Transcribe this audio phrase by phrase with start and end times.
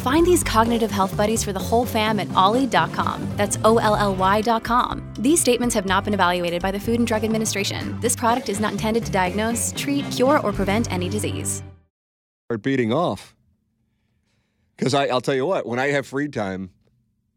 [0.00, 3.28] Find these cognitive health buddies for the whole fam at olly.com.
[3.36, 5.12] That's O L L Y.com.
[5.18, 7.98] These statements have not been evaluated by the Food and Drug Administration.
[8.00, 11.62] This product is not intended to diagnose, treat, cure, or prevent any disease.
[12.48, 13.34] Start beating off.
[14.76, 16.70] Because I'll tell you what, when I have free time,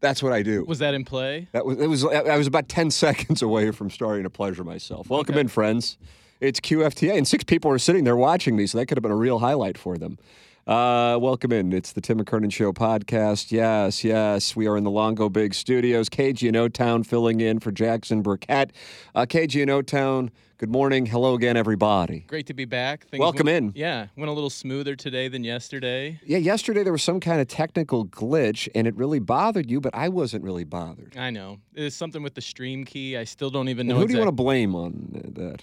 [0.00, 0.64] that's what I do.
[0.64, 1.48] Was that in play?
[1.52, 5.10] That was it was I was about 10 seconds away from starting to pleasure myself.
[5.10, 5.40] Welcome Okay.
[5.42, 5.98] in, friends.
[6.40, 9.12] It's QFTA, and six people are sitting there watching me, so that could have been
[9.12, 10.18] a real highlight for them.
[10.66, 11.74] Uh, welcome in.
[11.74, 13.52] It's the Tim McKernan Show podcast.
[13.52, 14.56] Yes, yes.
[14.56, 16.08] We are in the Longo Biggs Studios.
[16.08, 18.72] KG in O Town filling in for Jackson Burkett.
[19.14, 21.04] Uh, KG in O Town, good morning.
[21.04, 22.20] Hello again, everybody.
[22.28, 23.04] Great to be back.
[23.08, 23.72] Things Welcome went- in.
[23.74, 26.18] Yeah, went a little smoother today than yesterday.
[26.24, 29.94] Yeah, yesterday there was some kind of technical glitch, and it really bothered you, but
[29.94, 31.14] I wasn't really bothered.
[31.18, 31.58] I know.
[31.74, 33.18] It's something with the stream key.
[33.18, 35.60] I still don't even And know who do you want to blame on that?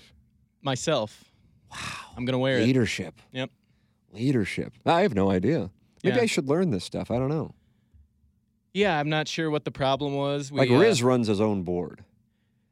[0.62, 1.24] myself.
[1.72, 1.78] Wow.
[2.16, 2.66] I'm going to wear it.
[2.66, 3.16] Leadership.
[3.32, 3.50] Yep.
[4.14, 4.74] Leadership.
[4.86, 5.70] I have no idea.
[6.04, 6.24] Maybe Yeah.
[6.24, 7.12] I should learn this stuff.
[7.12, 7.54] I don't know.
[8.74, 10.52] Yeah, I'm not sure what the problem was.
[10.52, 12.04] We, like uh, Riz runs his own board.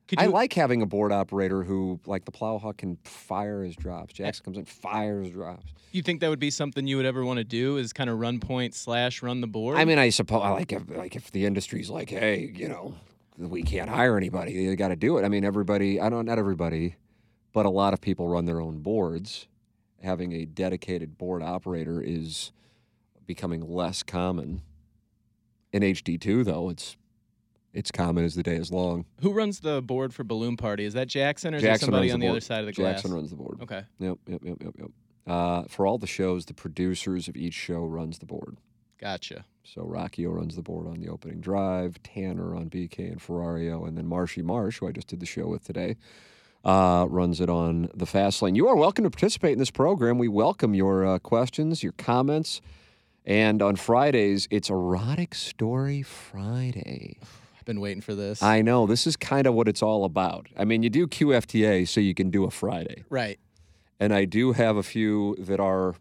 [0.08, 3.76] could I you- like having a board operator who, like the plowhawk, can fire his
[3.76, 4.14] drops.
[4.14, 5.74] Jackson comes in, fires drops.
[5.92, 7.78] You think that would be something you would ever want to do?
[7.78, 9.78] Is kind of run point slash run the board?
[9.78, 12.94] I mean, I suppose I like if like if the industry's like, hey, you know,
[13.38, 15.26] we can't hire anybody, they got to do it.
[15.26, 16.00] I mean, everybody.
[16.00, 16.26] I don't.
[16.26, 16.96] Not everybody,
[17.54, 19.48] but a lot of people run their own boards.
[20.04, 22.52] Having a dedicated board operator is
[23.26, 24.62] becoming less common.
[25.72, 26.98] In HD two, though, it's
[27.74, 29.06] it's common as the day is long.
[29.22, 30.86] who runs the board for balloon party?
[30.86, 32.66] Is that Jackson or is Jackson there somebody runs on the the other side of
[32.66, 32.96] the Jackson glass?
[32.96, 33.60] Jackson runs the board.
[33.62, 34.90] Okay, Yep, yep, yep, yep, yep.
[35.28, 38.58] Uh, for all the shows, the producers of each show runs the board.
[39.00, 39.46] gotcha.
[39.64, 43.96] So Rockio runs the board on the opening drive, Tanner on BK and Ferrario, and
[43.96, 45.96] then Marshy Marsh, who I just did the show with today,
[46.64, 48.56] uh, runs it on the fast lane.
[48.56, 50.18] You are welcome to participate in this program.
[50.18, 52.62] We welcome your uh, questions, your comments,
[53.26, 57.18] and on Fridays it's Erotic Story Friday.
[57.58, 58.42] I've been waiting for this.
[58.42, 60.48] I know this is kind of what it's all about.
[60.58, 63.40] I mean, you do QFTA so you can do a Friday right.
[64.00, 65.96] and I do have a few that are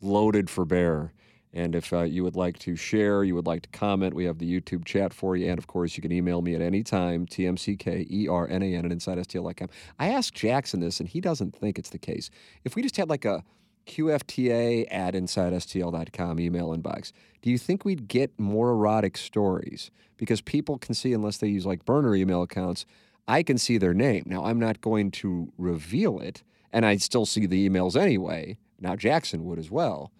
[0.00, 1.12] loaded for bear.
[1.54, 4.38] And if uh, you would like to share, you would like to comment, we have
[4.38, 5.48] the YouTube chat for you.
[5.48, 9.68] And of course, you can email me at any time, tmckeRNAN at InsideSTL.com.
[10.00, 12.28] I asked Jackson this, and he doesn't think it's the case.
[12.64, 13.44] If we just had like a
[13.86, 19.92] QFTA at InsideSTL.com email inbox, do you think we'd get more erotic stories?
[20.16, 22.84] Because people can see, unless they use like burner email accounts,
[23.28, 24.24] I can see their name.
[24.26, 26.42] Now, I'm not going to reveal it,
[26.72, 28.58] and I'd still see the emails anyway.
[28.80, 30.10] Now, Jackson would as well.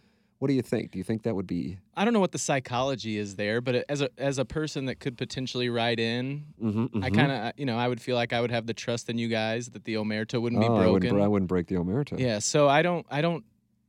[0.44, 0.90] What do you think?
[0.90, 1.78] Do you think that would be?
[1.96, 5.00] I don't know what the psychology is there, but as a as a person that
[5.00, 8.42] could potentially write in, Mm-hmm, I kind of you know I would feel like I
[8.42, 11.00] would have the trust in you guys that the omerta wouldn't be oh, I wouldn't,
[11.12, 11.24] broken.
[11.24, 12.18] I wouldn't break the omerta.
[12.18, 13.42] yeah, so I don't I don't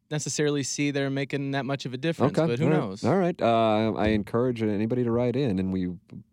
[0.09, 2.47] necessarily see they're making that much of a difference, Okay.
[2.47, 3.03] but who all right, knows?
[3.03, 3.41] All right.
[3.41, 5.89] Uh, I encourage anybody to write in, and we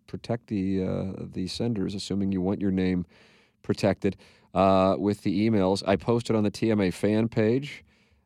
[0.06, 3.06] protect the uh, the senders, assuming you want your name
[3.62, 4.16] protected
[4.54, 5.82] uh, with the emails.
[5.84, 7.82] I posted on the TMA fan page,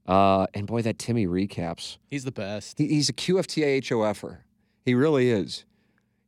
[0.06, 1.96] uh, and boy, that Timmy recaps.
[2.08, 2.78] He's the best.
[2.78, 4.38] He, he's a QFTA HOFer.
[4.84, 5.64] He really is.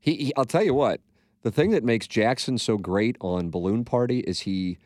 [0.00, 1.00] He, he, I'll tell you what.
[1.42, 4.78] The thing that makes Jackson so great on Balloon Party is he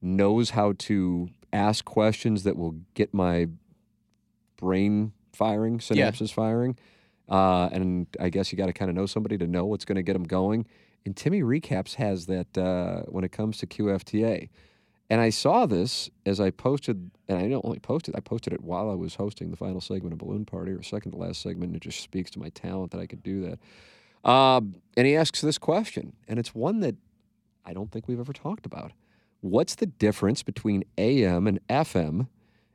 [0.00, 3.48] knows how to ask questions that will get my
[4.56, 6.10] brain firing, Yeah.
[6.10, 6.76] synapses firing.
[7.28, 9.96] Uh, and I guess you got to kind of know somebody to know what's going
[9.96, 10.66] to get them going.
[11.04, 14.48] And Timmy Recaps has that uh, when it comes to QFTA.
[15.10, 18.62] And I saw this as I posted, and I not only posted, I posted it
[18.62, 21.74] while I was hosting the final segment of Balloon Party, or second to last segment.
[21.74, 24.28] It just speaks to my talent that I could do that.
[24.28, 26.96] Um, and he asks this question, and it's one that
[27.64, 28.92] I don't think we've ever talked about.
[29.40, 32.28] What's the difference between AM and FM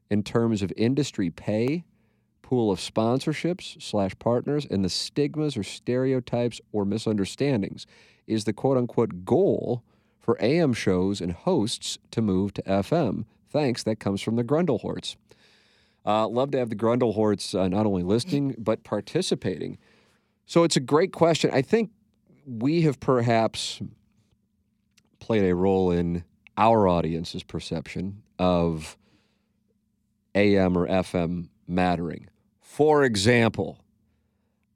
[0.10, 1.84] in terms of industry pay,
[2.42, 7.86] pool of sponsorships slash partners, and the stigmas or stereotypes or misunderstandings?
[8.26, 9.84] Is the quote unquote goal
[10.24, 13.26] for AM shows and hosts to move to FM?
[13.52, 13.84] Thanks.
[13.84, 15.18] That comes from the Grundlehorts.
[16.06, 19.78] Uh, love to have the Grundlehorts uh, not only listening but participating.
[20.46, 21.52] So it's a great question.
[21.54, 21.92] I think
[22.46, 23.82] we have perhaps
[25.20, 26.24] played a role in
[26.58, 28.98] our audience's perception of
[30.36, 32.30] AM or FM mattering.
[32.60, 33.84] For example,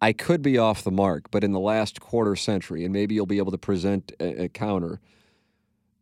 [0.02, 3.26] I could be off the mark, but in the last quarter century, and maybe you'll
[3.26, 5.00] be able to present a, a counter,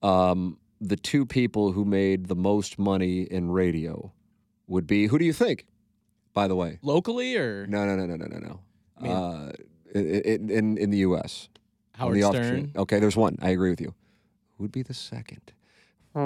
[0.02, 4.12] um, the two people who made the most money in radio
[4.68, 5.66] would be who do you think?
[6.34, 8.60] By the way, Locally or no, no, no, no, no, no, no.
[9.00, 9.52] I mean- uh,
[9.94, 11.48] in, in in the U.S.
[11.94, 12.72] Howard the Stern?
[12.76, 13.38] Okay, there's one.
[13.42, 13.94] I agree with you.
[14.58, 15.54] Who'd be the second?
[16.16, 16.22] Uh,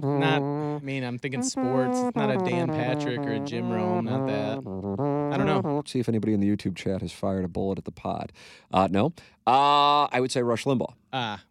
[0.00, 0.42] not.
[0.42, 1.98] I mean, I'm thinking sports.
[1.98, 4.06] It's not a Dan Patrick or a Jim Rome.
[4.06, 4.58] Not that.
[4.58, 5.76] I don't know.
[5.76, 8.32] Let's see if anybody in the YouTube chat has fired a bullet at the pod.
[8.72, 9.12] Uh, no.
[9.46, 10.94] Uh, I would say Rush Limbaugh.
[11.12, 11.44] Ah,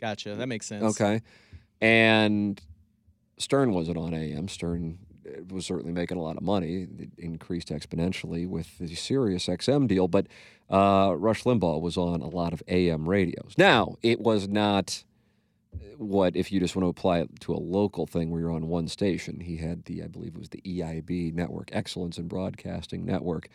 [0.00, 0.34] gotcha.
[0.34, 0.82] That makes sense.
[0.82, 1.22] Okay.
[1.80, 2.60] And
[3.38, 4.48] Stern wasn't on AM.
[4.48, 6.88] Stern uh, was certainly making a lot of money.
[6.98, 10.26] It increased exponentially with the Sirius XM deal, but
[10.70, 13.54] uh, Rush Limbaugh was on a lot of AM radios.
[13.58, 15.04] Now, it was not
[15.98, 18.68] what if you just want to apply it to a local thing where you're on
[18.68, 19.40] one station.
[19.40, 23.48] He had the, I believe it was the EIB network, Excellence in Broadcasting Network.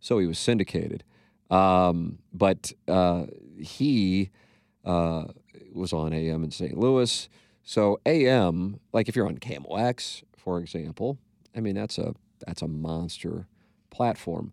[0.00, 1.04] So he was syndicated.
[1.50, 3.26] Um, but uh,
[3.58, 4.30] he
[4.84, 5.24] uh,
[5.72, 6.76] was on AM in St.
[6.76, 7.28] Louis.
[7.62, 11.18] So AM, like if you're on KMOX, for example,
[11.56, 12.14] I mean that's a
[12.46, 13.46] that's a monster
[13.90, 14.52] platform.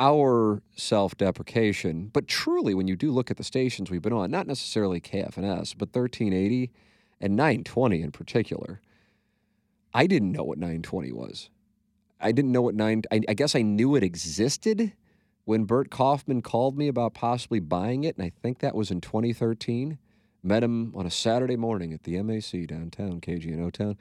[0.00, 4.46] Our self-deprecation, but truly, when you do look at the stations we've been on, not
[4.46, 6.70] necessarily KFNS, but 1380
[7.20, 8.80] and 920 in particular,
[9.94, 11.50] I didn't know what 920 was.
[12.20, 13.02] I didn't know what nine.
[13.12, 14.92] I, I guess I knew it existed
[15.44, 19.00] when Bert Kaufman called me about possibly buying it, and I think that was in
[19.00, 19.98] 2013.
[20.42, 23.96] Met him on a Saturday morning at the MAC downtown, KG in O Town,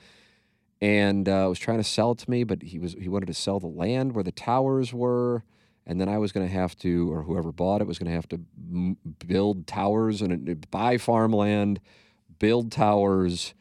[0.82, 3.34] and uh, was trying to sell it to me, but he was he wanted to
[3.34, 5.44] sell the land where the towers were,
[5.86, 8.16] and then I was going to have to, or whoever bought it was going to
[8.16, 8.40] have to
[8.72, 11.80] m- build towers and uh, buy farmland,
[12.40, 13.54] build towers,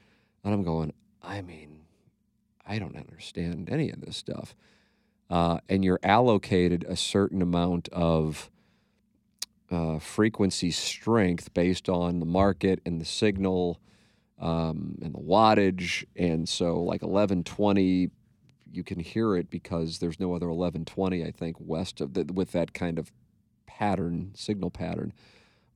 [0.45, 0.93] and I'm going.
[1.23, 1.81] I mean,
[2.67, 4.55] I don't understand any of this stuff.
[5.31, 8.51] Uh, and you're allocated a certain amount of
[9.71, 13.81] uh, frequency strength based on the market and the signal
[14.39, 16.05] um, and the wattage.
[16.17, 18.11] And so, like 1120,
[18.73, 22.53] you can hear it because there's no other 1120, I think, west of the, with
[22.53, 23.13] that kind of
[23.67, 25.13] pattern, signal pattern,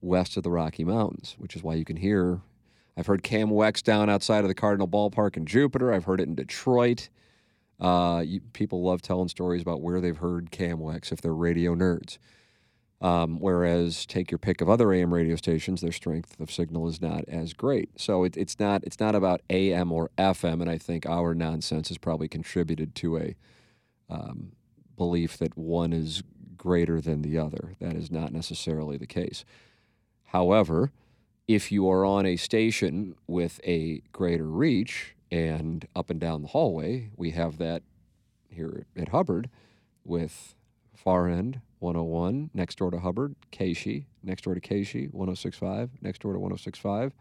[0.01, 2.41] west of the Rocky Mountains, which is why you can hear.
[2.97, 5.93] I've heard KMOX down outside of the Cardinal Ballpark in Jupiter.
[5.93, 7.09] I've heard it in Detroit.
[7.79, 12.19] Uh, you, people love telling stories about where they've heard KMOX if they're radio nerds.
[13.01, 17.01] Um, whereas take your pick of other AM radio stations, their strength of signal is
[17.01, 17.91] not as great.
[18.01, 21.89] So it, it's not it's not about AM or FM, and I think our nonsense
[21.89, 23.37] has probably contributed to a
[24.09, 24.53] um,
[24.97, 26.23] belief that one is
[26.57, 27.75] greater than the other.
[27.81, 29.45] That is not necessarily the case.
[30.25, 30.91] However,
[31.47, 36.49] if you are on a station with a greater reach and up and down the
[36.49, 37.83] hallway, we have that
[38.49, 39.51] here at Hubbard
[40.03, 40.55] with
[40.95, 46.33] Far End 101 next door to Hubbard, KSHE next door to KSHE 1065 next door
[46.33, 47.13] to 1065,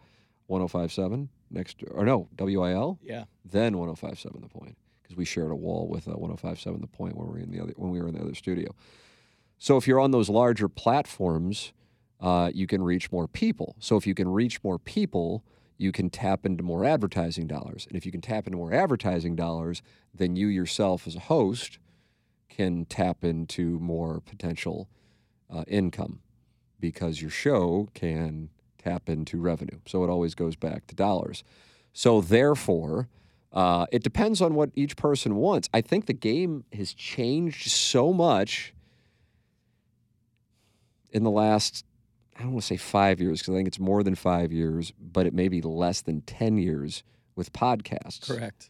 [0.48, 3.26] 1057 next or no WIL Yeah.
[3.44, 7.28] then 1057 the point because we shared a wall with uh, 1057 the point when
[7.28, 8.74] we were in the other when we were in the other studio.
[9.58, 11.72] So if you're on those larger platforms,
[12.20, 13.76] uh, you can reach more people.
[13.80, 15.44] So if you can reach more people,
[15.78, 17.86] you can tap into more advertising dollars.
[17.88, 19.82] And if you can tap into more advertising dollars,
[20.14, 21.80] then you yourself as a host
[22.56, 24.88] can tap into more potential
[25.54, 26.22] uh, income
[26.80, 29.80] because your show can tap into revenue.
[29.86, 31.44] So it always goes back to dollars.
[31.92, 33.10] So therefore,
[33.52, 35.70] uh, it depends on what each person wants.
[35.74, 38.74] I think the game has changed so much
[41.12, 41.86] in the last,
[42.38, 44.94] I don't want to say five years because I think it's more than five years,
[45.00, 47.04] but it may be less than 10 years
[47.36, 48.28] with podcasts.
[48.28, 48.70] Correct.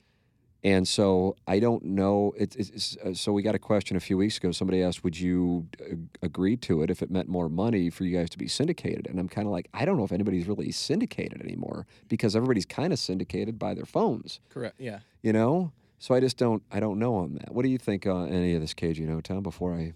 [0.65, 2.33] And so I don't know.
[2.35, 4.51] It's, it's, uh, so we got a question a few weeks ago.
[4.51, 8.17] Somebody asked, "Would you uh, agree to it if it meant more money for you
[8.17, 10.71] guys to be syndicated?" And I'm kind of like, I don't know if anybody's really
[10.71, 14.79] syndicated anymore because everybody's kind of syndicated by their phones, Correct.
[14.79, 15.01] Yeah.
[15.21, 15.71] you know.
[15.99, 16.63] So I just don't.
[16.71, 17.53] I don't know on that.
[17.53, 19.43] What do you think on any of this, KG No Town?
[19.43, 19.93] Before I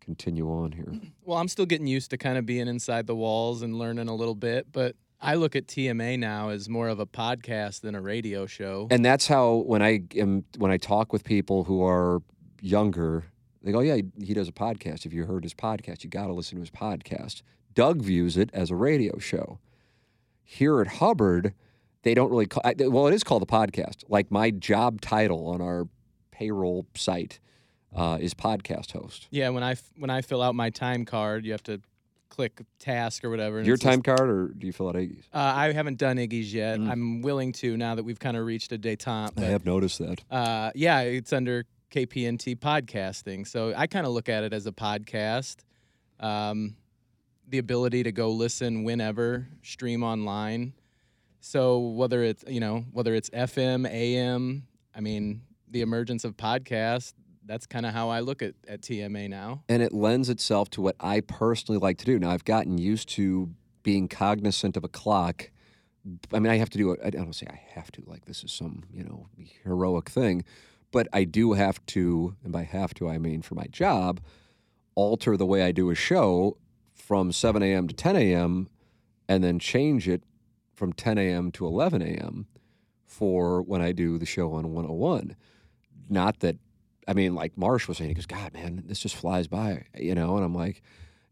[0.00, 0.92] continue on here,
[1.24, 4.14] Well, I'm still getting used to kind of being inside the walls and learning a
[4.14, 4.96] little bit, but
[5.26, 8.86] I look at TMA now as more of a podcast than a radio show.
[8.92, 12.22] and that's how when I am when I talk with people who are
[12.60, 13.24] younger,
[13.60, 15.04] they go, "Yeah, he, does a podcast.
[15.04, 17.42] If you heard his podcast, you got to listen to his podcast."
[17.74, 19.58] Doug views it as a radio show.
[20.44, 21.54] Here at Hubbard,
[22.02, 22.62] they don't really call.
[22.78, 24.04] Well, it is called a podcast.
[24.08, 25.88] Like my job title on our
[26.30, 27.40] payroll site
[27.92, 29.26] uh, is podcast host.
[29.32, 31.80] Yeah, when I when I fill out my time card, you have to
[32.28, 33.62] click task or whatever.
[33.62, 35.24] Your it's just- time card, or do you fill out Iggy's?
[35.32, 36.78] uh, I haven't done Iggy's yet.
[36.78, 36.90] Mm.
[36.90, 39.34] I'm willing to now that we've kind of reached a détente.
[39.34, 40.20] But, I have noticed that.
[40.30, 43.46] uh, yeah, it's under KPNT podcasting.
[43.46, 45.56] So I kind of look at it as a podcast.
[46.20, 46.76] Um,
[47.48, 50.72] the ability to go listen whenever, stream online.
[51.40, 57.12] So whether it's you know whether it's FM, AM, I mean the emergence of podcasts.
[57.46, 59.62] That's kind of how I look at, at TMA now.
[59.68, 62.18] and it lends itself to what I personally like to do.
[62.18, 63.50] Now I've gotten used to
[63.82, 65.50] being cognizant of a clock.
[66.32, 67.00] I mean, I have to do it.
[67.04, 68.02] I don't say I have to.
[68.06, 69.28] Like this is some you know
[69.64, 70.44] heroic thing,
[70.90, 74.20] but I do have to, and by have to I mean for my job,
[74.94, 76.56] alter the way I do a show
[76.94, 77.86] from 7 a.m.
[77.88, 78.68] to 10 a.m.
[79.28, 80.22] and then change it
[80.74, 81.52] from 10 a.m.
[81.52, 82.46] to 11 a.m.
[83.04, 85.36] for when I do the show on 101.
[86.08, 86.56] Not that
[87.06, 90.14] I mean, like Marsh was saying, he goes, God, man, this just flies by, you
[90.14, 90.36] know?
[90.36, 90.82] And I'm like,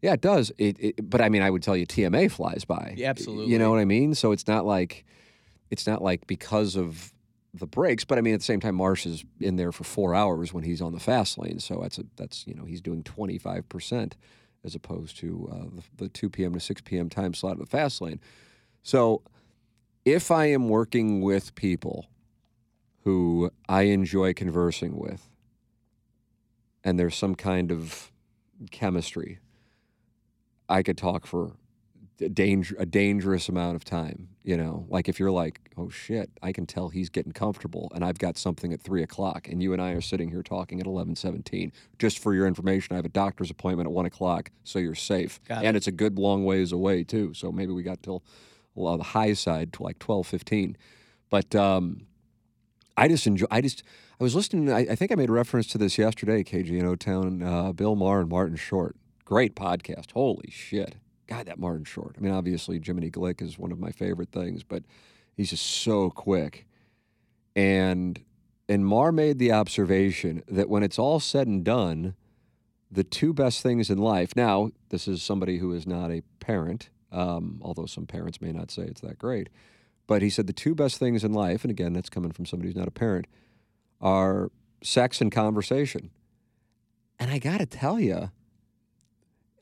[0.01, 0.51] yeah, it does.
[0.57, 2.93] It, it, but I mean, I would tell you TMA flies by.
[2.95, 3.51] Yeah, absolutely.
[3.51, 4.15] You know what I mean?
[4.15, 5.05] So it's not like,
[5.69, 7.13] it's not like because of
[7.53, 10.13] the breaks, but I mean, at the same time, Marsh is in there for four
[10.13, 11.59] hours when he's on the fast lane.
[11.59, 14.13] So that's, a, that's, you know, he's doing 25%
[14.63, 16.53] as opposed to uh, the, the 2 p.m.
[16.53, 17.09] to 6 p.m.
[17.09, 18.19] time slot of the fast lane.
[18.83, 19.21] So
[20.05, 22.07] if I am working with people
[23.03, 25.29] who I enjoy conversing with,
[26.85, 28.11] and there's some kind of
[28.71, 29.39] chemistry,
[30.69, 31.57] I could talk for
[32.21, 34.29] a, danger, a dangerous amount of time.
[34.43, 38.05] You know, like if you're like, oh shit, I can tell he's getting comfortable, and
[38.05, 40.85] I've got something at three o'clock, and you and I are sitting here talking at
[40.85, 41.71] eleven seventeen.
[41.97, 45.41] Just for your information, I have a doctor's appointment at one o'clock, so you're safe,
[45.49, 45.77] Got and it.
[45.77, 47.33] it's a good long ways away too.
[47.33, 48.23] So maybe we got till
[48.75, 50.77] well, the high side to like twelve fifteen,
[51.29, 51.55] but.
[51.55, 52.05] um
[52.97, 53.45] I just enjoy.
[53.51, 53.83] I just.
[54.19, 54.71] I was listening.
[54.71, 56.43] I, I think I made reference to this yesterday.
[56.43, 57.43] KGNO Town.
[57.43, 58.95] Uh, Bill Maher and Martin Short.
[59.25, 60.11] Great podcast.
[60.11, 60.95] Holy shit.
[61.27, 62.15] God, that Martin Short.
[62.17, 64.83] I mean, obviously Jiminy Glick is one of my favorite things, but
[65.35, 66.67] he's just so quick.
[67.55, 68.21] And
[68.67, 72.15] and Maher made the observation that when it's all said and done,
[72.91, 74.35] the two best things in life.
[74.35, 78.71] Now, this is somebody who is not a parent, um, although some parents may not
[78.71, 79.49] say it's that great.
[80.07, 82.69] But he said the two best things in life, and again, that's coming from somebody
[82.69, 83.25] who's not a parent,
[84.01, 84.51] are
[84.83, 86.11] sex and conversation.
[87.19, 88.29] And I got to tell you,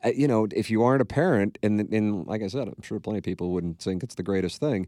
[0.03, 2.99] uh, you know, if you aren't a parent, and, and like I said, I'm sure
[2.99, 4.87] plenty of people wouldn't think it's the greatest thing.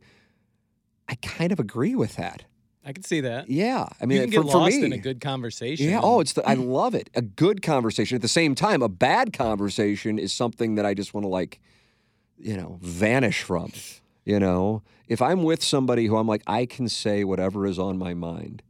[1.08, 2.44] I kind of agree with that.
[2.84, 3.50] I can see that.
[3.50, 5.90] Yeah, I mean, you can for, get for lost me, in a good conversation.
[5.90, 6.02] yeah.
[6.04, 7.10] Oh, it's the, I love it.
[7.16, 8.16] A good conversation.
[8.16, 11.60] At the same time, a bad conversation is something that I just want to like,
[12.38, 13.72] you know, vanish from.
[14.26, 17.98] You know, if I'm with somebody who I'm like, I can say whatever is on
[17.98, 18.64] my mind.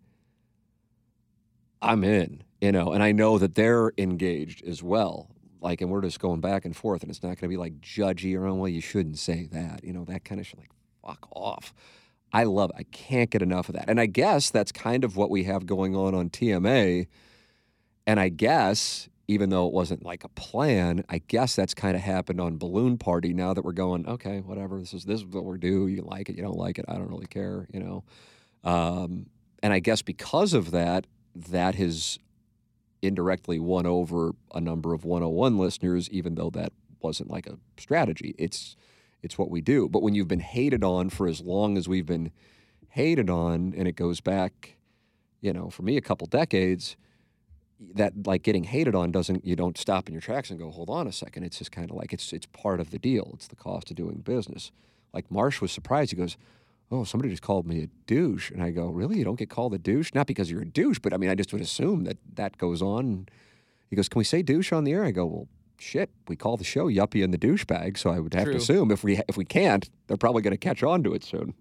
[1.82, 2.44] I'm in.
[2.62, 5.30] You know, and I know that they're engaged as well.
[5.62, 7.80] Like, and we're just going back and forth, and it's not going to be like
[7.80, 9.84] judgy or, oh, well, you shouldn't say that.
[9.84, 10.60] You know, that kind of shit.
[10.60, 10.72] Like,
[11.04, 11.74] fuck off.
[12.34, 12.76] I love it.
[12.80, 13.90] I can't get enough of that.
[13.90, 17.08] And I guess that's kind of what we have going on on TMA.
[18.08, 22.02] And I guess, even though it wasn't like a plan, I guess that's kind of
[22.02, 25.46] happened on Balloon Party now that we're going, okay, whatever, this is this is what
[25.46, 25.88] we're do.
[25.88, 28.04] You like it, you don't like it, I don't really care, you know.
[28.64, 29.28] Um,
[29.64, 32.20] and I guess because of that, that has
[33.02, 38.36] indirectly won over a number of 101 listeners, even though that wasn't like a strategy.
[38.38, 38.76] It's
[39.24, 39.90] it's what we do.
[39.90, 42.32] But when you've been hated on for as long as we've been
[42.90, 44.76] hated on, and it goes back,
[45.42, 46.96] you know, for me a couple decades,
[47.96, 50.90] that like getting hated on doesn't you don't stop in your tracks and go, hold
[50.90, 51.44] on a second.
[51.44, 53.32] It's just kind of like it's it's part of the deal.
[53.34, 54.72] It's the cost of doing business.
[55.14, 56.12] Like Marsh was surprised.
[56.12, 56.38] He goes,
[56.92, 58.52] Oh, somebody just called me a douche.
[58.52, 59.18] And I go, Really?
[59.18, 60.12] You don't get called a douche?
[60.14, 62.82] Not because you're a douche, but I mean I just would assume that that goes
[62.82, 63.28] on.
[63.90, 65.04] He goes, Can we say douche on the air?
[65.04, 68.34] I go, Well, shit, we call the show Yuppie and the douchebag, so I would
[68.34, 68.54] have True.
[68.54, 71.24] to assume if we if we can't, they're probably going to catch on to it
[71.24, 71.54] soon.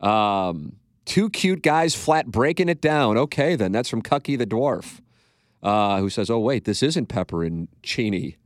[0.00, 3.18] Um, two cute guys flat breaking it down.
[3.18, 5.00] Okay, then that's from Cucky the dwarf,
[5.62, 8.36] uh, who says, "Oh wait, this isn't Pepper and Cheney."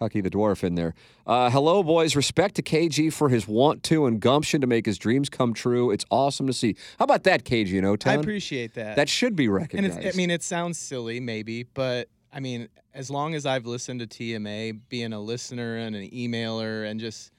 [0.00, 0.94] Cucky the dwarf in there.
[1.26, 2.14] Uh, hello, boys.
[2.14, 5.90] Respect to KG for his want to and gumption to make his dreams come true.
[5.90, 6.76] It's awesome to see.
[6.98, 7.68] How about that, KG?
[7.68, 8.96] You know, I appreciate that.
[8.96, 9.98] that should be and recognized.
[10.00, 14.00] it's, I mean, it sounds silly, maybe, but I mean, as long as I've listened
[14.00, 17.32] to TMA, being a listener and an emailer, and just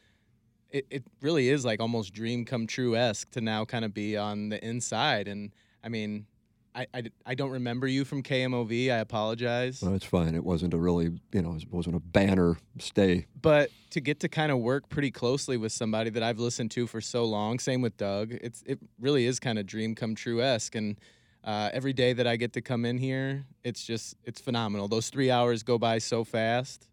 [0.71, 4.17] it, it really is like almost dream come true esque to now kind of be
[4.17, 5.27] on the inside.
[5.27, 5.51] And
[5.83, 6.25] I mean,
[6.77, 8.91] I, I, I don't remember you from KMOV.
[8.91, 9.81] I apologize.
[9.81, 10.35] Well, it's fine.
[10.35, 13.25] It wasn't a really, you know, it wasn't a banner stay.
[13.41, 16.85] But to get to kind of work pretty closely with somebody that I've listened to
[16.85, 20.39] for so long, same with Doug, it's it really is kind of dream come true
[20.43, 20.75] esque.
[20.75, 20.99] And
[21.43, 24.87] uh, every day that I get to come in here, it's just it's phenomenal.
[24.87, 26.87] Those three hours go by so fast,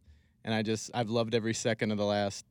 [0.45, 2.47] and I just I've loved every second of the last.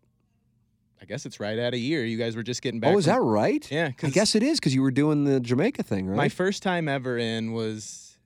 [1.03, 2.05] I guess it's right at a year.
[2.05, 2.93] You guys were just getting back.
[2.93, 3.69] Oh, is from- that right?
[3.69, 6.15] Yeah, I guess it is because you were doing the Jamaica thing, right?
[6.15, 8.17] My first time ever in was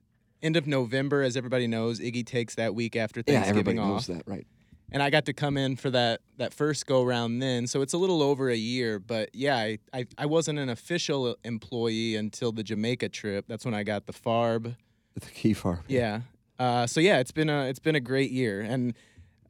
[0.42, 1.98] end of November, as everybody knows.
[1.98, 4.46] Iggy takes that week after Thanksgiving yeah, everybody off, knows that, right?
[4.92, 7.66] and I got to come in for that that first go round then.
[7.66, 11.36] So it's a little over a year, but yeah, I, I I wasn't an official
[11.42, 13.46] employee until the Jamaica trip.
[13.48, 14.76] That's when I got the FARB.
[15.14, 15.80] The key farm.
[15.88, 16.20] Yeah.
[16.60, 18.94] Uh, so yeah, it's been a it's been a great year, and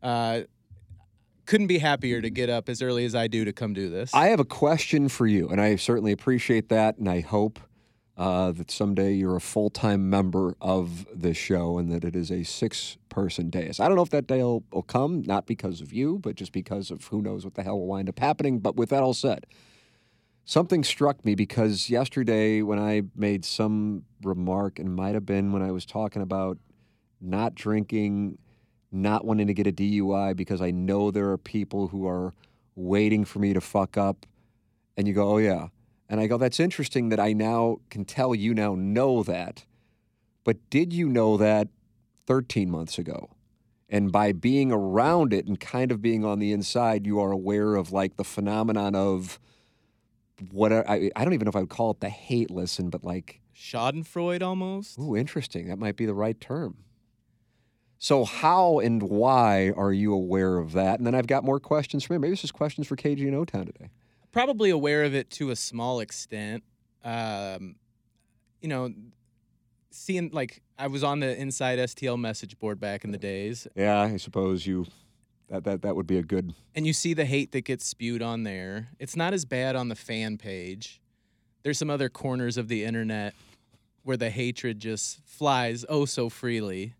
[0.02, 0.40] uh,
[1.48, 4.12] couldn't be happier to get up as early as I do to come do this.
[4.12, 7.58] I have a question for you, and I certainly appreciate that, and I hope
[8.18, 12.30] uh, that someday you're a full time member of this show and that it is
[12.30, 13.80] a six person dais.
[13.80, 16.52] I don't know if that day will, will come, not because of you, but just
[16.52, 18.58] because of who knows what the hell will wind up happening.
[18.58, 19.46] But with that all said,
[20.44, 25.62] something struck me because yesterday when I made some remark, and might have been when
[25.62, 26.58] I was talking about
[27.22, 28.36] not drinking,
[28.90, 32.34] not wanting to get a DUI because I know there are people who are
[32.74, 34.26] waiting for me to fuck up.
[34.96, 35.68] And you go, oh, yeah.
[36.08, 39.64] And I go, that's interesting that I now can tell you now know that.
[40.44, 41.68] But did you know that
[42.26, 43.30] 13 months ago?
[43.90, 47.74] And by being around it and kind of being on the inside, you are aware
[47.74, 49.38] of like the phenomenon of
[50.50, 53.02] what I, I don't even know if I would call it the hate listen, but
[53.02, 54.98] like Schadenfreude almost.
[54.98, 55.68] Ooh, interesting.
[55.68, 56.76] That might be the right term.
[58.00, 60.98] So, how and why are you aware of that?
[60.98, 62.18] And then I've got more questions for me.
[62.18, 63.90] Maybe this is questions for KG and O Town today.
[64.30, 66.62] probably aware of it to a small extent.
[67.04, 67.74] Um,
[68.60, 68.92] you know,
[69.90, 74.00] seeing like I was on the inside STL message board back in the days, Yeah,
[74.00, 74.86] I suppose you
[75.48, 76.54] that that that would be a good.
[76.76, 78.88] and you see the hate that gets spewed on there.
[79.00, 81.00] It's not as bad on the fan page.
[81.64, 83.34] There's some other corners of the internet
[84.04, 86.94] where the hatred just flies oh so freely.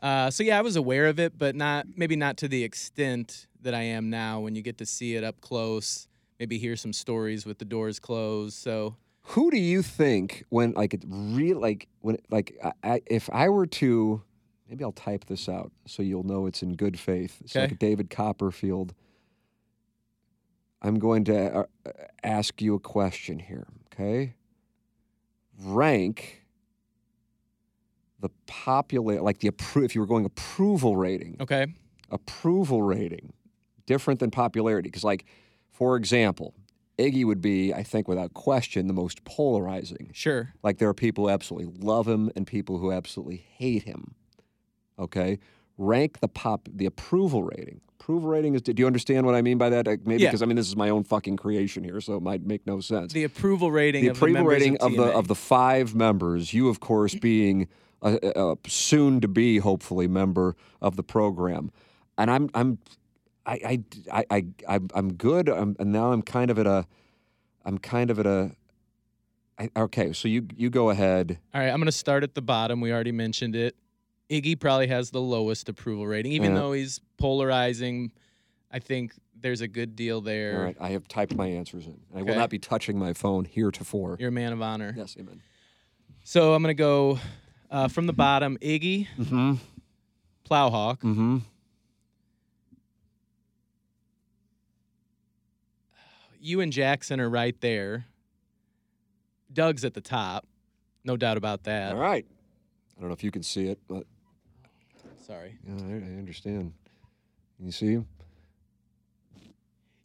[0.00, 3.46] Uh, so yeah, I was aware of it, but not maybe not to the extent
[3.62, 4.40] that I am now.
[4.40, 6.06] When you get to see it up close,
[6.38, 8.56] maybe hear some stories with the doors closed.
[8.56, 13.28] So Who do you think when like it real like when like I, I, if
[13.32, 14.22] I were to
[14.68, 17.38] maybe I'll type this out so you'll know it's in good faith.
[17.42, 17.66] It's Okay.
[17.66, 18.94] like David Copperfield.
[20.80, 21.90] I'm going to uh, uh,
[22.22, 24.34] ask you a question here, okay?
[25.60, 26.37] Rank
[28.20, 31.66] the popular like the appro- if you were going approval rating okay,
[32.10, 33.32] approval rating
[33.86, 34.88] different than popularity.
[34.88, 35.24] Because like
[35.70, 36.54] for example
[36.98, 40.10] iggy would be i think without question the most polarizing.
[40.12, 40.52] Sure.
[40.64, 44.14] like there are people who absolutely love him and people who absolutely hate him.
[44.98, 45.38] Okay?
[45.76, 47.80] Rank the pop the approval rating.
[48.00, 49.86] Approval rating is do you understand what i mean by that?
[49.86, 50.30] Like, maybe Yeah.
[50.30, 52.80] because i mean this is my own fucking creation here so it might make no
[52.80, 53.12] sense.
[53.12, 56.52] The approval rating the of approval the rating of, of the of the five members,
[56.52, 57.68] you of course being
[58.02, 61.70] a, a, soon to be hopefully member of the program,
[62.16, 62.78] and I'm I'm
[63.46, 63.82] I I
[64.12, 66.86] I, I I'm, I'm good, I'm, and now I'm kind of at a
[67.64, 68.52] I'm kind of at a
[69.58, 70.12] I, okay.
[70.12, 71.38] So you you go ahead.
[71.52, 72.80] All right, I'm going to start at the bottom.
[72.80, 73.76] We already mentioned it.
[74.30, 76.60] Iggy probably has the lowest approval rating, even Yeah.
[76.60, 78.12] though he's polarizing.
[78.70, 80.58] I think there's a good deal there.
[80.58, 81.98] All right, I have typed my answers in.
[82.14, 84.16] I will not be touching my phone heretofore.
[84.20, 84.92] You're a man of honor.
[84.96, 85.40] Yes, amen.
[86.24, 87.18] So I'm going to go
[87.70, 89.54] uh, from the bottom Iggy, Mm-hmm.
[90.48, 91.38] Plowhawk, Mm-hmm.
[96.40, 98.06] you and Jackson are right there.
[99.52, 100.46] Doug's at the top.
[101.04, 101.92] No doubt about that.
[101.94, 102.24] All right.
[102.96, 104.04] I don't know if you can see it, but
[105.26, 105.58] Sorry.
[105.66, 106.72] yeah, I, I understand.
[107.56, 108.06] Can you see him?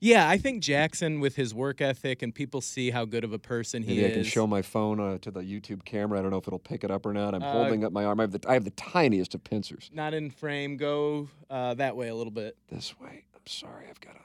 [0.03, 3.39] Yeah, I think Jackson, with his work ethic, and people see how good of a
[3.39, 4.01] person he is.
[4.01, 6.19] Maybe I can show my phone uh, to the YouTube camera.
[6.19, 7.33] I don't know if it'll pick it up or not.
[7.33, 8.19] I'm Uh, holding up my arm.
[8.19, 9.89] I have the I have the tiniest of pincers.
[9.93, 10.75] Not in frame.
[10.75, 12.57] Go uh, that way a little bit.
[12.69, 13.23] This way.
[13.33, 13.85] I'm sorry.
[13.89, 14.19] I've got a.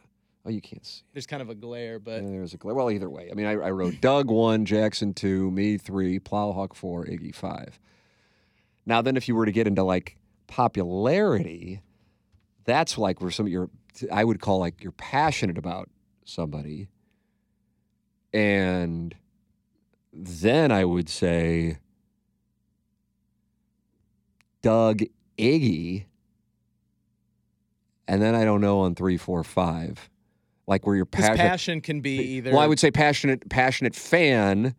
[0.47, 1.03] Oh, you can't see.
[1.13, 2.91] There's kind of a glare, but Yeah, there's a gla- well.
[2.91, 3.29] Either way.
[3.31, 7.79] I mean, I, I wrote Doug one, Jackson two, me three, Plowhawk four, Iggy five.
[8.85, 10.17] Now then, if you were to get into like
[10.49, 11.83] popularity,
[12.65, 13.71] that's like where some of your
[14.13, 15.89] I would call like you're passionate about
[16.25, 16.89] somebody,
[18.33, 19.15] and
[20.13, 21.79] then I would say
[24.63, 25.03] Doug
[25.39, 26.07] Iggy,
[28.07, 30.11] and then I don't know on three, four, five,
[30.67, 31.37] like where you're his passionate.
[31.49, 32.51] passion can be either.
[32.51, 34.75] Well, I would say passionate, passionate fan,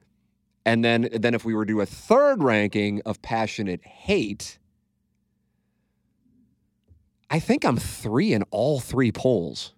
[0.65, 4.59] And then then if we were to do a third ranking of passionate hate,
[7.29, 9.73] I think I'm three in all three polls.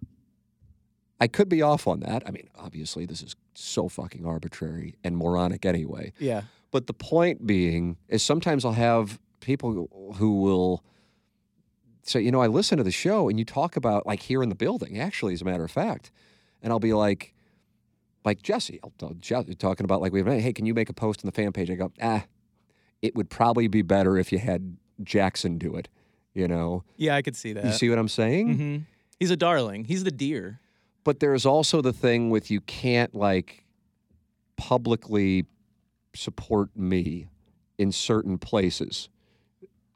[1.20, 2.22] I could be off on that.
[2.26, 6.12] I mean, obviously, this is so fucking arbitrary and moronic anyway.
[6.18, 6.42] Yeah.
[6.70, 10.82] But the point being is sometimes I'll have people who will
[12.02, 14.48] say, you know, I listen to the show and you talk about like here in
[14.48, 16.10] the building, actually, as a matter of fact.
[16.62, 17.34] And I'll be like,
[18.24, 21.22] like Jesse, I'll tell Jesse talking about like we hey, can you make a post
[21.22, 21.70] on the fan page?
[21.70, 22.24] I go, ah,
[23.00, 25.88] it would probably be better if you had Jackson do it.
[26.34, 27.64] You know, Yeah, I could see that.
[27.64, 28.56] you see what I'm saying?
[28.56, 28.76] hmm
[29.18, 29.84] He's a darling.
[29.84, 30.58] He's the deer.
[31.04, 33.64] But there's also the thing with you can't like
[34.56, 35.46] publicly
[36.14, 37.28] support me
[37.78, 39.08] in certain places,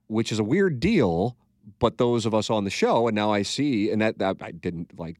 [0.08, 1.36] which is a weird deal.
[1.80, 4.52] But those of us on the show, and now I see, and that, that I
[4.52, 5.16] didn't like.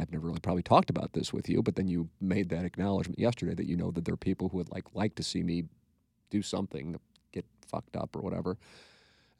[0.00, 3.18] I've never really probably talked about this with you, but then you made that acknowledgement
[3.18, 5.64] yesterday that you know that there are people who would like like to see me
[6.30, 7.00] do something,
[7.32, 8.58] get fucked up or whatever.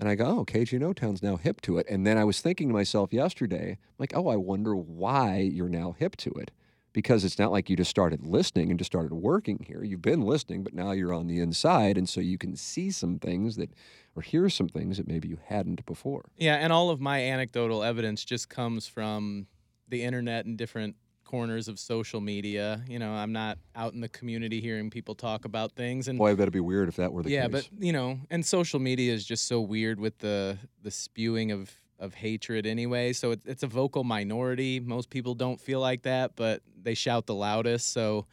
[0.01, 1.87] And I go, oh, KG No Town's now hip to it.
[1.89, 5.97] And then I was thinking to myself yesterday, like, oh, I wonder why you're now
[5.99, 6.53] hip to it.
[6.93, 9.85] Because it's not like you just started listening and just started working here.
[9.85, 11.99] You've been listening, but now you're on the inside.
[11.99, 13.71] And so you can see some things that,
[14.17, 16.27] or hear some things that maybe you hadn't before.
[16.39, 19.49] Yeah, and all of my anecdotal evidence just comes from
[19.89, 20.97] the internet and different
[21.29, 22.83] corners of social media.
[22.89, 26.35] You know, I'm not out in the community hearing people talk about things and Boy,
[26.35, 27.53] that'd be weird if that were the yeah, case.
[27.53, 31.53] Yeah, but you know, and social media is just so weird with the the spewing
[31.53, 33.13] of of hatred anyway.
[33.13, 34.81] So it's it's a vocal minority.
[34.81, 37.93] Most people don't feel like that, but they shout the loudest.
[37.93, 38.27] So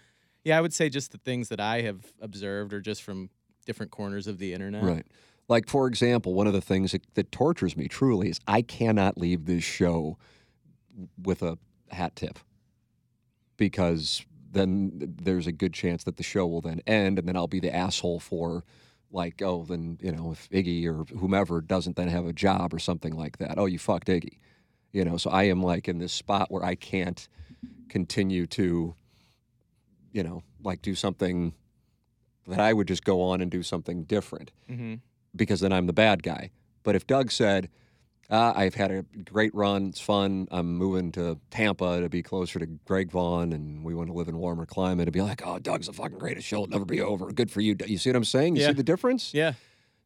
[0.45, 3.29] yeah, I would say just the things that I have observed are just from
[3.65, 4.83] different corners of the internet.
[4.83, 5.05] Right.
[5.47, 9.17] Like, for example, one of the things that, that tortures me truly is I cannot
[9.17, 10.17] leave this show
[11.21, 11.57] with a
[11.91, 12.39] hat tip
[13.57, 14.91] because then
[15.21, 17.73] there's a good chance that the show will then end and then I'll be the
[17.75, 18.63] asshole for
[19.11, 22.79] like, oh, then, you know, if Iggy or whomever doesn't then have a job or
[22.79, 23.57] something like that.
[23.57, 24.39] Oh, you fucked Iggy.
[24.91, 27.27] You know, so I am like in this spot where I can't
[27.89, 28.95] continue to,
[30.11, 31.53] you know, like do something
[32.47, 34.95] that I would just go on and do something different Mm-hmm.
[35.35, 36.51] because then I'm the bad guy.
[36.83, 37.69] But if Doug said,
[38.29, 42.59] uh, I've had a great run, it's fun, I'm moving to Tampa to be closer
[42.59, 45.59] to Greg Vaughn, and we want to live in warmer climate, it'd be like, oh,
[45.59, 47.31] Doug's the fucking greatest show, it'll never be over.
[47.31, 47.75] Good for you.
[47.85, 48.55] You see what I'm saying?
[48.55, 48.67] You Yeah.
[48.69, 49.33] see the difference?
[49.33, 49.53] Yeah,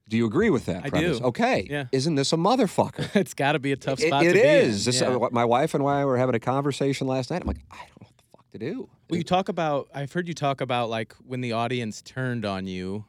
[0.09, 0.85] Do you agree with that?
[0.85, 1.19] I premise?
[1.19, 1.25] do.
[1.25, 1.67] Okay.
[1.69, 1.85] Yeah.
[1.91, 3.09] Isn't this a motherfucker?
[3.15, 4.23] it's got to be a tough spot.
[4.25, 4.45] it to be in.
[4.45, 4.85] is.
[4.85, 5.09] This- Yeah.
[5.15, 7.41] uh, my wife and I were having a conversation last night.
[7.41, 8.89] I'm like, I don't know what the fuck to do.
[9.09, 9.87] Well, you talk about.
[9.93, 13.05] I've heard you talk about like when the audience turned on you.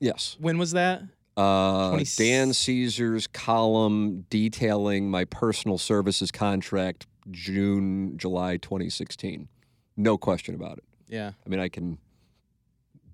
[0.00, 0.36] yes.
[0.40, 1.02] When was that?
[1.36, 9.48] Uh, 20 Dan Caesar's column detailing my personal services contract, June, July 2016.
[9.96, 10.84] No question about it.
[11.08, 11.32] Yeah.
[11.44, 11.98] I mean, I can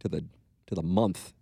[0.01, 0.25] to the
[0.67, 1.33] to the month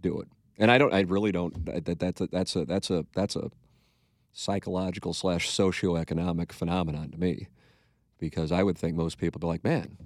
[0.00, 0.28] do it,
[0.58, 0.92] and I don't.
[0.92, 1.64] I really don't.
[1.84, 3.50] That that's a, that's a that's a that's a
[4.32, 7.48] psychological slash socioeconomic phenomenon to me,
[8.18, 9.96] because I would think most people be like, man,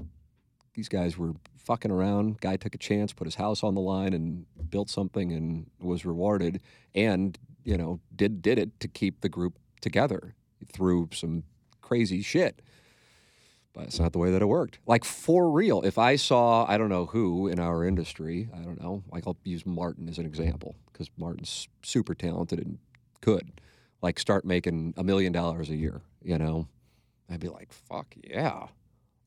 [0.75, 1.33] these guys were
[1.71, 2.41] fucking around.
[2.41, 6.05] Guy took a chance, put his house on the line, and built something, and was
[6.05, 6.61] rewarded,
[6.97, 10.35] and you know did did it to keep the group together
[10.73, 11.45] through some
[11.81, 12.61] crazy shit.
[13.73, 14.81] But it's not the way that it worked.
[14.85, 18.81] Like for real, if I saw I don't know who in our industry, I don't
[18.81, 22.79] know, like I'll use Martin as an example because Martin's super talented and
[23.21, 23.61] could
[24.03, 26.67] like start making a million dollars a year, you know,
[27.31, 28.67] I'd be like, fuck yeah,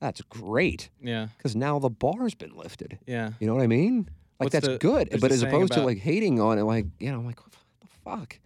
[0.03, 1.27] that's great Yeah.
[1.37, 2.99] because now the bar's been lifted.
[3.07, 3.31] Yeah.
[3.39, 4.09] You know what I mean?
[4.39, 5.09] Like What's that's the- good.
[5.21, 7.87] But as opposed to like hating on it, like you know, I'm like what the
[8.03, 8.39] fuck.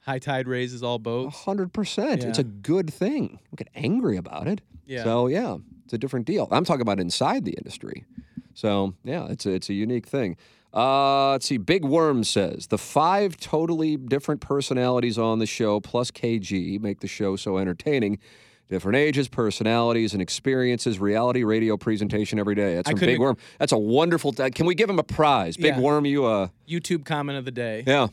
[0.00, 1.36] High tide raises all A boats.
[1.44, 2.24] hundred percent.
[2.24, 3.38] It's a good thing.
[3.50, 4.60] Don't get angry about it.
[4.86, 5.04] Yeah.
[5.04, 6.48] So yeah, it's a different deal.
[6.50, 8.04] I'm talking about inside the industry.
[8.54, 10.36] So yeah, it's a, it's a unique thing.
[10.72, 11.58] Uh, let's see.
[11.58, 17.08] Big Worm says the five totally different personalities on the show plus KG make the
[17.08, 18.18] show so entertaining.
[18.70, 21.00] Different ages, personalities, and experiences.
[21.00, 22.76] Reality radio presentation every day.
[22.76, 23.36] That's I from Big Worm.
[23.58, 24.32] That's a wonderful.
[24.32, 25.56] Can we give him a prize?
[25.56, 25.80] Big Yeah.
[25.80, 27.82] Worm, you uh, YouTube comment of the day.
[27.84, 28.06] yeah,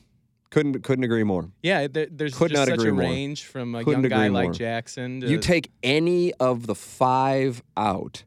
[0.49, 1.51] couldn't couldn't agree more.
[1.61, 3.01] Yeah, there, there's Could just such a more.
[3.01, 4.53] range from a Couldn't young guy agree like more.
[4.53, 8.23] Jackson to You take any of the five out,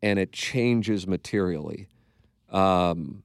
[0.00, 1.88] and it changes materially.
[2.50, 3.24] Um,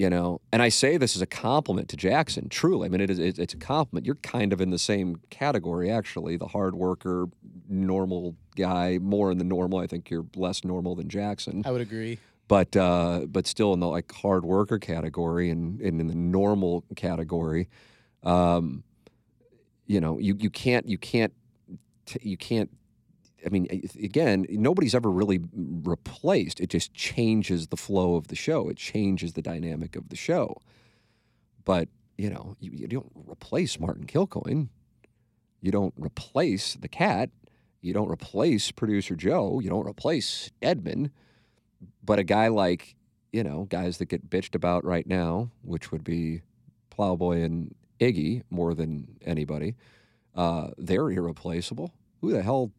[0.00, 2.48] you know, and I say this as a compliment to Jackson.
[2.48, 3.18] Truly, I mean, it is.
[3.18, 4.06] It's a compliment.
[4.06, 6.38] You're kind of in the same category, actually.
[6.38, 7.26] The hard worker,
[7.68, 9.78] normal guy, more in the normal.
[9.78, 12.18] I think you're less normal than Jackson, I would agree.
[12.48, 16.82] but uh, but still in the like hard worker category and, and in the normal
[16.96, 17.68] category.
[18.22, 18.84] Um,
[19.86, 21.34] you know, you you can't you can't
[22.06, 22.70] t- you can't
[23.44, 23.66] I mean,
[24.02, 26.60] again, nobody's ever really replaced.
[26.60, 28.68] It just changes the flow of the show.
[28.68, 30.56] It changes the dynamic of the show.
[31.64, 31.88] But
[32.20, 34.68] you know, you, you don't replace Martin Kilcoyne.
[35.62, 37.30] You don't replace the cat.
[37.80, 39.58] You don't replace producer Joe.
[39.58, 41.12] You don't replace Edmund.
[42.04, 42.94] But a guy like,
[43.32, 46.42] you know, guys that get bitched about right now, which would be
[46.90, 49.76] Plowboy and Iggy more than anybody,
[50.34, 51.94] uh, they're irreplaceable.
[52.20, 52.70] Who the hell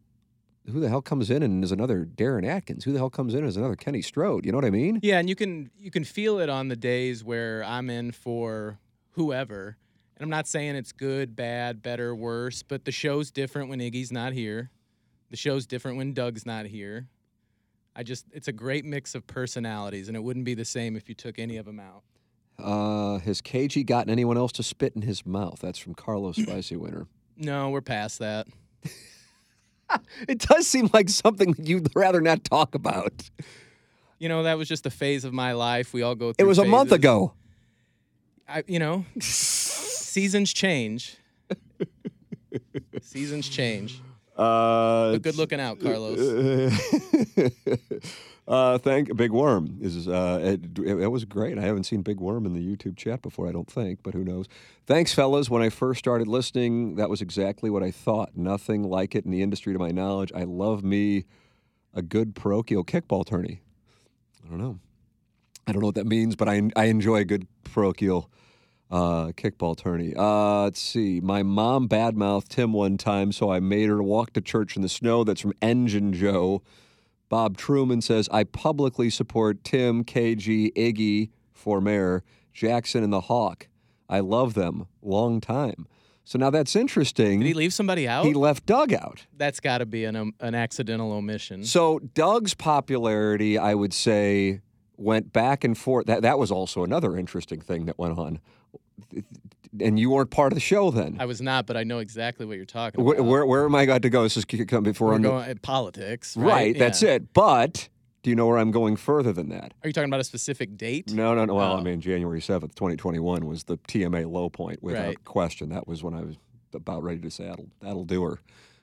[0.70, 2.84] who the hell comes in and is another Darren Atkins?
[2.84, 4.46] Who the hell comes in as another Kenny Strode?
[4.46, 5.00] You know what I mean?
[5.02, 8.78] Yeah, and you can you can feel it on the days where I'm in for
[9.12, 9.76] whoever.
[10.16, 14.12] And I'm not saying it's good, bad, better, worse, but the show's different when Iggy's
[14.12, 14.70] not here.
[15.30, 17.08] The show's different when Doug's not here.
[17.96, 21.08] I just it's a great mix of personalities and it wouldn't be the same if
[21.08, 22.02] you took any of them out.
[22.58, 25.58] Uh, has KG gotten anyone else to spit in his mouth?
[25.60, 27.06] That's from Carlos Spicy Winter.
[27.36, 28.46] No, we're past that.
[30.28, 33.30] it does seem like something that you'd rather not talk about.
[34.18, 35.92] You know, that was just a phase of my life.
[35.92, 36.32] We all go through.
[36.32, 37.32] It through was a month ago.
[38.48, 41.16] I, you know, seasons change.
[43.02, 44.00] seasons change.
[44.36, 46.18] Uh, But good looking out, Carlos.
[48.48, 51.58] uh, thank Big Worm is uh, it, it, was great.
[51.58, 53.48] I haven't seen Big Worm in the YouTube chat before.
[53.48, 54.46] I don't think, but who knows?
[54.86, 55.48] Thanks, fellas.
[55.48, 58.36] When I first started listening, that was exactly what I thought.
[58.36, 60.32] Nothing like it in the industry, to my knowledge.
[60.34, 61.24] I love me
[61.94, 63.60] a good parochial kickball tourney.
[64.44, 64.80] I don't know.
[65.66, 68.28] I don't know what that means, but I I enjoy a good parochial
[68.90, 70.14] uh, kickball tourney.
[70.16, 71.20] Uh, let's see.
[71.20, 74.88] My mom badmouthed Tim one time, so I made her walk to church in the
[74.88, 75.24] snow.
[75.24, 76.62] That's from Engine Joe.
[77.32, 83.68] Bob Truman says, I publicly support Tim, KG, Iggy for mayor, Jackson, and the Hawk.
[84.06, 84.86] I love them.
[85.00, 85.86] Long time.
[86.24, 87.40] So now that's interesting.
[87.40, 88.26] Did he leave somebody out?
[88.26, 89.24] He left Doug out.
[89.34, 91.64] That's got to be an um, an accidental omission.
[91.64, 94.60] So Doug's popularity, I would say,
[94.98, 96.04] went back and forth.
[96.08, 98.40] That that was also another interesting thing that went on.
[99.80, 101.16] And you weren't part of the show then.
[101.18, 103.26] I was not, but I know exactly what you're talking Where, about.
[103.26, 104.22] where, where am I got to go?
[104.22, 106.46] This is come before We're I'm going at politics, right.
[106.46, 106.78] right?
[106.78, 107.12] That's Yeah.
[107.12, 107.32] it.
[107.32, 107.88] But
[108.22, 109.72] do you know where I'm going further than that?
[109.82, 111.10] Are you talking about a specific date?
[111.12, 111.54] No, no, no.
[111.54, 111.82] Well, I Oh.
[111.82, 115.24] mean, January 7th, 2021 was the TMA low point without Right.
[115.24, 115.70] question.
[115.70, 116.36] That was when I was
[116.74, 118.40] about ready to say that'll, that'll do her.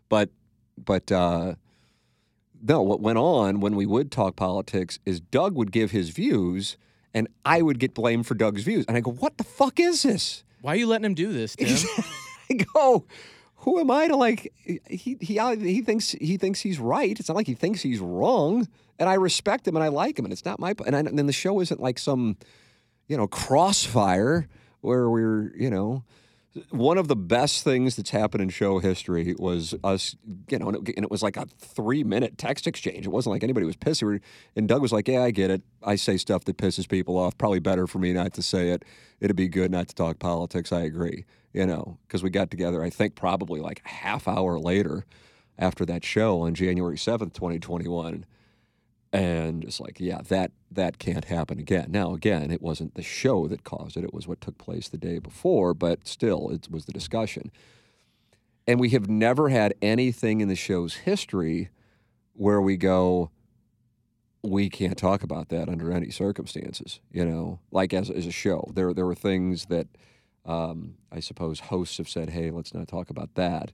[0.10, 0.32] But,
[0.84, 1.54] but, uh,
[2.62, 6.78] no, what went on when we would talk politics is Doug would give his views
[7.14, 8.86] and I would get blamed for Doug's views.
[8.88, 10.44] And I go, what the fuck is this?
[10.62, 11.68] Why are you letting him do this, Tim?
[12.50, 13.06] I go, oh,
[13.58, 14.54] who am I to like?
[14.64, 17.20] He he he thinks he thinks he's right.
[17.20, 18.68] It's not like he thinks he's wrong,
[18.98, 20.74] and I respect him and I like him, and it's not my.
[20.86, 22.38] And, I, and then the show isn't like some,
[23.08, 24.48] you know, crossfire
[24.82, 26.04] where we're you know.
[26.72, 30.16] One of the best things that's happened in show history was us,
[30.50, 33.06] you know, and it, and it was like a three-minute text exchange.
[33.06, 34.02] It wasn't like anybody was pissed.
[34.02, 34.20] We
[34.56, 35.62] and Doug was like, "Yeah, I get it.
[35.84, 37.38] I say stuff that pisses people off.
[37.38, 38.84] Probably better for me not to say it.
[39.20, 40.72] It'd be good not to talk politics.
[40.72, 42.84] I agree." You know, because we got together.
[42.84, 45.06] I think probably like a half hour later,
[45.58, 48.26] after that show on January seventh, twenty twenty-one,
[49.12, 51.88] and it's like, yeah, that that can't happen again.
[51.90, 54.98] Now, again, it wasn't the show that caused it; it was what took place the
[54.98, 55.74] day before.
[55.74, 57.52] But still, it was the discussion.
[58.68, 61.70] And we have never had anything in the show's history
[62.34, 63.32] where we go,
[64.44, 67.00] we can't talk about that under any circumstances.
[67.12, 69.88] You know, like as as a show, there there were things that
[70.46, 73.72] um, I suppose hosts have said, hey, let's not talk about that.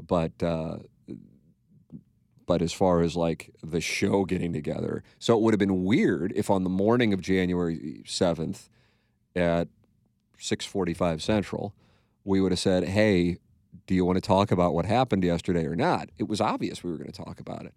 [0.00, 0.78] But uh,
[2.48, 6.32] but as far as like the show getting together, so it would have been weird
[6.34, 8.70] if on the morning of January seventh
[9.36, 9.68] at
[10.38, 11.74] six forty five Central,
[12.24, 13.36] we would have said, hey,
[13.86, 16.08] do you want to talk about what happened yesterday or not?
[16.16, 17.74] It was obvious we were going to talk about it,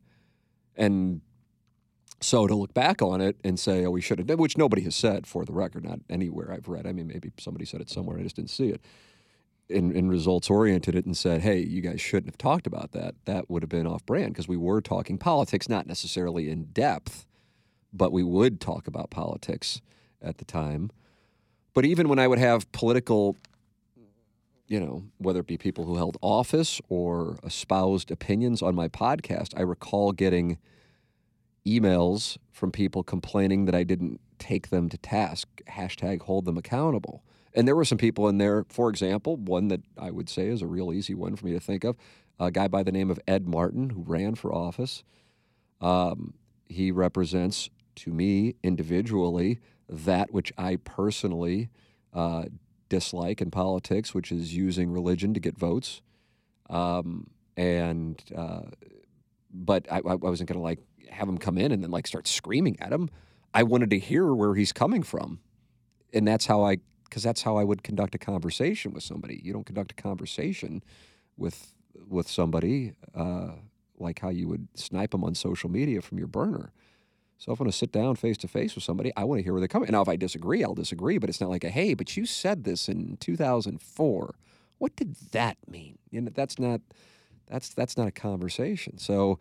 [0.76, 1.20] and
[2.22, 4.96] so to look back on it and say, oh, we should have which nobody has
[4.96, 6.88] said for the record, not anywhere I've read.
[6.88, 8.80] I mean, maybe somebody said it somewhere, I just didn't see it.
[9.72, 13.16] In, in results oriented it and said, hey, you guys shouldn't have talked about that.
[13.26, 17.26] That would have been off brand because we were talking politics, not necessarily in depth,
[17.94, 19.82] but we would talk about politics
[20.22, 20.92] at the time.
[21.74, 23.38] But even when I would have political,
[24.68, 29.54] you know, whether it be people who held office or espoused opinions on my podcast,
[29.58, 30.58] I recall getting
[31.66, 37.24] emails from people complaining that I didn't take them to task, hashtag hold them accountable.
[37.54, 40.62] And there were some people in there, for example, one that I would say is
[40.62, 41.98] a real easy one for me to think of,
[42.40, 45.04] a guy by the name of Ed Martin who ran for office.
[45.82, 46.34] Um,
[46.68, 49.60] he represents, to me individually,
[49.90, 51.70] that which I personally
[52.14, 52.46] uh,
[52.88, 56.02] dislike in politics, which is using religion to get votes.
[56.70, 58.62] Um, and uh,
[59.54, 62.28] but I, I wasn't going to like have him come in and then like start
[62.28, 63.10] screaming at him.
[63.54, 65.40] I wanted to hear where he's coming from,
[66.14, 66.78] and that's how I
[67.12, 69.42] because that's how I would conduct a conversation with somebody.
[69.44, 70.82] You don't conduct a conversation
[71.38, 71.74] with
[72.08, 73.52] with somebody uh,
[74.00, 76.72] like how you would snipe them on social media from your burner.
[77.38, 79.44] So if I want to sit down face to face with somebody, I want to
[79.44, 79.92] hear where they're coming.
[79.92, 82.64] Now, if I disagree, I'll disagree, but it's not like a hey, but you said
[82.64, 84.36] this in 2004.
[84.78, 85.98] What did that mean?
[86.14, 86.80] Know, that's not
[87.48, 88.98] that's that's not a conversation.
[88.98, 89.38] So,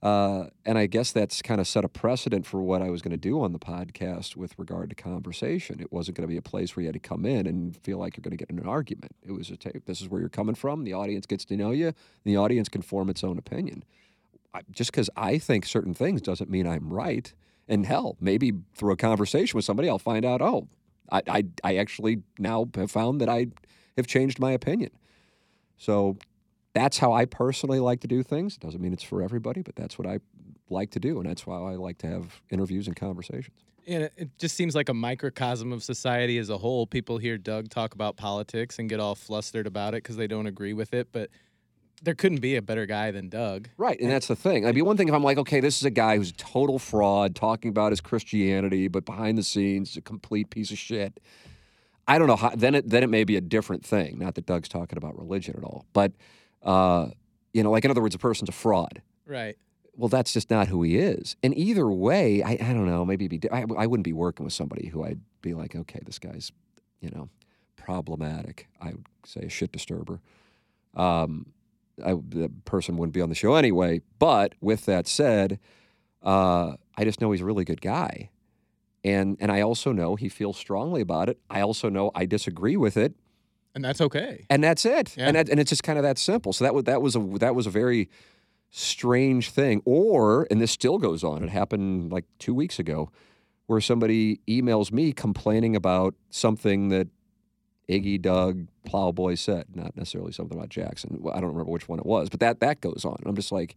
[0.00, 3.10] uh, and I guess that's kind of set a precedent for what I was going
[3.10, 5.80] to do on the podcast with regard to conversation.
[5.80, 7.98] It wasn't going to be a place where you had to come in and feel
[7.98, 9.16] like you're going to get in an argument.
[9.26, 9.86] It was a tape.
[9.86, 10.84] This is where you're coming from.
[10.84, 11.94] The audience gets to know you.
[12.24, 13.84] The audience can form its own opinion.
[14.54, 17.32] I, just because I think certain things doesn't mean I'm right.
[17.66, 20.40] And hell, maybe through a conversation with somebody, I'll find out.
[20.40, 20.68] Oh,
[21.10, 23.48] I, I, I actually now have found that I
[23.96, 24.90] have changed my opinion.
[25.76, 26.18] So
[26.74, 28.54] that's how I personally like to do things.
[28.54, 30.18] It doesn't mean it's for everybody, but that's what I
[30.70, 33.56] like to do, and that's why I like to have interviews and conversations.
[33.86, 36.86] And it- it just seems like a microcosm of society as a whole.
[36.86, 40.46] People hear Doug talk about politics and get all flustered about it because they don't
[40.46, 41.08] agree with it.
[41.10, 41.30] But
[42.02, 43.68] there couldn't be a better guy than Doug.
[43.78, 44.66] Right, and that's the thing.
[44.66, 46.78] I'd be one thing if I'm like, okay, this is a guy who's a total
[46.78, 51.18] fraud, talking about his Christianity, but behind the scenes, a complete piece of shit.
[52.06, 52.50] I don't know how.
[52.50, 54.18] Then it then it may be a different thing.
[54.18, 56.12] Not that Doug's talking about religion at all, but
[56.62, 57.08] uh,
[57.52, 59.02] you know, like in other words, a person's a fraud.
[59.26, 59.56] Right.
[59.96, 61.36] Well, that's just not who he is.
[61.42, 63.04] And either way, I, I don't know.
[63.04, 66.20] Maybe be, I, I wouldn't be working with somebody who I'd be like, okay, this
[66.20, 66.52] guy's,
[67.00, 67.28] you know,
[67.76, 68.68] problematic.
[68.80, 70.20] I would say a shit disturber.
[70.94, 71.46] Um,
[72.04, 74.02] I, the person wouldn't be on the show anyway.
[74.18, 75.58] But with that said,
[76.22, 78.30] uh, I just know he's a really good guy,
[79.04, 81.38] and and I also know he feels strongly about it.
[81.48, 83.14] I also know I disagree with it,
[83.78, 84.44] And that's okay.
[84.50, 85.16] and that's it.
[85.16, 85.28] Yeah.
[85.28, 86.52] And that, and it's just kind of that simple.
[86.52, 88.08] So that was that was a that was a very
[88.70, 89.82] strange thing.
[89.84, 91.44] Or and this still goes on.
[91.44, 93.12] It happened like two weeks ago,
[93.68, 97.06] where somebody emails me complaining about something that
[97.88, 99.66] Iggy, Doug, Plowboy said.
[99.76, 101.22] Not necessarily something about Jackson.
[101.32, 103.18] I don't remember which one it was, but that that goes on.
[103.24, 103.76] I'm just like,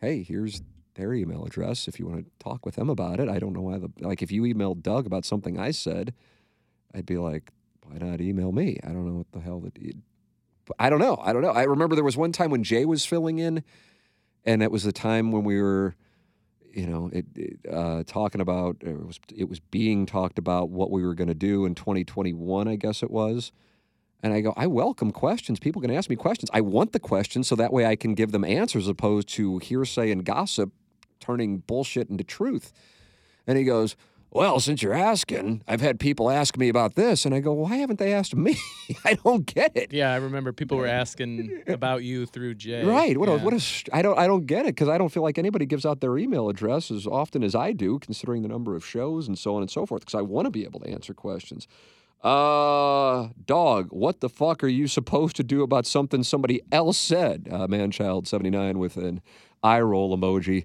[0.00, 0.60] hey, here's
[0.96, 3.28] their email address if you want to talk with them about it.
[3.28, 6.12] I don't know why the like if you emailed Doug about something I said,
[6.92, 7.52] I'd be like,
[7.88, 8.78] why not email me?
[8.84, 9.76] I don't know what the hell that.
[10.78, 11.18] I don't know.
[11.22, 11.50] I don't know.
[11.50, 13.62] I remember there was one time when Jay was filling in,
[14.44, 15.94] and it was the time when we were,
[16.72, 20.90] you know, it, it, uh, talking about it was it was being talked about what
[20.90, 23.52] we were going to do in 2021, I guess it was.
[24.22, 25.60] And I go, I welcome questions.
[25.60, 26.50] People can ask me questions.
[26.52, 30.10] I want the questions so that way I can give them answers opposed to hearsay
[30.10, 30.72] and gossip
[31.20, 32.72] turning bullshit into truth.
[33.46, 33.94] And he goes,
[34.30, 37.24] Well, since you're asking, I've had people ask me about this.
[37.24, 38.58] And I go, Why haven't they asked me?
[39.04, 39.92] I don't get it.
[39.92, 42.84] Yeah, I remember people were asking about you through Jay.
[42.84, 43.16] Right.
[43.16, 43.44] What a Yeah.
[43.44, 43.62] what a
[43.96, 46.18] I don't I don't get it because I don't feel like anybody gives out their
[46.18, 49.62] email address as often as I do, considering the number of shows and so on
[49.62, 50.00] and so forth.
[50.02, 51.66] Because I want to be able to answer questions.
[52.22, 57.48] Uh, dog, what the fuck are you supposed to do about something somebody else said?
[57.50, 59.22] Uh, Manchild seventy nine with an
[59.62, 60.64] eye roll emoji.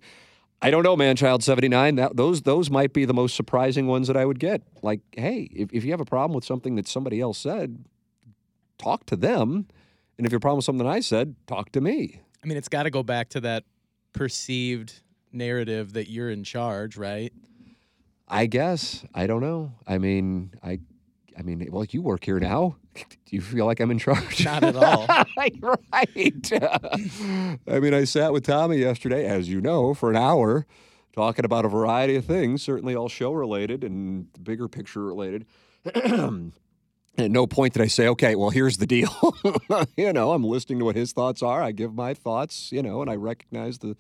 [0.62, 1.95] I don't know, Manchild seventy nine.
[1.95, 4.62] That those those might be the most surprising ones that I would get.
[4.82, 7.84] Like, hey, if, if you have a problem with something that somebody else said,
[8.78, 9.67] talk to them.
[10.17, 12.21] And if you have a problem with something I said, talk to me.
[12.43, 13.63] I mean, it's got to go back to that
[14.13, 17.34] perceived narrative that you're in charge, right?
[18.28, 19.04] I guess.
[19.13, 19.74] I don't know.
[19.88, 20.80] I mean, I
[21.41, 22.75] I mean, well, you work here now.
[22.93, 24.45] Do you feel like I'm in charge?
[24.45, 25.08] Not at all.
[25.38, 25.56] right.
[25.91, 30.67] I mean, I sat with Tommy yesterday, as you know, for an hour
[31.15, 35.47] talking about a variety of things, certainly all show related and bigger picture related.
[35.95, 36.54] and
[37.17, 39.36] at no point did I say, okay, well, here's the deal.
[39.97, 41.63] you know, I'm listening to what his thoughts are.
[41.63, 43.95] I give my thoughts, you know, and I recognize the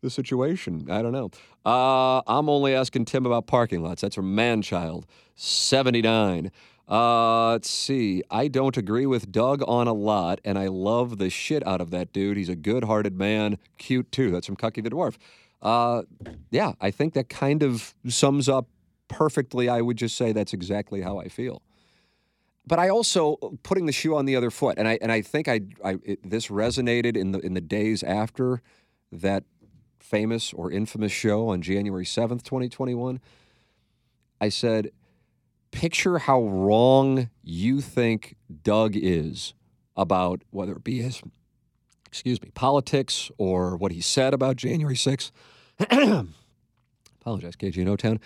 [0.00, 0.86] the situation.
[0.90, 1.30] I don't know.
[1.66, 4.02] Uh, I'm only asking Tim about parking lots.
[4.02, 6.50] That's from Manchild, 79.
[6.88, 8.22] Uh, let's see.
[8.30, 11.90] I don't agree with Doug on a lot, and I love the shit out of
[11.90, 12.36] that dude.
[12.38, 14.30] He's a good hearted man, cute too.
[14.30, 15.16] That's from Cucky the Dwarf.
[15.60, 16.02] Uh,
[16.50, 18.68] yeah, I think that kind of sums up
[19.08, 19.68] perfectly.
[19.68, 21.62] I would just say that's exactly how I feel.
[22.66, 25.48] But I also putting the shoe on the other foot, and I and I think
[25.48, 28.62] I, I it, this resonated in the in the days after
[29.10, 29.44] that
[29.98, 33.20] famous or infamous show on January 7th, 2021,
[34.40, 34.90] I said,
[35.70, 39.54] picture how wrong you think Doug is
[39.96, 41.22] about whether it be his,
[42.06, 45.30] excuse me, politics or what he said about January 6th.
[47.20, 48.20] Apologize, KG in O-Town.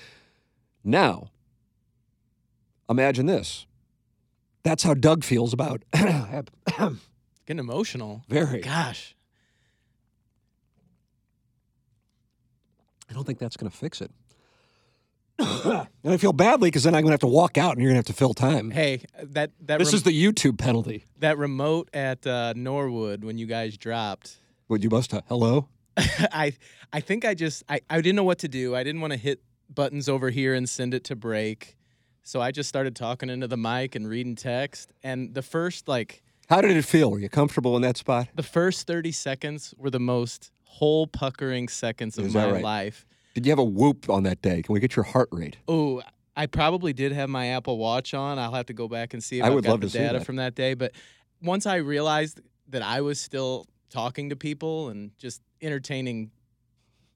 [0.84, 1.30] Now,
[2.88, 3.66] imagine this.
[4.62, 6.98] That's how Doug feels about Getting
[7.48, 8.22] emotional.
[8.28, 8.60] very.
[8.60, 9.16] Gosh.
[13.10, 14.10] I don't think that's going to fix it.
[15.38, 17.90] And I feel badly because then I'm going to have to walk out and you're
[17.92, 18.70] going to have to fill time.
[18.70, 21.04] Hey, that that this rem- is the YouTube penalty.
[21.18, 24.38] that remote at uh, Norwood when you guys dropped.
[24.68, 25.68] Would you must have, hello?
[25.96, 26.54] I
[26.92, 28.74] I think I just I, I didn't know what to do.
[28.74, 29.40] I didn't want to hit
[29.72, 31.76] buttons over here and send it to break.
[32.22, 34.92] So I just started talking into the mic and reading text.
[35.02, 37.10] And the first like How did it feel?
[37.10, 38.28] Were you comfortable in that spot?
[38.34, 42.62] the first 30 seconds were the most hole puckering seconds of Is my right?
[42.62, 43.04] life.
[43.34, 44.62] Did you have a whoop on that day?
[44.62, 45.56] Can we get your heart rate?
[45.68, 46.02] Oh,
[46.36, 48.38] I probably did have my Apple Watch on.
[48.38, 49.98] I'll have to go back and see if I would got love the to see
[49.98, 50.24] data that.
[50.24, 50.74] from that day.
[50.74, 50.92] But
[51.42, 56.30] once I realized that I was still talking to people and just entertaining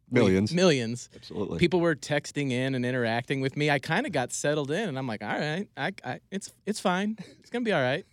[0.08, 0.54] Millions.
[0.54, 1.58] millions, Absolutely.
[1.58, 3.70] people were texting in and interacting with me.
[3.70, 6.78] I kind of got settled in, and I'm like, all right, I, I, it's it's
[6.78, 7.16] fine.
[7.40, 8.06] It's gonna be all right.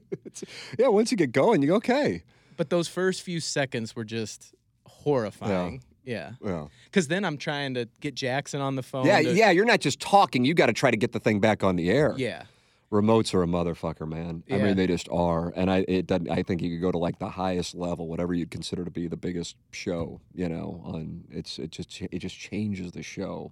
[0.78, 2.22] yeah, once you get going, you go, okay.
[2.56, 4.54] But those first few seconds were just
[4.86, 5.82] horrifying.
[6.04, 6.32] Yeah.
[6.44, 6.66] Yeah.
[6.84, 9.06] Because then I'm trying to get Jackson on the phone.
[9.06, 10.44] Yeah, to- yeah, you're not just talking.
[10.44, 12.14] You got to try to get the thing back on the air.
[12.16, 12.44] Yeah.
[12.92, 14.44] Remotes are a motherfucker, man.
[14.48, 15.52] I mean, they just are.
[15.56, 18.34] And I it doesn't I think you could go to like the highest level, whatever
[18.34, 22.38] you'd consider to be the biggest show, you know, on it's it just it just
[22.38, 23.50] changes the show.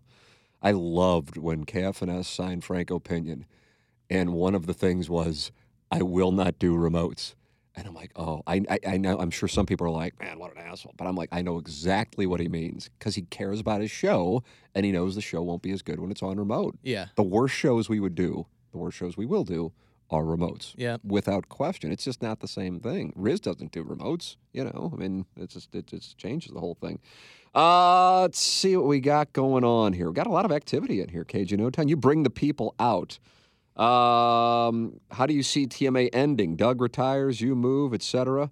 [0.63, 3.01] I loved when KFNS signed Frank O.
[3.01, 3.47] Pinion,
[4.09, 5.51] and one of the things was
[5.91, 7.35] I will not do remotes.
[7.75, 9.19] And I'm like, oh, I, I, I know.
[9.19, 10.95] I'm sure some people are like, man, what an asshole.
[10.97, 14.43] But I'm like, I know exactly what he means because he cares about his show,
[14.75, 16.77] and he knows the show won't be as good when it's on remote.
[16.83, 17.07] Yeah.
[17.17, 19.73] The worst shows we would do, the worst shows we will do,
[20.11, 20.75] are remotes.
[20.77, 20.99] Yeah.
[21.03, 23.13] Without question, it's just not the same thing.
[23.17, 24.37] Riz doesn't do remotes.
[24.53, 27.01] You know, I mean, it's just it just changes the whole thing.
[27.55, 30.09] Uh, let's see what we got going on here.
[30.09, 31.89] We got a lot of activity in here, KJ No Time.
[31.89, 33.19] You bring the people out.
[33.77, 36.57] Um, how do you see TMA ending?
[36.57, 38.51] Doug retires, you move, etc.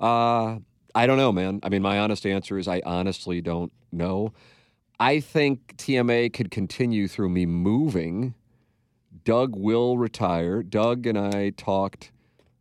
[0.00, 0.58] Uh,
[0.94, 1.60] I don't know, man.
[1.62, 4.32] I mean, my honest answer is I honestly don't know.
[4.98, 8.34] I think TMA could continue through me moving.
[9.24, 10.62] Doug will retire.
[10.62, 12.12] Doug and I talked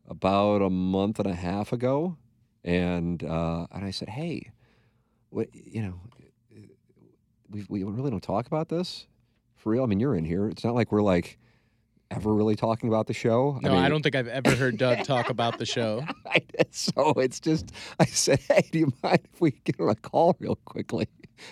[0.07, 2.17] about a month and a half ago,
[2.63, 4.51] and uh, and I said, "Hey,
[5.29, 5.99] what, you know,
[7.49, 9.07] we we really don't talk about this
[9.55, 9.83] for real.
[9.83, 10.47] I mean, you're in here.
[10.47, 11.37] It's not like we're like
[12.15, 13.59] ever really talking about the show.
[13.61, 16.05] No, I, mean, don't think I've ever heard Doug talk about the show.
[16.25, 16.73] I did.
[16.73, 20.35] So it's just, I said, hey, do you mind if we get on a call
[20.39, 21.07] real quickly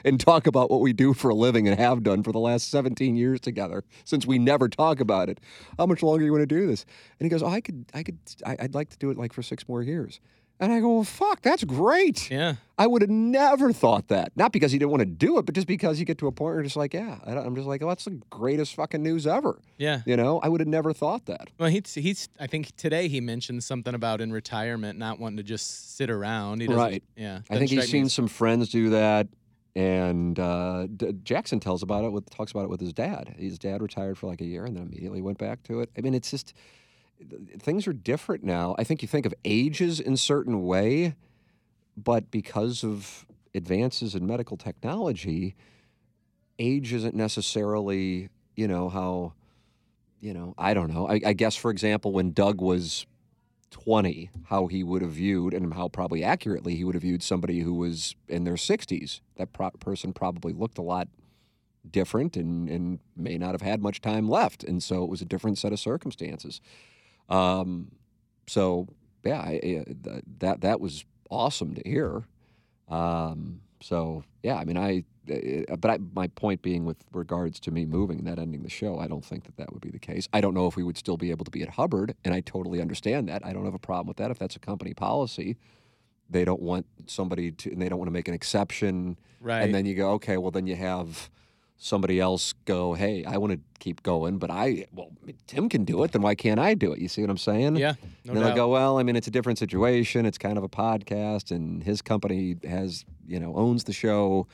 [0.05, 2.69] and talk about what we do for a living and have done for the last
[2.69, 5.39] 17 years together since we never talk about it?
[5.77, 6.85] How much longer are you want to do this?
[7.19, 9.33] And he goes, oh, I could, I could, I, I'd like to do it like
[9.33, 10.19] for six more years.
[10.63, 12.31] And I go, well, fuck, that's great.
[12.31, 12.55] Yeah.
[12.77, 14.31] I would have never thought that.
[14.35, 16.31] Not because he didn't want to do it, but just because you get to a
[16.31, 18.73] point where you're just like, yeah, I don't- I'm just like, oh, that's the greatest
[18.75, 19.59] fucking news ever.
[19.77, 20.01] Yeah.
[20.05, 21.49] You know, I would have never thought that.
[21.59, 22.29] Well, he's he's.
[22.39, 26.61] I think today he mentioned something about in retirement not wanting to just sit around.
[26.61, 27.03] He Right.
[27.15, 27.39] Yeah.
[27.49, 29.27] I think he's seen as- some friends do that,
[29.75, 33.35] and uh, D- Jackson tells about it with talks about it with his dad.
[33.37, 35.89] His dad retired for like a year and then immediately went back to it.
[35.97, 36.53] I mean, it's just
[37.59, 38.75] things are different now.
[38.77, 41.15] I think you think of ages in certain way,
[41.95, 45.55] but because of advances in medical technology,
[46.59, 49.33] age isn't necessarily you know how
[50.21, 51.07] you know I don't know.
[51.07, 53.05] I, I guess for example, when Doug was
[53.73, 57.61] 20 how he would have viewed and how probably accurately he would have viewed somebody
[57.61, 61.07] who was in their 60s that pro- person probably looked a lot
[61.89, 65.25] different and, and may not have had much time left and so it was a
[65.25, 66.61] different set of circumstances
[67.29, 67.91] um,
[68.47, 68.87] so
[69.23, 69.85] yeah I, I,
[70.39, 72.23] that that was awesome to hear.
[72.89, 77.71] Um, so yeah i mean i uh, but I, my point being with regards to
[77.71, 79.99] me moving and that ending the show i don't think that that would be the
[79.99, 80.27] case.
[80.33, 82.39] I don't know if we would still be able to be at hubbard and i
[82.41, 83.45] totally understand that.
[83.45, 84.31] I don't have a problem with that.
[84.31, 85.57] If that's a company policy
[86.29, 89.17] they don't want somebody to and they don't want to make an exception.
[89.41, 89.61] Right.
[89.63, 91.29] and then you go okay well then you have
[91.77, 95.09] somebody else go hey i want to keep going but i well
[95.47, 97.75] tim can do it then why can't i do it you see what i'm saying
[97.75, 97.93] Yeah.
[98.25, 100.25] No and then I go, well, I mean, it's a different situation.
[100.25, 104.47] It's kind of a podcast, and his company has, you know, owns the show.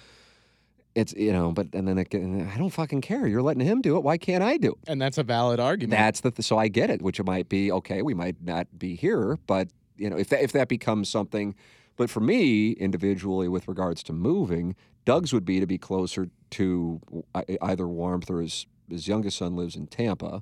[0.96, 3.28] It's, you know, but and then it, I don't fucking care.
[3.28, 4.00] You're letting him do it.
[4.04, 4.90] Why can't I do it?
[4.90, 5.92] and that's a valid argument.
[5.92, 7.04] That's the so I get it.
[7.04, 8.02] Which it might be okay.
[8.02, 9.68] We might not be here, but
[9.98, 11.54] you know, if that if that becomes something.
[12.00, 17.02] But for me, individually, with regards to moving, Doug's would be to be closer to
[17.50, 20.42] e- either Warmth or his his youngest son lives in Tampa.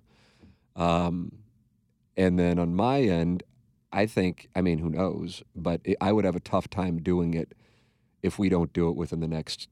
[0.75, 1.31] Um,
[2.15, 3.41] and then on my end,
[3.91, 7.33] I think, I mean, who knows, but it, I would have a tough time doing
[7.33, 7.55] it
[8.21, 9.67] if we don't do it within the next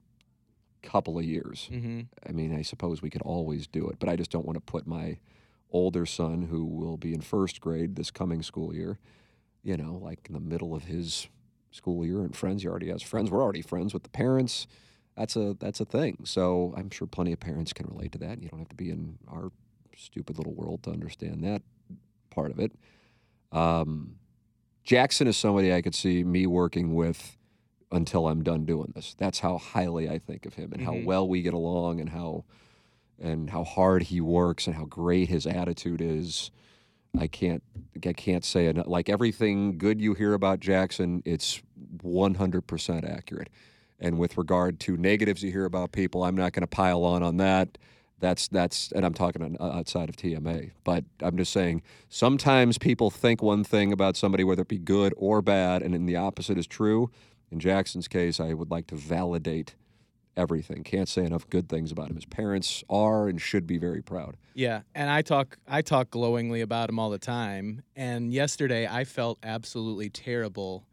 [0.82, 1.68] couple of years.
[1.72, 4.58] hmm I mean, I suppose we could always do it, but I just don't want
[4.58, 5.20] to put my
[5.70, 8.98] older son, who will be in first grade this coming school year,
[9.62, 11.28] you know, like in the middle of his
[11.76, 12.62] school year and friends.
[12.64, 13.30] He already has friends.
[13.30, 14.66] We're already friends with the parents.
[15.18, 16.20] That's a that's a thing.
[16.24, 18.32] So I'm sure plenty of parents can relate to that.
[18.32, 19.52] And you don't have to be in our
[19.96, 21.62] stupid little world to understand that
[22.30, 22.72] part of it.
[23.52, 24.16] Um,
[24.84, 27.38] Jackson is somebody I could see me working with
[27.92, 29.16] until I'm done doing this.
[29.18, 31.06] That's how highly I think of him and how Mhm.
[31.06, 32.46] well we get along and how
[33.18, 36.52] and how hard he works and how great his attitude is.
[37.20, 37.64] I can't
[38.06, 38.88] I can't say enough.
[38.88, 41.62] Like everything good you hear about Jackson, it's
[42.04, 43.50] 100% accurate.
[44.00, 47.24] And with regard to negatives you hear about people, I'm not going to pile on
[47.24, 47.78] on that.
[48.20, 53.10] That's that's and I'm talking uh, outside of TMA, but I'm just saying sometimes people
[53.10, 56.58] think one thing about somebody whether it be good or bad and then the opposite
[56.58, 57.12] is true.
[57.52, 59.76] In Jackson's case, I would like to validate
[60.38, 60.84] everything.
[60.84, 62.16] Can't say enough good things about him.
[62.16, 64.38] His parents are and should be very proud.
[64.54, 67.84] Yeah, and I talk I talk glowingly about him all the time.
[67.96, 70.86] And yesterday I felt absolutely terrible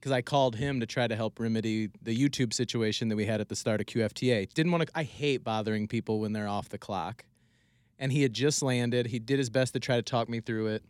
[0.00, 3.40] because I called him to try to help remedy the YouTube situation that we had
[3.40, 4.52] at the start of QFTA.
[4.54, 4.98] Didn't want to.
[4.98, 7.24] I hate bothering people when they're off the clock.
[7.98, 9.08] And he had just landed.
[9.08, 10.82] He did his best to try to talk me through it.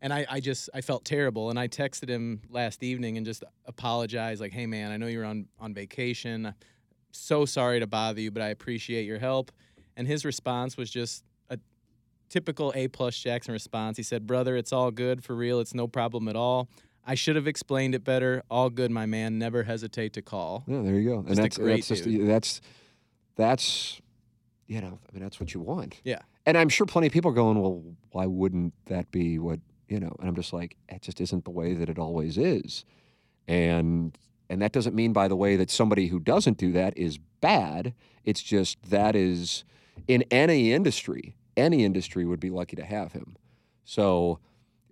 [0.00, 1.50] And I, I just I felt terrible.
[1.50, 5.26] And I texted him last evening and just apologized, like, "Hey man, I know you're
[5.26, 6.54] on on vacation.
[7.12, 9.52] So sorry to bother you, but I appreciate your help."
[9.96, 11.58] And his response was just a
[12.28, 13.96] typical A plus Jackson response.
[13.96, 15.60] He said, "Brother, it's all good for real.
[15.60, 16.68] It's no problem at all.
[17.04, 18.42] I should have explained it better.
[18.50, 19.38] All good, my man.
[19.38, 21.16] Never hesitate to call." Yeah, there you go.
[21.22, 22.60] Just and that's great that's just that's
[23.36, 24.00] that's
[24.68, 26.00] you know, I mean that's what you want.
[26.04, 26.20] Yeah.
[26.46, 27.82] And I'm sure plenty of people are going, well,
[28.12, 30.14] why wouldn't that be what you know?
[30.20, 32.84] And I'm just like, it just isn't the way that it always is.
[33.48, 34.16] And
[34.50, 37.94] and that doesn't mean, by the way, that somebody who doesn't do that is bad.
[38.24, 39.64] It's just that is
[40.06, 43.36] in any industry, any industry would be lucky to have him.
[43.84, 44.38] So,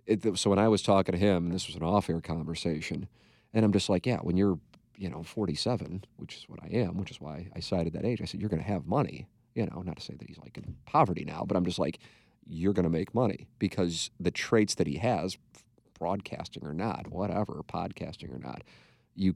[0.05, 3.07] it, so when I was talking to him, and this was an off-air conversation,
[3.53, 4.59] and I'm just like, yeah, when you're,
[4.95, 8.21] you know, 47, which is what I am, which is why I cited that age.
[8.21, 9.27] I said you're going to have money.
[9.55, 11.97] You know, not to say that he's like in poverty now, but I'm just like,
[12.45, 15.37] you're going to make money because the traits that he has,
[15.97, 18.63] broadcasting or not, whatever, podcasting or not,
[19.15, 19.35] you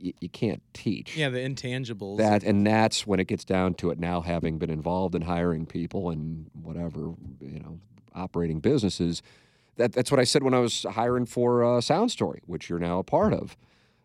[0.00, 2.18] you, you can't teach Yeah, the intangibles.
[2.18, 5.66] that and that's when it gets down to it now having been involved in hiring
[5.66, 7.00] people and whatever
[7.40, 7.80] you know
[8.14, 9.22] operating businesses
[9.76, 12.78] that, that's what i said when i was hiring for uh, sound story which you're
[12.78, 13.56] now a part of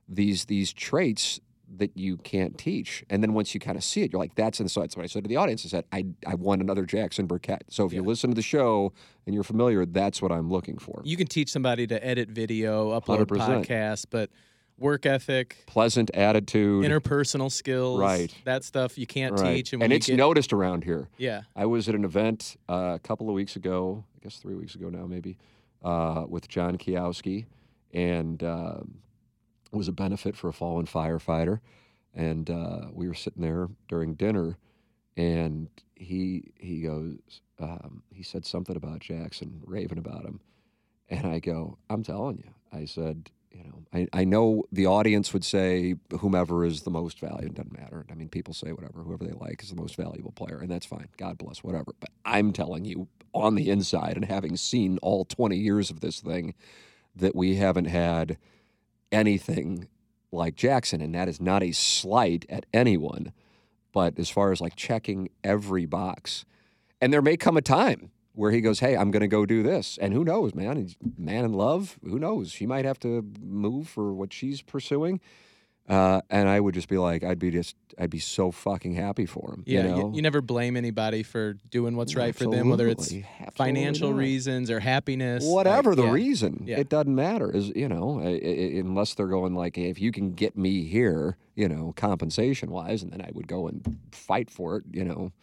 [0.07, 1.39] these these traits
[1.75, 4.59] that you can't teach and then once you kind of see it you're like that's
[4.59, 6.85] and so that's what i said to the audience i said i, I want another
[6.85, 8.93] jackson burkett so if you listen to the show
[9.25, 12.91] and you're familiar that's what i'm looking for you can teach somebody to edit video,
[12.99, 13.65] upload 100%.
[13.65, 14.29] podcasts, but
[14.77, 18.33] work ethic, pleasant attitude interpersonal skills, Right.
[18.45, 19.55] That stuff you can't right.
[19.55, 19.73] teach.
[19.73, 22.99] and, you it's get, noticed around here yeah, I was at an event uh, a
[22.99, 25.37] couple of weeks ago, I guess three weeks ago now, maybe,
[25.83, 27.45] uh, with John Kiowski,
[27.93, 28.99] and um
[29.73, 31.59] it was a benefit for a fallen firefighter.
[32.13, 34.57] And uh, we were sitting there during dinner,
[35.17, 37.17] and he he goes,
[37.59, 40.39] um, he said something about Jackson, raving about him,
[41.09, 43.31] and I go, I'm telling you, I said.
[43.53, 47.53] You know, I, I know the audience would say whomever is the most valuable.
[47.53, 48.05] Doesn't matter.
[48.09, 50.85] I mean, people say whatever, whoever they like is the most valuable player, and that's
[50.85, 51.07] fine.
[51.17, 51.93] God bless, whatever.
[51.99, 56.19] But I'm telling you, on the inside, and having seen all 20 years of this
[56.19, 56.55] thing,
[57.15, 58.37] that we haven't had
[59.11, 59.87] anything
[60.31, 63.31] like Jackson, and that is not a slight at anyone.
[63.91, 66.45] But as far as like checking every box,
[66.99, 69.63] and there may come a time where he goes, "Hey, I'm going to go do
[69.63, 70.77] this," and who knows, man?
[70.77, 71.97] He's man in love.
[72.03, 72.51] Who knows?
[72.51, 75.19] She might have to move for what she's pursuing.
[75.89, 79.25] Uh, and I would just be like, I'd be just, I'd be so fucking happy
[79.25, 79.63] for him.
[79.67, 79.81] yeah.
[79.81, 80.11] you, You, know?
[80.15, 83.27] you never blame anybody for doing what's right for them, whether it's Absolutely.
[83.41, 84.17] Absolutely financial not.
[84.17, 85.43] reasons or happiness.
[85.43, 86.11] like, whatever the yeah.
[86.11, 86.79] reason Yeah.
[86.79, 90.57] it doesn't matter is you know unless they're going like hey, if you can get
[90.57, 94.83] me here you know compensation wise and then i would go and fight for it
[94.89, 95.33] you know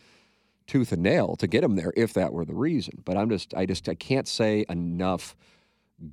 [0.70, 3.54] tooth and nail to get him there if that were the reason but i'm just
[3.54, 5.36] i just i can't say enough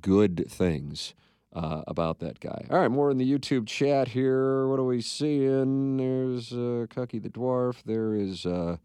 [0.00, 1.14] good things
[1.54, 2.66] uh, about that guy.
[2.70, 4.68] All right, more in the YouTube chat here.
[4.68, 5.96] What are we seeing?
[5.96, 7.76] There's uh, Cucky the Dwarf.
[7.84, 8.76] There is uh,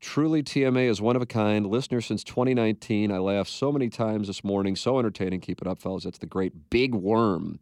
[0.00, 1.66] Truly TMA is one of a kind.
[1.66, 3.12] Listener since 2019.
[3.12, 4.74] I laughed so many times this morning.
[4.74, 5.40] So entertaining.
[5.40, 6.04] Keep it up, fellas.
[6.04, 7.60] That's the great Big Worm.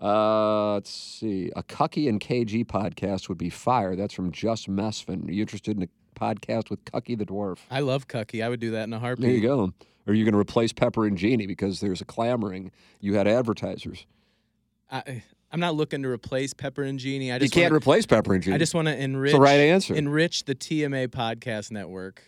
[0.00, 1.50] Uh, let's see.
[1.56, 3.96] A Cucky and KG podcast would be fire.
[3.96, 5.28] That's from Just Mesfin.
[5.28, 5.88] Are you interested in a
[6.20, 7.58] podcast with Cucky the Dwarf?
[7.70, 8.44] I love Cucky.
[8.44, 9.26] I would do that in a heartbeat.
[9.26, 9.72] There you go.
[10.06, 12.70] Or are you going to replace Pepper and Genie because there's a clamoring?
[13.00, 14.06] You had advertisers.
[14.90, 17.30] I, I'm not looking to replace Pepper and Genie.
[17.30, 18.54] I You just can't wanna, replace Pepper and Genie.
[18.54, 19.94] I just want to enrich the right answer.
[19.94, 22.22] enrich the TMA podcast network.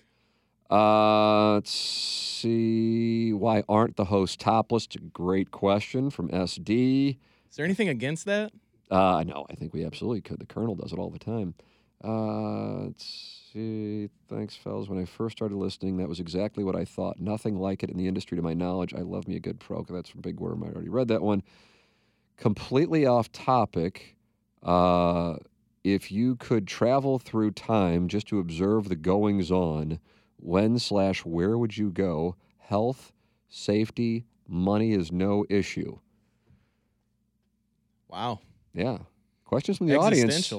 [0.70, 3.32] Uh, let's see.
[3.32, 4.88] Why aren't the hosts topless?
[5.12, 7.18] Great question from SD.
[7.50, 8.52] Is there anything against that?
[8.90, 10.38] Uh, no, I think we absolutely could.
[10.38, 11.54] The Colonel does it all the time.
[12.02, 14.08] Uh, let's see.
[14.28, 14.88] Thanks, fellas.
[14.88, 17.20] When I first started listening, that was exactly what I thought.
[17.20, 18.92] Nothing like it in the industry to my knowledge.
[18.94, 19.84] I love me a good pro.
[19.88, 20.64] That's from Big Worm.
[20.64, 21.42] I already read that one.
[22.36, 24.16] Completely off topic.
[24.62, 25.36] Uh,
[25.84, 29.98] if you could travel through time just to observe the goings on,
[30.36, 32.36] when slash where would you go?
[32.58, 33.12] Health,
[33.48, 35.98] safety, money is no issue.
[38.08, 38.40] Wow.
[38.74, 38.98] Yeah.
[39.44, 40.52] Questions from the audience.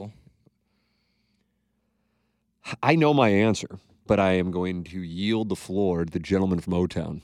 [2.81, 6.59] I know my answer, but I am going to yield the floor to the gentleman
[6.59, 7.21] from O Town.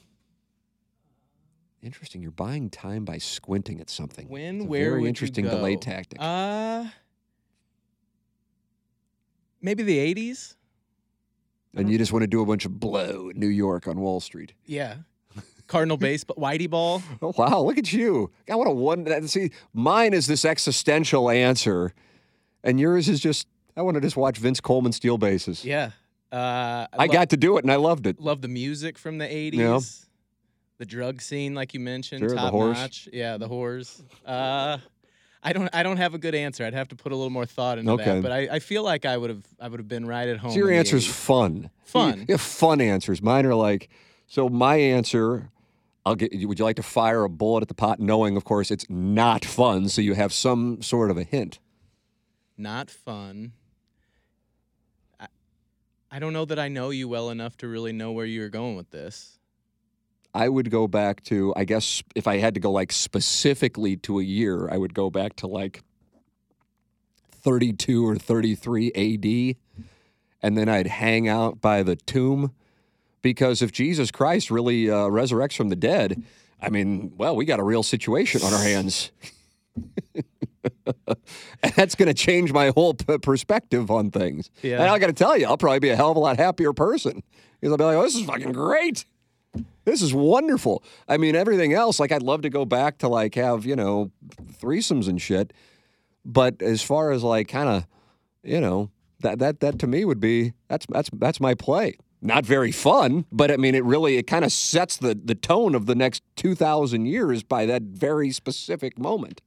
[1.81, 2.21] Interesting.
[2.21, 4.27] You're buying time by squinting at something.
[4.27, 5.57] When, where very would interesting you go?
[5.57, 6.19] delay tactic.
[6.21, 6.85] Uh,
[9.61, 10.55] maybe the 80s.
[11.75, 14.19] and you just want to do a bunch of blow in New York on Wall
[14.19, 14.53] Street.
[14.65, 14.95] Yeah.
[15.67, 17.01] Cardinal baseball, Whitey ball.
[17.21, 18.29] Oh, wow, look at you.
[18.49, 19.27] I want a one.
[19.29, 21.93] See, mine is this existential answer,
[22.61, 25.63] and yours is just, I want to just watch Vince Coleman steal bases.
[25.63, 25.91] Yeah.
[26.31, 28.19] Uh, I lo- got to do it, and I loved it.
[28.19, 29.53] love the music from the 80s.
[29.55, 29.79] Yeah.
[30.77, 33.09] The drug scene, like you mentioned, Sure, top notch.
[33.11, 34.01] Yeah, the whores.
[34.25, 34.77] Uh,
[35.43, 35.69] I don't.
[35.73, 36.63] I don't have a good answer.
[36.65, 38.05] I'd have to put a little more thought into Okay.
[38.05, 38.21] that.
[38.21, 39.43] But I, I feel like I would have.
[39.59, 40.51] I would have been right at home.
[40.51, 41.11] So your answer's 80s.
[41.11, 41.69] fun.
[41.83, 42.19] Fun.
[42.27, 43.21] You have fun answers.
[43.21, 43.89] Mine are like,
[44.27, 45.49] so my answer,
[46.05, 46.31] I'll get.
[46.45, 49.43] Would you like to fire a bullet at the pot, knowing, of course, it's not
[49.43, 51.59] fun, so you have some sort of a hint.
[52.57, 53.51] not fun.
[56.11, 58.75] I, don't know that I know you well enough to really know where you're going
[58.75, 59.39] with this.
[60.33, 64.19] I would go back to, I guess, if I had to go like specifically to
[64.19, 65.83] a year, I would go back to like
[67.31, 69.85] 32 or 33 AD,
[70.43, 72.53] and then I'd hang out by the tomb.
[73.21, 76.23] Because if Jesus Christ really uh, resurrects from the dead,
[76.61, 79.11] I mean, well, we got a real situation on our hands.
[81.63, 84.49] and that's going to change my whole p- perspective on things.
[84.61, 84.81] Yeah.
[84.81, 86.73] And I got to tell you, I'll probably be a hell of a lot happier
[86.73, 87.23] person
[87.59, 89.05] because I'll be like, oh, this is fucking great.
[89.85, 90.83] This is wonderful.
[91.07, 94.11] I mean, everything else, like, I'd love to go back to like have, you know,
[94.61, 95.53] threesomes and shit.
[96.23, 97.87] But as far as like kind of,
[98.43, 98.91] you know,
[99.21, 101.97] that, that, that to me would be, that's, that's, that's my play.
[102.21, 105.73] Not very fun, but I mean, it really, it kind of sets the, the tone
[105.73, 109.41] of the next 2,000 years by that very specific moment.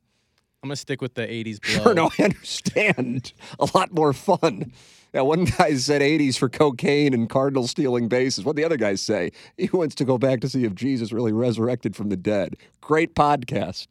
[0.63, 1.83] I'm gonna stick with the '80s blow.
[1.83, 3.33] Sure, no, I understand.
[3.59, 4.73] A lot more fun.
[5.13, 8.45] Yeah, one guy said 80s for cocaine and Cardinal stealing bases.
[8.45, 9.33] What the other guys say?
[9.59, 12.57] He wants to go back to see if Jesus really resurrected from the dead.
[12.81, 13.89] Great podcast.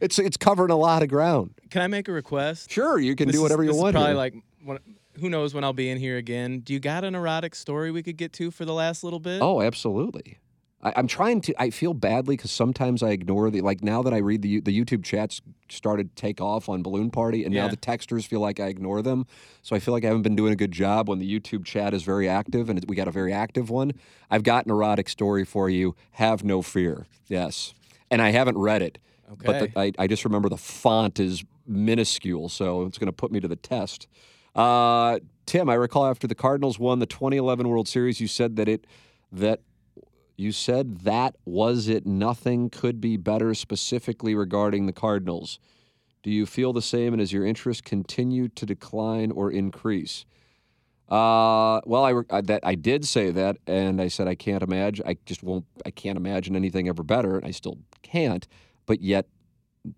[0.00, 1.54] It's it's covering a lot of ground.
[1.70, 2.70] Can I make a request?
[2.72, 3.94] Sure, you can This do is- whatever you this is want.
[3.94, 4.16] probably here.
[4.16, 4.34] like
[4.64, 4.78] one,
[5.20, 6.60] who knows when I'll be in here again.
[6.60, 9.40] Do you got an erotic story we could get to for the last little bit?
[9.40, 10.38] Oh, absolutely.
[10.84, 11.60] I, I'm trying to.
[11.60, 13.82] I feel badly because sometimes I ignore the like.
[13.82, 17.44] Now that I read the the YouTube chats started to take off on Balloon Party,
[17.44, 19.26] and now the texters feel like I ignore them.
[19.62, 21.94] So I feel like I haven't been doing a good job when the YouTube chat
[21.94, 23.92] is very active, and we got a very active one.
[24.30, 25.96] I've got an erotic story for you.
[26.12, 27.06] Have no fear.
[27.26, 27.74] Yes,
[28.10, 28.98] and I haven't read it,
[29.42, 33.32] but the, I I just remember the font is minuscule, so it's going to put
[33.32, 34.06] me to the test.
[34.54, 38.68] Uh, Tim, I recall after the Cardinals won the 2011 World Series, you said that
[38.68, 38.86] it
[39.32, 39.60] that
[40.36, 45.58] you said that was it nothing could be better specifically regarding the Cardinals.
[46.22, 50.24] Do you feel the same and has your interest continued to decline or increase?
[51.08, 55.06] Uh, well, I, I that I did say that, and I said I can't imagine.
[55.06, 55.66] I just won't.
[55.84, 58.48] I can't imagine anything ever better, and I still can't.
[58.86, 59.26] But yet,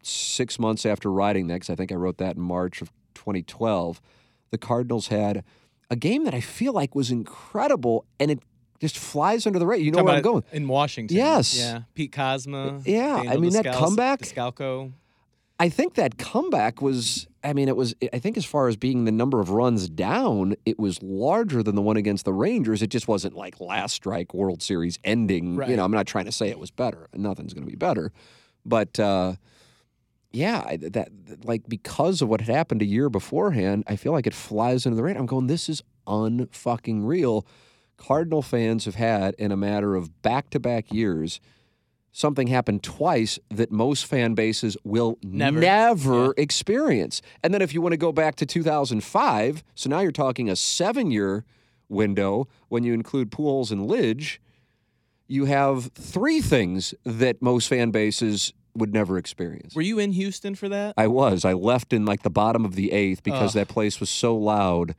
[0.03, 4.01] six months after writing that, because I think I wrote that in March of 2012,
[4.51, 5.45] the Cardinals had
[5.91, 8.41] a game that I feel like was incredible, and it
[8.81, 9.85] just flies under the radar.
[9.85, 10.45] You know Talking where I'm going.
[10.53, 11.16] in Washington.
[11.16, 11.57] Yes.
[11.59, 11.83] Yeah.
[11.95, 12.83] Pete Kozma.
[12.87, 14.93] Yeah, I Daniel mean, that comeback- Descalso.
[15.59, 19.07] I think that comeback was, I mean, it was, I think as far as being
[19.07, 22.83] the number of runs down, it was larger than the one against the Rangers.
[22.83, 25.57] It just wasn't like last strike World Series ending.
[25.57, 25.70] Right.
[25.70, 27.07] You know, I'm not trying to say it was better.
[27.14, 28.12] Nothing's going to be better.
[28.66, 29.37] But, uh,
[30.31, 31.09] yeah, that
[31.45, 34.97] like because of what had happened a year beforehand, I feel like it flies under
[34.97, 35.20] the radar.
[35.22, 37.47] I'm going, this is unfucking real.
[37.97, 41.40] Cardinal fans have had in a matter of back to back years
[42.12, 45.61] something happen twice that most fan bases will Never.
[45.61, 47.20] never experience.
[47.42, 50.57] And then if you want to go back to 2005, so now you're talking a
[50.57, 51.44] seven year
[51.90, 54.38] window when you include Pujols and Lidge,
[55.28, 59.74] you have three things that most fan bases would never experience.
[59.74, 60.94] Were you in Houston for that?
[60.97, 61.44] I was.
[61.44, 63.61] I left in like the bottom of the eighth because Ugh.
[63.66, 64.94] that place was so loud,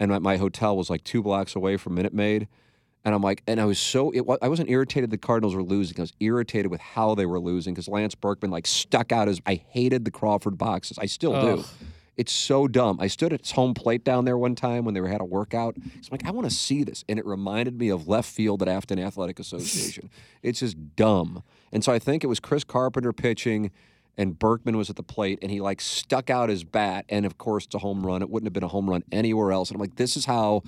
[0.00, 2.48] and my, my hotel was like two blocks away from Minute Maid,
[3.04, 5.98] And I'm like, and I was so, it, I wasn't irritated the Cardinals were losing.
[5.98, 9.40] I was irritated with how they were losing because Lance Berkman like stuck out his,
[9.46, 10.98] I hated the Crawford boxes.
[10.98, 11.64] I still do.
[12.16, 12.98] It's so dumb.
[13.00, 15.24] I stood at his home plate down there one time when they were had a
[15.24, 15.76] workout.
[15.76, 17.02] So I'm like, I want to see this.
[17.08, 20.10] And it reminded me of left field at Affton Athletic Association.
[20.42, 21.42] it's just dumb.
[21.72, 23.70] And so I think it was Chris Carpenter pitching
[24.16, 27.04] and Berkman was at the plate and he like stuck out his bat.
[27.08, 28.22] And of course, it's a home run.
[28.22, 29.70] It wouldn't have been a home run anywhere else.
[29.70, 30.62] And I'm like, this is how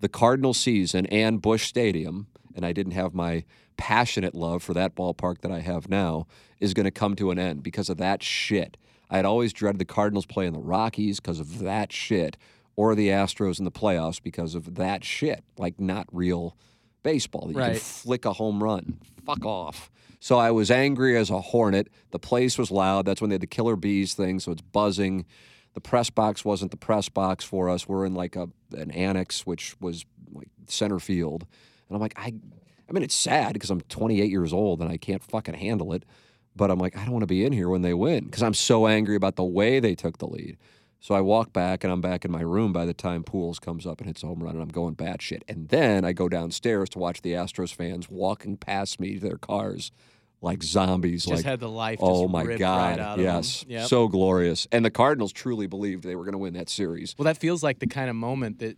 [0.00, 3.44] the Cardinal season and Busch Stadium, and I didn't have my
[3.76, 6.26] passionate love for that ballpark that I have now,
[6.60, 8.76] is going to come to an end because of that shit.
[9.08, 12.36] I had always dreaded the Cardinals playing the Rockies because of that shit,
[12.74, 15.44] or the Astros in the playoffs because of that shit.
[15.56, 16.56] Like not real
[17.02, 17.46] baseball.
[17.46, 18.98] that You can flick a home run.
[19.24, 19.90] Fuck off.
[20.20, 21.88] So I was angry as a hornet.
[22.10, 23.06] The place was loud.
[23.06, 25.26] That's when they had the killer bees thing, so it's buzzing.
[25.74, 27.88] The press box wasn't the press box for us.
[27.88, 31.46] We're in like a an annex, which was like center field,
[31.88, 32.34] and I'm like, I,
[32.88, 36.04] I mean, it's sad because I'm 28 years old and I can't fucking handle it.
[36.54, 38.54] But I'm like, I don't want to be in here when they win because I'm
[38.54, 40.56] so angry about the way they took the lead.
[41.00, 43.86] So I walk back and I'm back in my room by the time Pujols comes
[43.86, 45.42] up and hits a home run and I'm going batshit.
[45.46, 49.38] And then I go downstairs to watch the Astros fans walking past me to their
[49.38, 49.92] cars
[50.40, 51.24] like zombies.
[51.24, 51.98] Just like, had the life.
[52.00, 52.98] oh just my God.
[52.98, 53.64] Right yes.
[53.68, 53.88] Yep.
[53.88, 54.66] So glorious.
[54.72, 57.14] And the Cardinals truly believed they were going to win that series.
[57.18, 58.76] Well, that feels like the kind of moment that,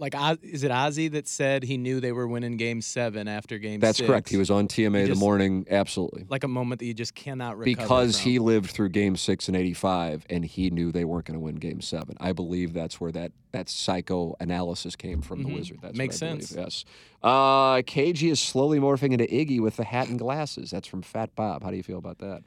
[0.00, 3.78] like, is it Ozzy that said he knew they were winning Game Seven after Game
[3.78, 4.08] That's Six?
[4.08, 4.28] correct.
[4.30, 5.66] He was on TMA the morning.
[5.70, 6.26] Absolutely.
[6.28, 8.30] like a moment that you just cannot recover because from.
[8.30, 11.56] he lived through game six in 85 and he knew they weren't going to win
[11.56, 15.98] game seven i believe that's where that that psychoanalysis came from the wizard that's Mm-hmm.
[15.98, 16.56] Makes I believe, sense.
[16.56, 16.84] yes
[17.22, 21.34] uh kg is slowly morphing into iggy with the hat and glasses that's from fat
[21.36, 22.42] bob how do you feel about that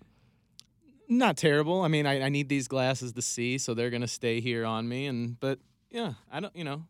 [1.10, 1.82] not terrible.
[1.82, 4.88] I mean, I, I need these glasses to see, so they're gonna stay here on
[4.88, 5.06] me.
[5.06, 5.60] And but
[5.92, 6.86] yeah, I don't, you know,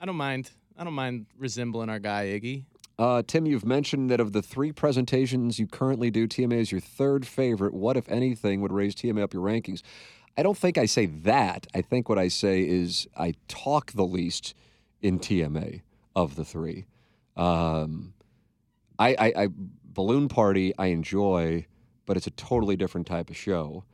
[0.00, 0.50] I don't mind.
[0.78, 2.64] I don't mind resembling our guy Iggy.
[2.98, 6.80] uh, Tim, you've mentioned that of the three presentations you currently do, TMA is your
[6.80, 7.74] third favorite.
[7.74, 9.82] What, if anything, would raise TMA up your rankings?
[10.38, 11.66] I don't think I say that.
[11.74, 14.54] I think what I say is I talk the least
[15.02, 15.82] in TMA
[16.16, 16.86] of the three.
[17.36, 18.14] Um,
[18.98, 19.48] I, I, I
[19.84, 21.66] balloon party I enjoy,
[22.06, 23.84] but it's a totally different type of show.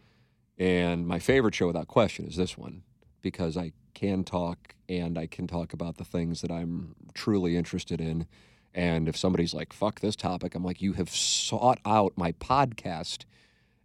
[0.58, 2.82] And my favorite show, without question, is this one
[3.22, 7.98] because I can talk and I can talk about the things that I'm truly interested
[7.98, 8.26] in.
[8.74, 13.24] And if somebody's like, fuck this topic, I'm like, you have sought out my podcast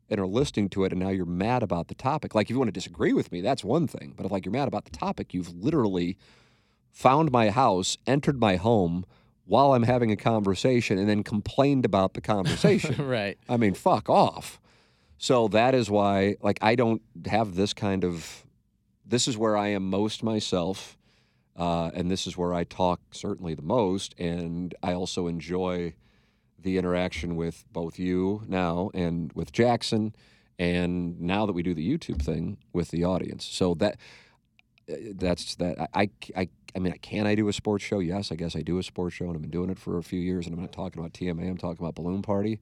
[0.10, 2.36] and are listening to it, and now you're mad about the topic.
[2.36, 4.14] Like, if you want to disagree with me, that's one thing.
[4.18, 6.18] But if, like, you're mad about the topic, you've literally
[6.92, 9.06] found my house, entered my home
[9.46, 13.08] while I'm having a conversation, and then complained about the conversation.
[13.08, 13.38] right.
[13.48, 14.60] I mean, fuck off.
[15.18, 18.46] So that is why, like, I don't have this kind of.
[19.12, 20.98] This is where I am most myself,
[21.58, 25.96] uh, and this is where I talk certainly the most, and I also enjoy
[26.58, 30.16] the interaction with both you now and with Jackson,
[30.58, 33.44] and now that we do the YouTube thing with the audience.
[33.44, 33.98] So that
[34.90, 35.90] uh, that's that.
[35.94, 38.00] I, I, I, I mean, can I do a sports show?
[38.00, 40.04] Yes, I guess I do a sports show, and I've been doing it for a
[40.04, 40.46] few years.
[40.46, 41.50] And I'm not talking about TMA.
[41.50, 42.62] I'm talking about Balloon Party.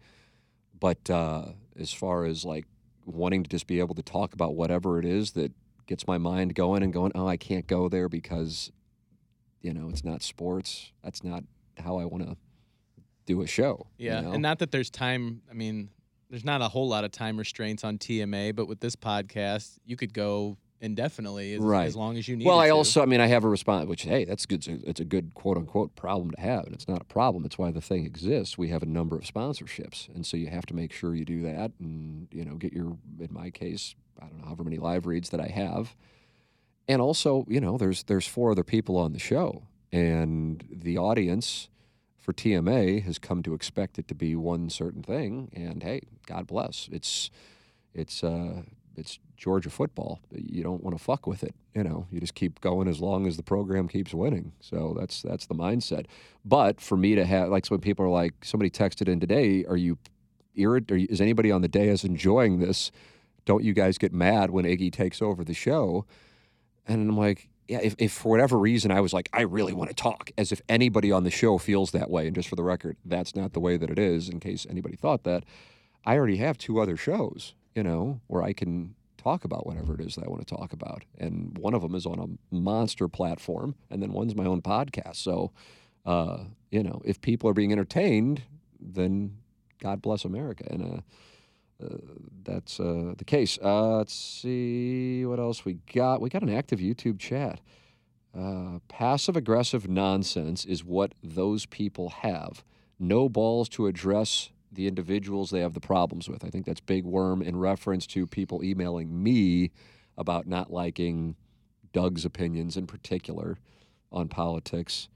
[0.79, 2.65] But uh, as far as like
[3.05, 5.51] wanting to just be able to talk about whatever it is that
[5.89, 8.71] gets my mind going and going, oh, I can't go there because,
[9.61, 10.91] you know, it's not sports.
[11.03, 11.43] That's not
[11.77, 12.37] how I want to
[13.25, 13.87] do a show.
[13.97, 14.31] you Yeah, know?
[14.33, 15.41] and not that there's time.
[15.49, 15.89] I mean,
[16.29, 19.95] there's not a whole lot of time restraints on TMA, but with this podcast, you
[19.97, 21.87] could go indefinitely as, Right.
[21.87, 22.45] as long as you need.
[22.45, 22.73] Well, I to.
[22.75, 24.65] also, I mean, I have a response, which hey, that's good.
[24.67, 27.45] It's a good quote unquote problem to have, and it's not a problem.
[27.45, 28.57] It's why the thing exists.
[28.59, 31.41] We have a number of sponsorships, and so you have to make sure you do
[31.41, 35.05] that, and you know, get your, in my case, I don't know however many live
[35.05, 35.95] reads that I have,
[36.87, 41.69] and also, you know, there's there's four other people on the show, and the audience
[42.17, 46.47] for TMA has come to expect it to be one certain thing, and hey, God
[46.47, 46.89] bless.
[46.91, 47.31] It's
[47.93, 48.63] it's uh
[48.95, 50.19] it's Georgia football.
[50.31, 51.55] You don't want to fuck with it.
[51.73, 54.51] You know, you just keep going as long as the program keeps winning.
[54.59, 56.05] So that's that's the mindset.
[56.43, 59.65] But for me to have like so when people are like somebody texted in today,
[59.65, 59.97] are you
[60.57, 62.91] irrit- is anybody on the dais enjoying this?
[63.49, 66.05] Don't you guys get mad when Iggy takes over the show?
[66.87, 69.89] And I'm like, yeah, if, if for whatever reason I was like, I really want
[69.89, 72.27] to talk, as if anybody on the show feels that way.
[72.27, 74.95] And just for the record, that's not the way that it is, in case anybody
[74.95, 75.45] thought that.
[76.05, 80.01] I already have two other shows, you know, where I can talk about whatever it
[80.01, 81.05] is that I want to talk about.
[81.17, 85.15] And one of them is on a monster platform, and then one's my own podcast.
[85.15, 85.53] So,
[86.05, 88.43] uh, you know, if people are being entertained,
[88.79, 89.37] then
[89.81, 90.65] God bless America.
[90.69, 91.01] And uh,
[92.43, 93.57] that's uh, the case.
[93.63, 96.21] Uh, let's see what else we got.
[96.21, 97.61] We got an active YouTube chat.
[98.37, 102.63] Uh, passive aggressive nonsense is what those people have.
[102.99, 106.43] No balls to address the individuals they have the problems with.
[106.45, 109.71] I think that's Big Worm in reference to people emailing me
[110.17, 111.35] about not liking
[111.91, 113.57] Doug's opinions in particular
[114.11, 115.09] on politics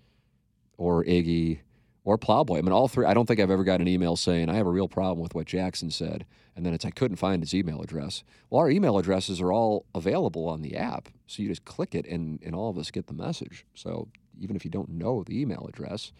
[0.78, 1.60] or Iggy
[2.06, 2.58] or Plowboy.
[2.58, 3.06] I mean, all three.
[3.06, 5.34] I don't think I've ever got an email saying I have a real problem with
[5.36, 6.26] what Jackson said,
[6.56, 8.24] and then it's I couldn't find his email address.
[8.50, 12.06] Well, our email addresses are all available on the app, so you just click it,
[12.06, 13.66] and and all of us get the message.
[13.74, 16.12] So even if you don't know the email address,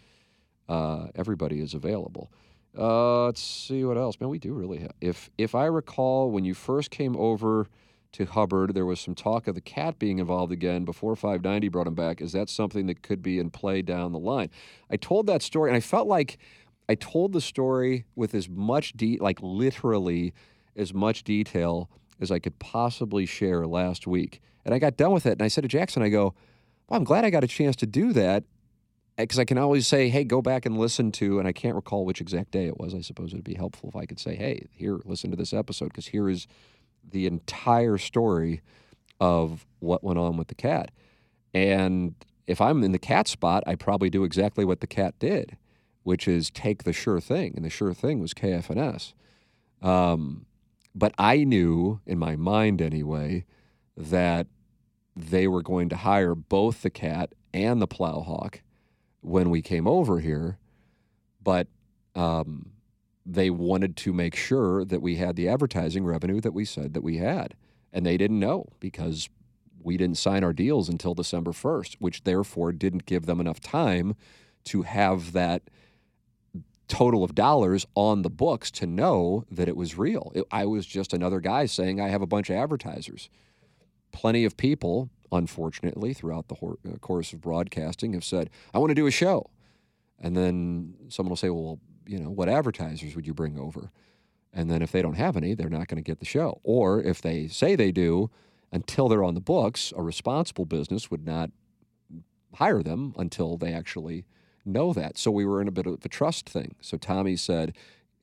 [0.70, 2.32] uh, everybody is available.
[2.78, 4.20] Uh, let's see what else.
[4.20, 4.94] Man, we do really have.
[5.02, 7.68] If if I recall, when you first came over
[8.14, 11.88] to Hubbard, there was some talk of the cat being involved again before 590 brought
[11.88, 12.22] him back.
[12.22, 14.50] Is that something that could be in play down the line?
[14.90, 16.38] I told that story, and I felt like
[16.88, 20.34] I told the story with as much de- like literally
[20.76, 21.90] as much detail
[22.20, 24.42] as I could possibly share last week.
[24.64, 26.36] And I got done with it, and I said to Jackson, I go,
[26.88, 28.44] well, I'm glad I got a chance to do that
[29.18, 32.06] because I can always say, hey, go back and listen to, and I can't recall
[32.06, 32.94] which exact day it was.
[32.94, 35.54] I suppose it would be helpful if I could say, hey, here, listen to this
[35.54, 36.48] episode, because here is
[37.08, 38.62] the entire story
[39.20, 40.92] of what went on with the cat.
[41.54, 42.16] And
[42.48, 45.58] if I'm in the cat spot, I probably do exactly what the cat did,
[46.04, 47.54] which is take the sure thing.
[47.56, 49.14] And the sure thing was KFNS.
[49.82, 50.46] Um,
[50.96, 53.46] but I knew in my mind anyway
[53.96, 54.48] that
[55.16, 58.62] they were going to hire both the cat and the plowhawk
[59.22, 60.58] when we came over here,
[61.42, 61.68] but
[62.16, 62.73] um,
[63.26, 67.04] they wanted to make sure that we had the advertising revenue that we said that
[67.04, 67.56] we had.
[67.92, 69.30] And they didn't know because
[69.82, 74.16] we didn't sign our deals until December 1st, which therefore didn't give them enough time
[74.66, 75.64] to have that
[76.88, 80.32] total of dollars on the books to know that it was real.
[80.36, 83.30] It, I was just another guy saying, I have a bunch of advertisers.
[84.12, 88.92] Plenty of people, unfortunately, throughout the hor- uh, course of broadcasting have said, I want
[88.92, 89.50] to do a show.
[90.20, 93.92] And then someone will say, well, you know, what advertisers would you bring over?
[94.52, 96.60] And then if they don't have any, they're not going to get the show.
[96.64, 98.30] Or if they say they do,
[98.72, 101.52] until they're on the books, a responsible business would not
[102.56, 104.26] hire them until they actually
[104.66, 105.18] know that.
[105.18, 106.76] So we were in a bit of a trust thing.
[106.82, 107.76] So Tommy said,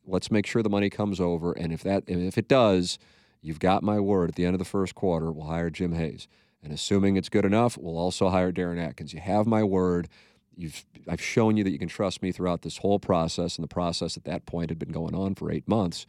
[0.07, 2.99] "Let's make sure the money comes over, and if that if it does,
[3.43, 4.31] you've got my word.
[4.31, 6.29] At the end of the first quarter, we'll hire Jim Hayes,
[6.63, 9.13] and assuming it's good enough, we'll also hire Darren Atkins.
[9.13, 10.09] You have my word."
[10.57, 13.69] You've, I've shown you that you can trust me throughout this whole process, and the
[13.69, 16.07] process at that point had been going on for eight months.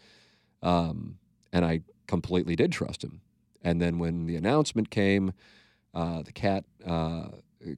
[0.62, 1.18] Um,
[1.54, 3.22] and I completely did trust him.
[3.64, 5.34] And then when the announcement came,
[5.94, 7.28] uh, the cat uh,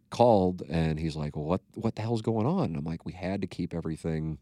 [0.09, 3.13] called and he's like, well, "What what the hell's going on?" And I'm like, "We
[3.13, 4.37] had to keep everything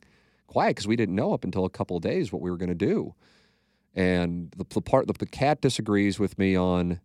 [0.48, 2.70] quiet because we didn't know up until a couple of days what we were going
[2.70, 3.16] to do."
[3.96, 7.00] And the, the part the, the cat disagrees with me on,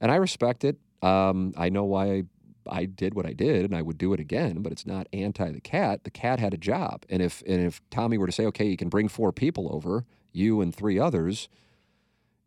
[0.00, 0.76] and I respect it.
[1.02, 2.24] Um, I know why
[2.66, 4.62] I, did what I did, and I would do it again.
[4.62, 6.04] But it's not anti the cat.
[6.04, 8.76] The cat had a job, and if and if Tommy were to say, "Okay, you
[8.76, 11.48] can bring four people over, you and three others,"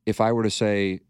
[0.06, 1.02] if I were to say,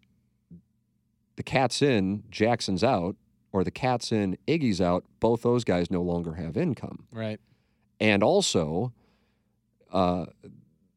[1.35, 3.15] the cat's in, Jackson's out,
[3.51, 7.05] or the cat's in, Iggy's out, both those guys no longer have income.
[7.11, 7.39] Right.
[7.99, 8.93] And also,
[9.91, 10.25] uh,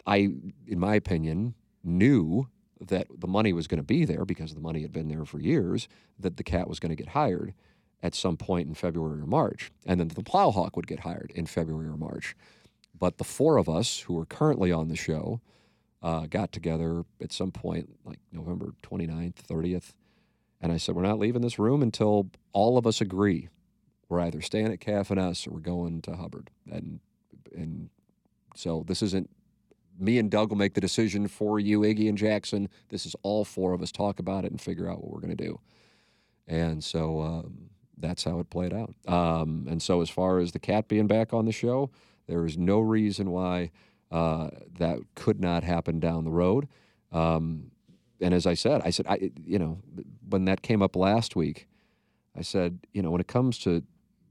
[0.06, 0.28] I,
[0.66, 2.48] in my opinion, knew
[2.80, 5.40] that the money was going to be there because the money had been there for
[5.40, 5.88] years,
[6.18, 7.54] that the cat was going to get hired
[8.04, 9.72] at some point in February or March.
[9.86, 12.36] And then the Plowhawk would get hired in February or March.
[12.96, 15.40] But the four of us who are currently on the show
[16.02, 19.94] uh, got together at some point, like November 29th, 30th.
[20.60, 23.48] And I said, We're not leaving this room until all of us agree.
[24.10, 26.50] We're either staying at KFNS or we're going to Hubbard.
[26.70, 27.00] And,
[27.56, 27.88] and
[28.54, 29.30] so this isn't
[29.98, 32.68] me and Doug will make the decision for you, Iggy and Jackson.
[32.90, 35.34] This is all four of us talk about it and figure out what we're going
[35.34, 35.58] to do.
[36.46, 38.94] And so um, that's how it played out.
[39.06, 41.90] Um, and so, as far as the cat being back on the show,
[42.26, 43.70] there is no reason why
[44.10, 46.68] uh, that could not happen down the road.
[47.12, 47.70] Um,
[48.20, 49.78] and as I said, I said, I, you know,
[50.28, 51.68] when that came up last week,
[52.36, 53.82] I said, you know, when it comes to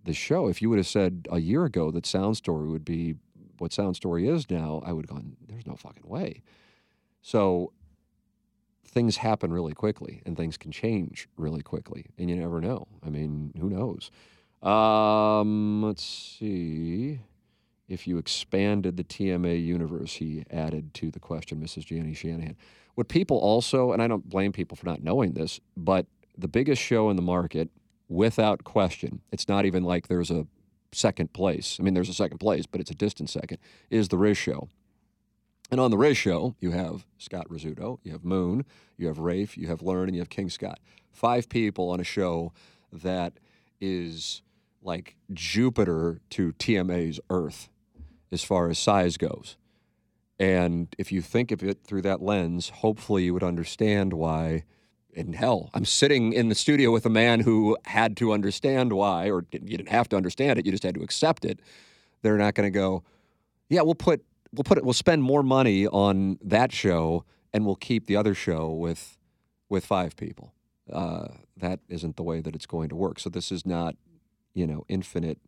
[0.04, 3.16] the show, if you would have said a year ago that Sound Story would be
[3.58, 6.42] what Sound Story is now, I would have gone, there's no fucking way.
[7.22, 7.72] So
[8.94, 12.06] things happen really quickly and things can change really quickly.
[12.18, 12.88] And you never know.
[13.06, 14.12] I mean, who knows?
[14.62, 17.20] Um, let's see.
[17.90, 21.86] If you expanded the TMA universe, he added to the question, Mrs.
[21.86, 22.56] Janie Shanahan.
[22.96, 26.06] What people also, and I don't blame people for not knowing this, but
[26.38, 27.70] the biggest show in the market,
[28.08, 30.48] without question, it's not even like there's a
[30.92, 31.78] second place.
[31.80, 33.58] I mean, there's a second place, but it's a distant second,
[33.90, 34.70] is the Riz Show.
[35.74, 38.64] And on the Riz Show, you have Scott Rizzuto, you have Moon,
[38.96, 40.80] you have Rafe, you have Learn, and you have King Scott.
[41.12, 42.54] Five people on a show
[42.92, 43.40] that
[43.82, 44.44] is
[44.84, 47.70] like Jupiter to TMA's Earth
[48.32, 49.58] as far as size goes.
[50.38, 54.66] And if you think of it through that lens, hopefully you would understand why.
[55.12, 59.32] In hell, I'm sitting in the studio with a man who had to understand why,
[59.32, 61.62] or you didn't have to understand it, you just had to accept it.
[62.22, 63.04] They're not going to go,
[63.70, 64.24] yeah, we'll put
[64.54, 68.34] we'll put it we'll spend more money on that show and we'll keep the other
[68.34, 69.18] show with
[69.70, 70.54] with five people.
[70.92, 71.28] Uh,
[71.58, 73.20] that isn't the way that it's going to work.
[73.20, 73.96] So this is not,
[74.54, 75.40] you know, infinite.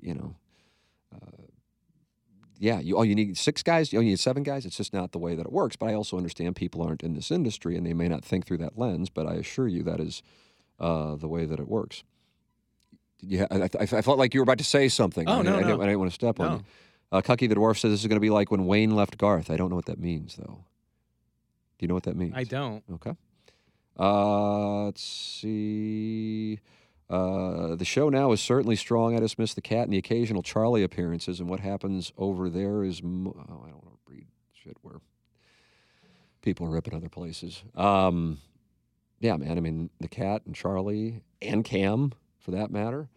[0.00, 0.36] You know,
[1.14, 1.42] uh,
[2.58, 2.80] yeah.
[2.80, 3.92] You oh, you need six guys.
[3.92, 4.64] Oh, you need seven guys.
[4.64, 5.76] It's just not the way that it works.
[5.76, 8.58] But I also understand people aren't in this industry and they may not think through
[8.58, 9.10] that lens.
[9.10, 10.22] But I assure you that is
[10.80, 12.04] uh, the way that it works.
[13.20, 15.28] Yeah, I, I, I, felt like you were about to say something.
[15.28, 15.66] Oh I, no, I, no.
[15.66, 16.56] Didn't, I didn't want to step on No.
[16.58, 16.64] you.
[17.10, 19.50] Uh, Cucky the Dwarf says this is going to be like when Wayne left Garth.
[19.50, 20.64] I don't know what that means, though.
[21.78, 22.34] Do you know what that means?
[22.36, 22.82] I don't.
[22.94, 23.14] Okay.
[23.98, 26.60] Uh, let's see.
[27.08, 29.16] Uh, the show now is certainly strong.
[29.16, 32.84] I just miss the cat and the occasional Charlie appearances, and what happens over there
[32.84, 33.02] is.
[33.02, 35.00] Mo- oh, I don't want to read shit where
[36.42, 37.62] people are ripping other places.
[37.74, 38.38] Um,
[39.20, 39.56] yeah, man.
[39.56, 43.08] I mean, the cat and Charlie and Cam, for that matter.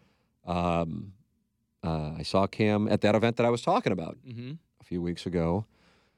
[0.46, 1.14] Um,
[1.84, 5.02] uh, I saw Cam at that event that I was talking about hmm a few
[5.02, 5.66] weeks ago.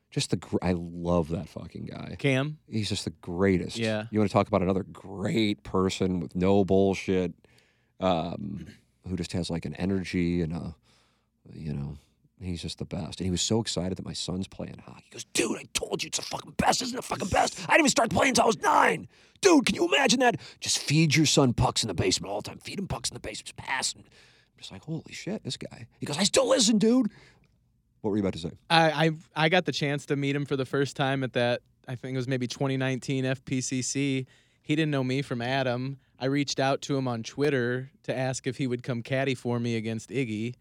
[0.09, 2.16] Just the gr- I love that fucking guy.
[2.20, 2.59] Cam.
[2.70, 3.78] He's just the greatest.
[3.78, 4.05] Yeah.
[4.11, 7.34] You want to talk about another great person with no bullshit,
[7.99, 8.68] um,
[9.07, 10.76] who just has like an energy and a,
[11.51, 11.97] you know,
[12.39, 13.20] he's just the best.
[13.20, 15.03] And he was so excited that my son's playing hockey.
[15.05, 16.82] He goes, dude, I told you it's the fucking best.
[16.82, 17.59] Isn't it the fucking best?
[17.61, 19.07] I didn't even start playing until I was nine.
[19.41, 20.36] Dude, can you imagine that?
[20.59, 22.59] Just feed your son pucks in the basement all the time.
[22.59, 24.03] Feed him pucks in the basement, just passing.
[24.54, 25.88] I'm just like, holy shit, this guy.
[25.99, 27.10] He goes, I still listen, dude.
[28.01, 28.51] What were you about to say?
[28.70, 29.12] I, I
[29.45, 31.62] I got the chance to meet him for the first time at that.
[31.88, 34.26] I think it was maybe 2019 FPCC.
[34.62, 35.99] He didn't know me from Adam.
[36.20, 39.60] I reached out to him on Twitter to ask if he would come caddy for
[39.60, 40.56] me against Iggy,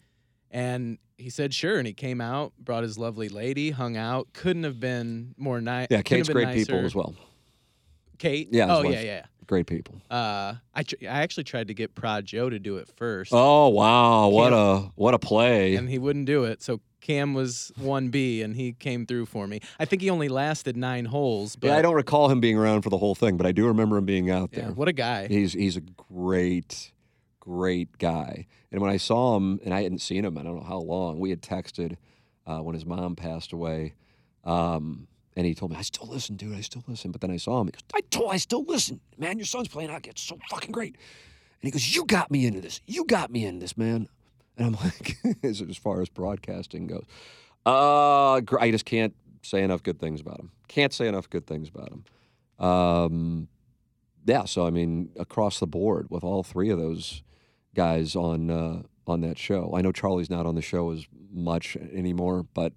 [0.51, 1.78] and he said sure.
[1.78, 4.28] And he came out, brought his lovely lady, hung out.
[4.32, 5.88] Couldn't have been more nice.
[5.90, 7.14] Yeah, Kate's great people as well.
[8.18, 8.49] Kate.
[8.53, 9.26] Yeah, Oh yeah, yeah.
[9.47, 10.01] Great people.
[10.11, 13.32] Uh, I tr- I actually tried to get Prod Joe to do it first.
[13.34, 15.74] Oh wow, what a what a play!
[15.76, 16.62] and he wouldn't do it.
[16.62, 19.61] So Cam was one B, and he came through for me.
[19.80, 21.57] I think he only lasted nine holes.
[21.57, 23.66] But yeah, I don't recall him being around for the whole thing, but I do
[23.66, 24.70] remember him being out Yeah, there.
[24.72, 25.26] what a guy!
[25.26, 26.93] He's he's a great,
[27.40, 28.47] great guy.
[28.70, 31.18] And when I saw him, and I hadn't seen him, I don't know how long.
[31.18, 31.97] We had texted
[32.47, 33.95] uh, when his mom passed away,
[34.45, 36.56] um, and he told me, "I still listen, dude.
[36.56, 37.68] I still listen." But then I saw him.
[37.68, 39.38] He goes, "I told, I still listen, man.
[39.38, 40.10] Your son's playing hockey.
[40.10, 42.80] It's so fucking great." And he goes, "You got me into this.
[42.86, 44.08] You got me into this, man."
[44.56, 47.04] And I'm like, as, as far as broadcasting goes,
[47.64, 50.50] uh, I just can't say enough good things about him.
[50.68, 52.04] Can't say enough good things about him.
[52.64, 53.48] Um,
[54.24, 57.22] yeah, so I mean, across the board with all three of those
[57.74, 59.72] guys on uh, on that show.
[59.76, 62.72] I know Charlie's not on the show as much anymore, but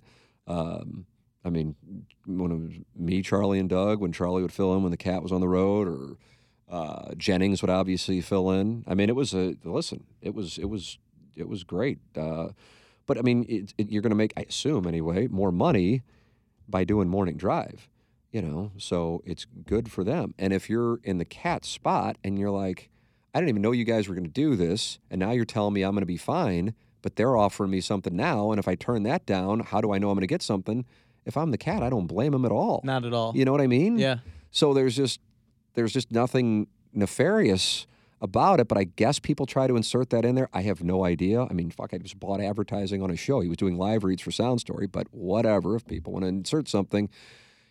[0.47, 1.05] um,
[1.43, 1.75] I mean,
[2.25, 5.23] when it was me, Charlie, and Doug, when Charlie would fill in when the cat
[5.23, 6.17] was on the road, or
[6.69, 8.83] uh, Jennings would obviously fill in.
[8.87, 10.05] I mean, it was a listen.
[10.21, 10.97] It was it was
[11.35, 11.99] it was great.
[12.15, 12.49] Uh,
[13.05, 16.01] but I mean, it, it, you're going to make, I assume anyway, more money
[16.67, 17.87] by doing morning drive.
[18.31, 20.33] You know, so it's good for them.
[20.37, 22.89] And if you're in the cat spot and you're like,
[23.33, 25.73] I didn't even know you guys were going to do this, and now you're telling
[25.73, 28.75] me I'm going to be fine, but they're offering me something now, and if I
[28.75, 30.85] turn that down, how do I know I'm going to get something?
[31.25, 32.81] If I'm the cat, I don't blame him at all.
[32.83, 33.33] Not at all.
[33.35, 33.97] You know what I mean?
[33.97, 34.17] Yeah.
[34.51, 35.19] So there's just
[35.73, 37.87] there's just nothing nefarious
[38.21, 40.49] about it, but I guess people try to insert that in there.
[40.53, 41.43] I have no idea.
[41.43, 43.41] I mean, fuck, I just bought advertising on a show.
[43.41, 45.75] He was doing live reads for Sound Story, but whatever.
[45.75, 47.09] If people want to insert something,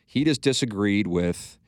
[0.07, 1.59] he just disagreed with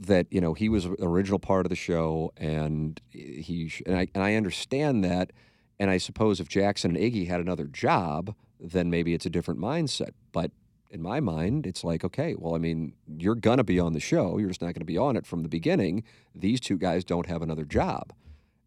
[0.00, 0.26] that.
[0.30, 4.22] You know, he was the original part of the show, and he and I and
[4.22, 5.32] I understand that.
[5.78, 9.60] And I suppose if Jackson and Iggy had another job, then maybe it's a different
[9.60, 10.10] mindset.
[10.32, 10.52] But
[10.94, 14.00] in my mind, it's like, okay, well, I mean, you're going to be on the
[14.00, 14.38] show.
[14.38, 16.04] You're just not going to be on it from the beginning.
[16.36, 18.12] These two guys don't have another job.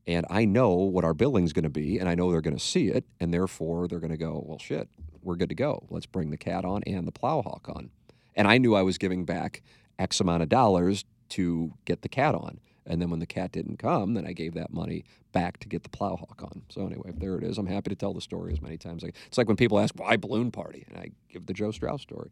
[0.05, 2.63] And I know what our billing's going to be, and I know they're going to
[2.63, 4.89] see it, and therefore they're going to go, well, shit,
[5.23, 5.88] we're good to go.
[5.89, 7.91] Let's bring the cat on and the plowhawk on.
[8.36, 9.61] And I knew I was giving back
[9.97, 12.59] X amount of dollars to get the cat on.
[12.88, 15.83] And then when the cat didn't come, then I gave that money back to get
[15.83, 16.63] the plowhawk on.
[16.69, 17.57] So anyway, there it is.
[17.57, 19.03] I'm happy to tell the story as many times.
[19.03, 22.31] it's like when people ask why balloon party, and I give the Joe Strauss story.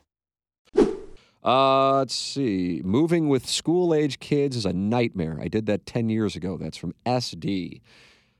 [1.43, 2.81] Uh, let's see.
[2.83, 5.39] Moving with school age kids is a nightmare.
[5.41, 6.57] I did that 10 years ago.
[6.57, 7.81] That's from SD.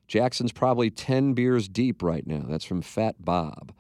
[0.08, 2.46] Jackson's probably 10 beers deep right now.
[2.48, 3.74] That's from Fat Bob.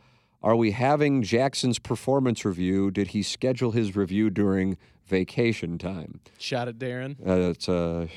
[0.43, 2.89] Are we having Jackson's performance review?
[2.89, 6.21] Did he schedule his review during vacation time?
[6.39, 7.15] Shot at Darren.
[7.19, 8.07] Uh, it's uh,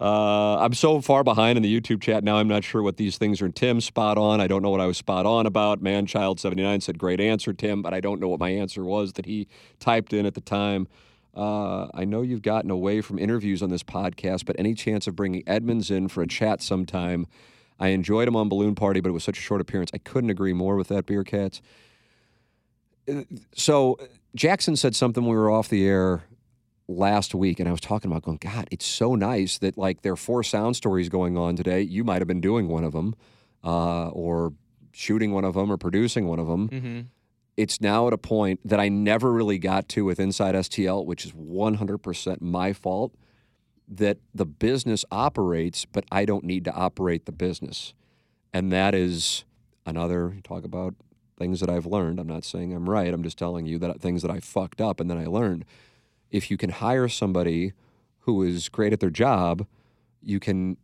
[0.00, 2.36] uh, I'm so far behind in the YouTube chat now.
[2.36, 3.48] I'm not sure what these things are.
[3.48, 4.40] Tim, spot on.
[4.40, 5.82] I don't know what I was spot on about.
[5.82, 9.48] Manchild79 said, "Great answer, Tim," but I don't know what my answer was that he
[9.80, 10.86] typed in at the time.
[11.34, 15.16] Uh, I know you've gotten away from interviews on this podcast, but any chance of
[15.16, 17.26] bringing Edmonds in for a chat sometime?
[17.78, 19.90] I enjoyed him on Balloon Party, but it was such a short appearance.
[19.92, 21.60] I couldn't agree more with that, Beer Cats.
[23.08, 23.22] Uh,
[23.54, 23.98] So
[24.34, 26.24] Jackson said something when we were off the air
[26.88, 30.12] last week, and I was talking about going, God, it's so nice that like there
[30.12, 31.80] are four sound stories going on today.
[31.80, 33.14] You might have been doing one of them,
[33.64, 34.52] uh, or
[34.92, 36.68] shooting one of them, or producing one of them.
[36.68, 37.00] Mm-hmm.
[37.56, 41.24] It's now at a point that I never really got to with Inside STL, which
[41.24, 43.14] is 100% my fault.
[43.88, 47.94] That the business operates, but I don't need to operate the business,
[48.52, 49.44] and that is
[49.86, 50.94] another talk about
[51.38, 52.18] things that I've learned.
[52.18, 53.12] I'm not saying I'm right.
[53.12, 55.64] I'm just telling you that things that I fucked up and then I learned.
[56.30, 57.72] If you can hire somebody
[58.20, 59.66] who is great at their job,
[60.22, 60.76] you can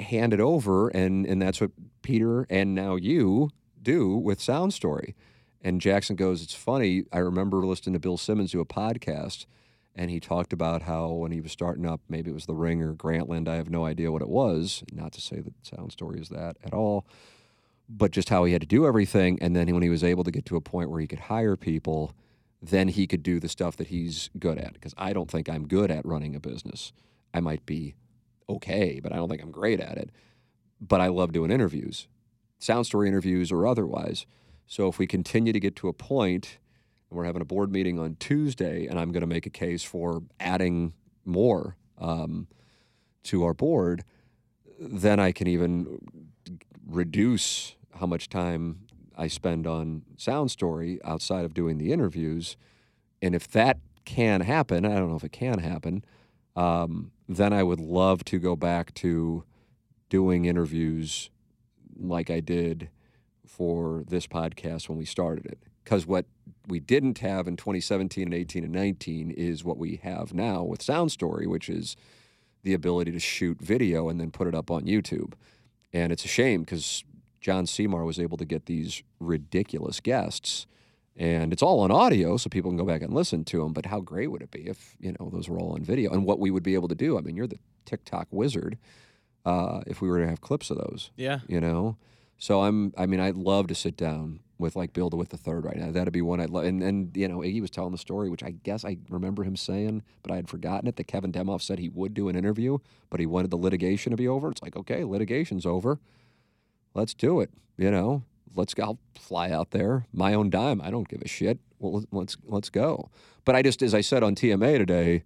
[0.00, 1.72] hand it over and and that's what
[2.02, 3.50] Peter and now you
[3.82, 5.14] do with Sound Story.
[5.62, 7.04] And Jackson goes, It's funny.
[7.12, 9.46] I remember listening to Bill Simmons do a podcast
[9.94, 12.92] and he talked about how when he was starting up, maybe it was The Ringer
[12.92, 14.84] or Grantland, I have no idea what it was.
[14.92, 17.04] Not to say that Sound Story is that at all
[17.88, 19.38] but just how he had to do everything.
[19.40, 21.56] And then when he was able to get to a point where he could hire
[21.56, 22.12] people,
[22.60, 24.74] then he could do the stuff that he's good at.
[24.74, 26.92] Because I don't think I'm good at running a business.
[27.32, 27.94] I might be
[28.48, 30.10] okay, but I don't think I'm great at it.
[30.80, 32.08] But I love doing interviews,
[32.58, 34.26] sound story interviews or otherwise.
[34.66, 36.58] So if we continue to get to a point,
[37.10, 39.82] and we're having a board meeting on Tuesday, and I'm going to make a case
[39.82, 40.92] for adding
[41.24, 42.48] more um,
[43.24, 44.04] to our board,
[44.78, 45.98] then I can even
[46.86, 48.86] reduce how much time
[49.18, 52.56] I spend on Sound Story outside of doing the interviews.
[53.20, 56.04] And if that can happen, I don't know if it can happen,
[56.56, 59.44] um, then I would love to go back to
[60.08, 61.30] doing interviews
[61.98, 62.90] like I did
[63.44, 65.58] for this podcast when we started it.
[65.82, 66.26] Because what
[66.68, 70.82] we didn't have in 2017 and 18 and 19 is what we have now with
[70.82, 71.96] Sound Story, which is
[72.62, 75.32] the ability to shoot video and then put it up on YouTube.
[75.92, 77.04] And it's a shame because
[77.40, 80.66] John Seymour was able to get these ridiculous guests.
[81.16, 83.72] And it's all on audio, so people can go back and listen to them.
[83.72, 86.12] But how great would it be if you know those were all on video?
[86.12, 87.18] And what we would be able to do?
[87.18, 88.78] I mean, you're the TikTok wizard.
[89.44, 91.40] Uh, if we were to have clips of those, Yeah.
[91.48, 91.96] you know.
[92.36, 92.92] So I'm.
[92.96, 95.90] I mean, I'd love to sit down with like Bill DeWitt the third right now.
[95.90, 96.64] That'd be one I'd love.
[96.66, 99.56] And and you know, Iggy was telling the story, which I guess I remember him
[99.56, 100.94] saying, but I had forgotten it.
[100.96, 102.78] That Kevin Demoff said he would do an interview,
[103.10, 104.52] but he wanted the litigation to be over.
[104.52, 105.98] It's like, okay, litigation's over.
[106.94, 107.50] Let's do it.
[107.76, 108.24] You know,
[108.54, 108.82] let's go.
[108.82, 110.80] I'll fly out there, my own dime.
[110.80, 111.60] I don't give a shit.
[111.78, 113.10] Well, let's let's go.
[113.44, 115.24] But I just, as I said on TMA today,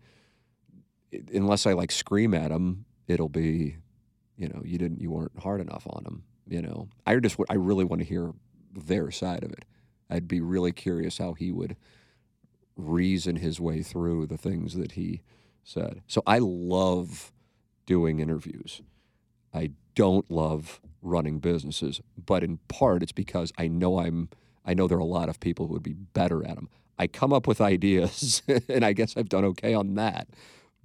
[1.33, 3.77] unless I like scream at him, it'll be,
[4.37, 6.25] you know, you didn't, you weren't hard enough on him.
[6.47, 8.33] You know, I just, I really want to hear
[8.73, 9.65] their side of it.
[10.11, 11.77] I'd be really curious how he would
[12.77, 15.23] reason his way through the things that he
[15.65, 16.03] said.
[16.07, 17.33] So I love
[17.87, 18.83] doing interviews.
[19.55, 24.29] I don't love running businesses, but in part it's because I know I'm
[24.65, 26.69] I know there are a lot of people who would be better at them.
[26.99, 30.29] I come up with ideas and I guess I've done okay on that.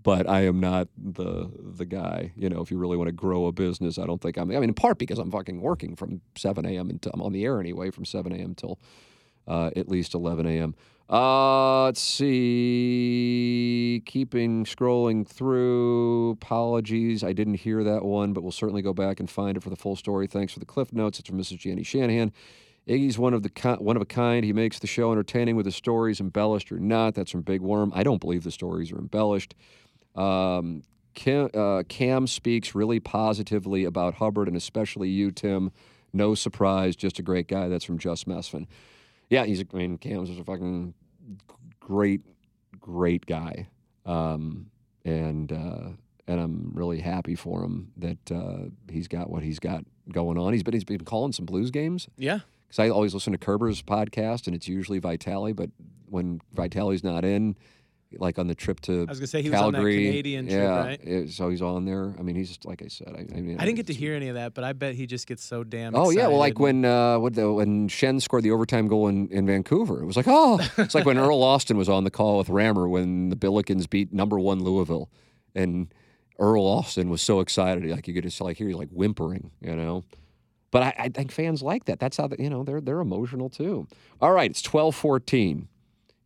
[0.02, 2.32] But I am not the the guy.
[2.36, 4.50] You know, if you really want to grow a business, I don't think I'm.
[4.52, 6.90] I mean, in part because I'm fucking working from 7 a.m.
[6.90, 8.56] until I'm on the air anyway, from 7 a.m.
[8.56, 8.80] till
[9.48, 10.76] uh, at least 11 a.m.
[11.10, 13.24] Uh, let's see.
[14.06, 16.32] Keeping scrolling through.
[16.32, 19.70] Apologies, I didn't hear that one, but we'll certainly go back and find it for
[19.70, 20.28] the full story.
[20.28, 21.20] Thanks for the cliff notes.
[21.20, 21.60] It's from Mrs.
[21.60, 22.34] Jenny Shanahan.
[22.88, 24.46] Iggy's one of the one of a kind.
[24.46, 27.16] He makes the show entertaining with his stories, embellished or not.
[27.16, 27.92] That's from Big Worm.
[27.94, 29.56] I don't believe the stories are embellished.
[30.16, 35.72] Um, Kim, uh, Cam speaks really positively about Hubbard and especially you, Tim.
[36.14, 37.68] No surprise, just a great guy.
[37.68, 38.68] That's from Just Messman.
[39.30, 39.62] Yeah, he's.
[39.62, 40.94] I mean, Cam's is a fucking
[41.80, 42.22] great,
[42.80, 43.68] great guy,
[44.06, 44.68] um,
[45.06, 45.90] and uh,
[46.28, 48.58] and I'm really happy for him that uh,
[48.92, 50.54] he's got what he's got going on.
[50.54, 52.40] He's been he's been calling some blues games Yeah.
[52.68, 55.54] because I always listen to Kerber's podcast, and it's usually Vitale.
[55.54, 55.70] But
[56.10, 57.58] when Vitale's not in,
[58.18, 60.48] like on the trip to I was gonna say he was on that Calgary, Canadian
[60.48, 61.00] trip, yeah, right?
[61.04, 62.16] it- so he's on there.
[62.18, 63.10] I mean, he's just like I said.
[63.10, 65.06] I, I mean, I didn't get to hear any of that, but I bet he
[65.06, 65.96] just gets so damn.
[65.96, 66.64] Oh yeah, well, like excited.
[66.64, 70.16] when uh, what the, when Schenn scored the overtime goal in, in Vancouver, it was
[70.16, 73.36] like oh, it's like when Earl Austin was on the call with Rammer when the
[73.36, 75.10] Billikens beat number one Louisville,
[75.54, 75.94] and
[76.40, 79.76] Earl Austin was so excited, like you could just like hear you like whimpering, you
[79.76, 80.04] know.
[80.70, 82.00] But I, I think fans like that.
[82.00, 83.88] That's how the, you know they're they're emotional too.
[84.22, 85.68] All right, it's twelve fourteen.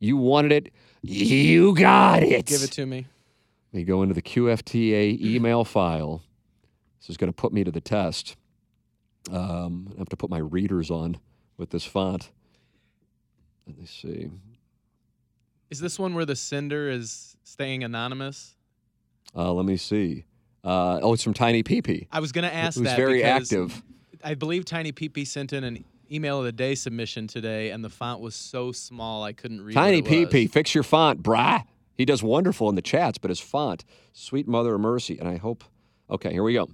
[0.02, 0.74] You wanted it,
[1.04, 2.48] you got it.
[2.48, 3.06] Give it to me.
[3.72, 6.24] We go into the QFTA email file.
[7.00, 8.36] This is going to put me to the test.
[9.32, 11.18] Um, I have to put my readers on
[11.58, 12.32] with this font.
[13.68, 14.32] Let me see.
[15.70, 18.56] Is this one where the sender is staying anonymous?
[19.36, 20.26] Uh, let me see.
[20.64, 22.08] Uh, oh, it's from Tiny PP.
[22.12, 22.98] I was going to ask Who's that.
[22.98, 23.84] very active.
[24.24, 27.90] I believe Tiny PP sent in an email of the day submission today, and the
[27.90, 29.74] font was so small I couldn't read.
[29.74, 31.64] Tiny PP, fix your font, brah.
[31.94, 35.18] He does wonderful in the chats, but his font, sweet mother of mercy.
[35.20, 35.64] And I hope.
[36.10, 36.70] Okay, here we go.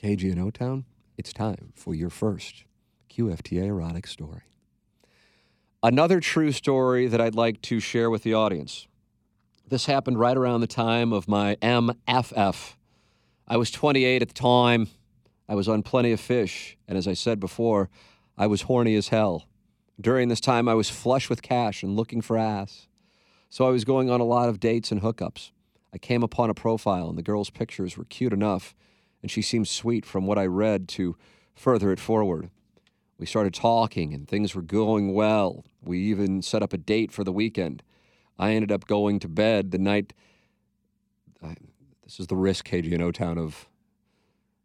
[0.00, 0.84] KG in O Town,
[1.16, 2.64] it's time for your first
[3.10, 4.42] QFTA erotic story.
[5.82, 8.86] Another true story that I'd like to share with the audience.
[9.66, 12.74] This happened right around the time of my MFF.
[13.46, 14.88] I was 28 at the time.
[15.48, 16.76] I was on plenty of fish.
[16.86, 17.88] And as I said before,
[18.36, 19.46] I was horny as hell.
[20.00, 22.86] During this time, I was flush with cash and looking for ass.
[23.48, 25.50] So I was going on a lot of dates and hookups.
[25.92, 28.74] I came upon a profile, and the girl's pictures were cute enough,
[29.22, 31.16] and she seemed sweet from what I read to
[31.54, 32.50] further it forward.
[33.18, 35.64] We started talking, and things were going well.
[35.82, 37.82] We even set up a date for the weekend.
[38.38, 40.12] I ended up going to bed the night.
[41.42, 41.56] I,
[42.04, 43.68] this is the risk, KG in O Town, of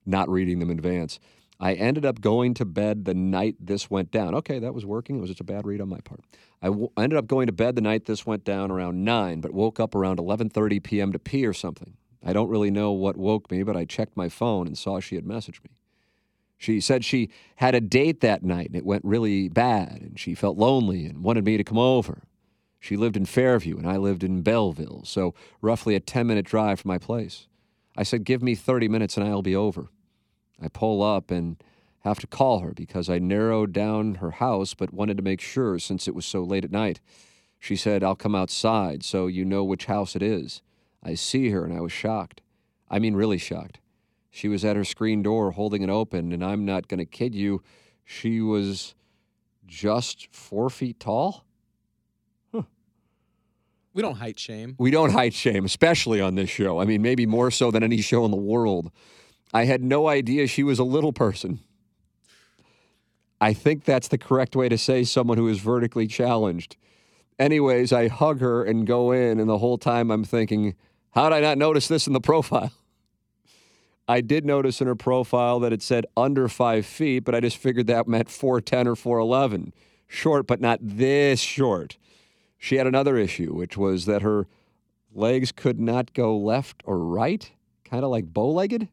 [0.05, 1.19] not reading them in advance.
[1.59, 4.35] I ended up going to bed the night this went down.
[4.35, 5.17] Okay, that was working.
[5.17, 6.21] It was just a bad read on my part.
[6.61, 9.39] I w- I ended up going to bed the night this went down around 9,
[9.39, 11.11] but woke up around 11:30 p.m.
[11.13, 11.95] to pee or something.
[12.25, 15.15] I don't really know what woke me, but I checked my phone and saw she
[15.15, 15.71] had messaged me.
[16.57, 20.34] She said she had a date that night and it went really bad and she
[20.34, 22.23] felt lonely and wanted me to come over.
[22.80, 26.81] She lived in Fairview and I lived in Belleville, so roughly a 10 minute drive
[26.81, 27.47] from my place.
[27.97, 29.89] I said, Give me 30 minutes and I'll be over.
[30.64, 31.61] I pull up and
[31.99, 35.80] have to call her because I narrowed down her house but wanted to make sure
[35.80, 36.99] since it was so late at night.
[37.60, 40.61] She said, I'll come outside so you know which house it is.
[41.02, 42.41] I see her and I was shocked.
[42.90, 43.80] I mean, really shocked.
[44.30, 47.35] She was at her screen door holding it open, and I'm not going to kid
[47.35, 47.61] you,
[48.03, 48.95] she was
[49.65, 51.45] just four feet tall.
[53.94, 54.76] We don't height shame.
[54.80, 56.80] We don't height shame, especially on this show.
[56.80, 58.91] I mean, maybe more so than any show in the world.
[59.53, 61.59] I had no idea she was a little person.
[63.39, 66.77] I think that's the correct way to say someone who is vertically challenged.
[67.38, 70.75] Anyways, I hug her and go in, and the whole time I'm thinking,
[71.11, 72.71] how did I not notice this in the profile?
[74.07, 77.57] I did notice in her profile that it said under five feet, but I just
[77.57, 79.71] figured that meant 4'10 or 4'11.
[80.07, 81.97] Short, but not this short.
[82.57, 84.47] She had another issue, which was that her
[85.13, 87.51] legs could not go left or right,
[87.84, 88.88] kind of like bow legged.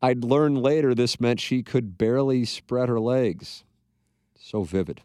[0.00, 3.64] I'd learn later this meant she could barely spread her legs.
[4.38, 5.02] So vivid.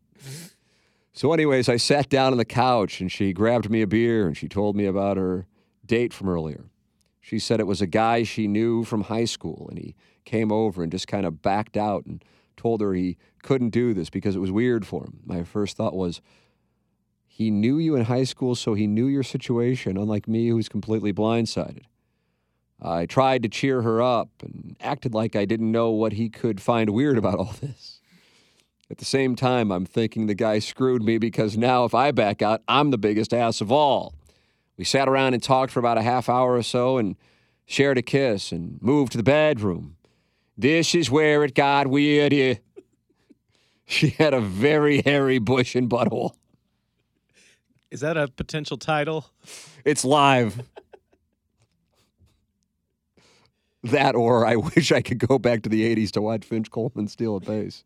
[1.12, 4.36] So, anyways, I sat down on the couch and she grabbed me a beer and
[4.36, 5.46] she told me about her
[5.86, 6.66] date from earlier.
[7.22, 9.96] She said it was a guy she knew from high school and he
[10.26, 12.24] came over and just kind of backed out and
[12.58, 15.20] told her he couldn't do this because it was weird for him.
[15.26, 16.22] My first thought was,
[17.28, 21.12] he knew you in high school, so he knew your situation, unlike me, who's completely
[21.12, 21.84] blindsided.
[22.84, 26.62] I tried to cheer her up and acted like I didn't know what he could
[26.62, 28.02] find weird about all this.
[28.92, 32.42] At the same time, I'm thinking the guy screwed me because now if I back
[32.42, 34.14] out, I'm the biggest ass of all.
[34.78, 37.16] We sat around and talked for about a half hour or so and
[37.66, 39.96] shared a kiss and moved to the bedroom.
[40.58, 42.60] This is where it got weird here.
[43.86, 46.34] She had a very hairy bush and butthole.
[47.92, 49.26] Is that a potential title?
[49.86, 50.62] It's live.
[53.84, 57.08] That or I wish I could go back to the 80s to watch Vince Coleman
[57.08, 57.84] steal a base.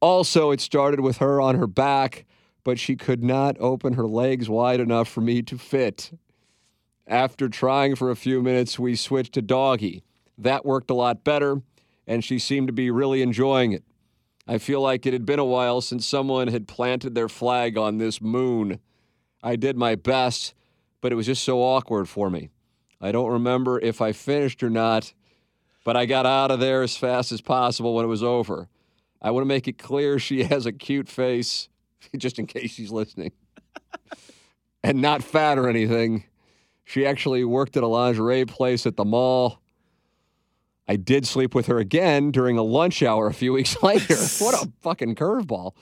[0.00, 2.26] Also, it started with her on her back,
[2.62, 6.12] but she could not open her legs wide enough for me to fit.
[7.06, 10.02] After trying for a few minutes, we switched to doggy.
[10.36, 11.62] That worked a lot better,
[12.06, 13.84] and she seemed to be really enjoying it.
[14.46, 17.98] I feel like it had been a while since someone had planted their flag on
[17.98, 18.80] this moon.
[19.42, 20.54] I did my best,
[21.00, 22.50] but it was just so awkward for me.
[23.04, 25.12] I don't remember if I finished or not,
[25.84, 28.70] but I got out of there as fast as possible when it was over.
[29.20, 31.68] I want to make it clear she has a cute face,
[32.16, 33.32] just in case she's listening,
[34.82, 36.24] and not fat or anything.
[36.82, 39.60] She actually worked at a lingerie place at the mall.
[40.88, 44.16] I did sleep with her again during a lunch hour a few weeks later.
[44.38, 45.72] what a fucking curveball.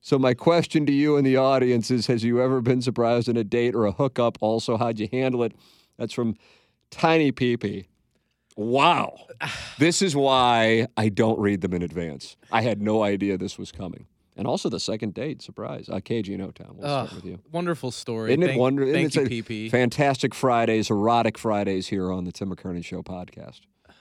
[0.00, 3.36] So, my question to you and the audience is Has you ever been surprised in
[3.36, 4.38] a date or a hookup?
[4.40, 5.52] Also, how'd you handle it?
[5.98, 6.36] That's from
[6.90, 7.86] Tiny Peepee.
[8.56, 9.18] Wow.
[9.78, 12.36] This is why I don't read them in advance.
[12.50, 14.06] I had no idea this was coming.
[14.38, 15.88] And also the second date, surprise.
[15.90, 16.76] Uh, KG in O-Town.
[16.76, 17.38] We'll start with you.
[17.52, 18.32] Wonderful story.
[18.32, 18.92] Isn't it Thank- wonderful?
[18.94, 19.70] Thank you, PP.
[19.70, 23.60] Fantastic Fridays, erotic Fridays here on the Tim McKernan Show podcast.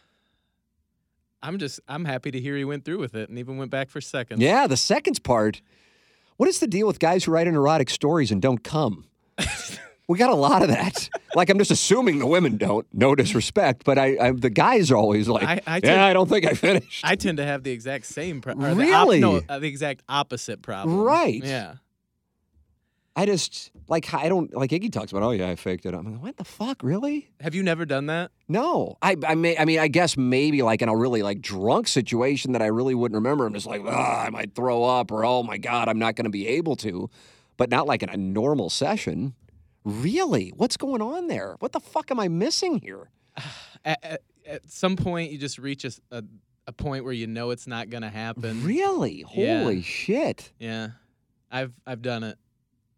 [1.41, 3.89] I'm just I'm happy to hear he went through with it and even went back
[3.89, 4.41] for seconds.
[4.41, 5.61] Yeah, the seconds part.
[6.37, 9.05] What is the deal with guys who write in erotic stories and don't come?
[10.07, 11.09] We got a lot of that.
[11.35, 12.85] like I'm just assuming the women don't.
[12.93, 16.29] No disrespect, but I, I the guys are always like, I- I yeah, I don't
[16.29, 17.03] think I finished.
[17.03, 18.77] I tend to have the exact same problem.
[18.77, 19.19] Really?
[19.19, 20.99] no, uh, the exact opposite problem.
[20.99, 21.43] Right.
[21.43, 21.75] Yeah.
[23.17, 25.23] I just like I don't like Iggy talks about.
[25.23, 25.93] Oh yeah, I faked it.
[25.93, 27.29] I'm like, what the fuck, really?
[27.39, 28.31] Have you never done that?
[28.49, 31.87] No, I I may I mean I guess maybe like in a really like drunk
[31.87, 33.45] situation that I really wouldn't remember.
[33.45, 36.25] I'm just like, ah, I might throw up or oh my god, I'm not going
[36.25, 37.09] to be able to,
[37.55, 39.33] but not like in a normal session.
[39.85, 41.55] Really, what's going on there?
[41.59, 43.09] What the fuck am I missing here?
[43.85, 47.91] At, at, at some point, you just reach a point where you know it's not
[47.91, 48.63] going to happen.
[48.63, 49.59] Really, Yeah.
[49.61, 50.51] holy shit.
[50.59, 50.87] Yeah.
[51.51, 52.39] I've I've done it.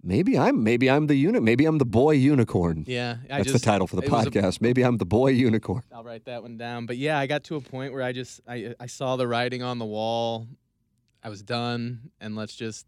[0.01, 1.43] Maybe I'm maybe I'm the unit.
[1.43, 2.85] Maybe I'm the boy unicorn.
[2.87, 3.17] Yeah.
[3.25, 4.61] I That's just, the title for the was a- podcast.
[4.61, 5.83] maybe I'm the boy unicorn.
[5.91, 6.85] I'll write that one down.
[6.85, 9.61] But yeah, I got to a point where I just I I saw the writing
[9.63, 10.47] on the wall.
[11.21, 12.85] I was done, and let's just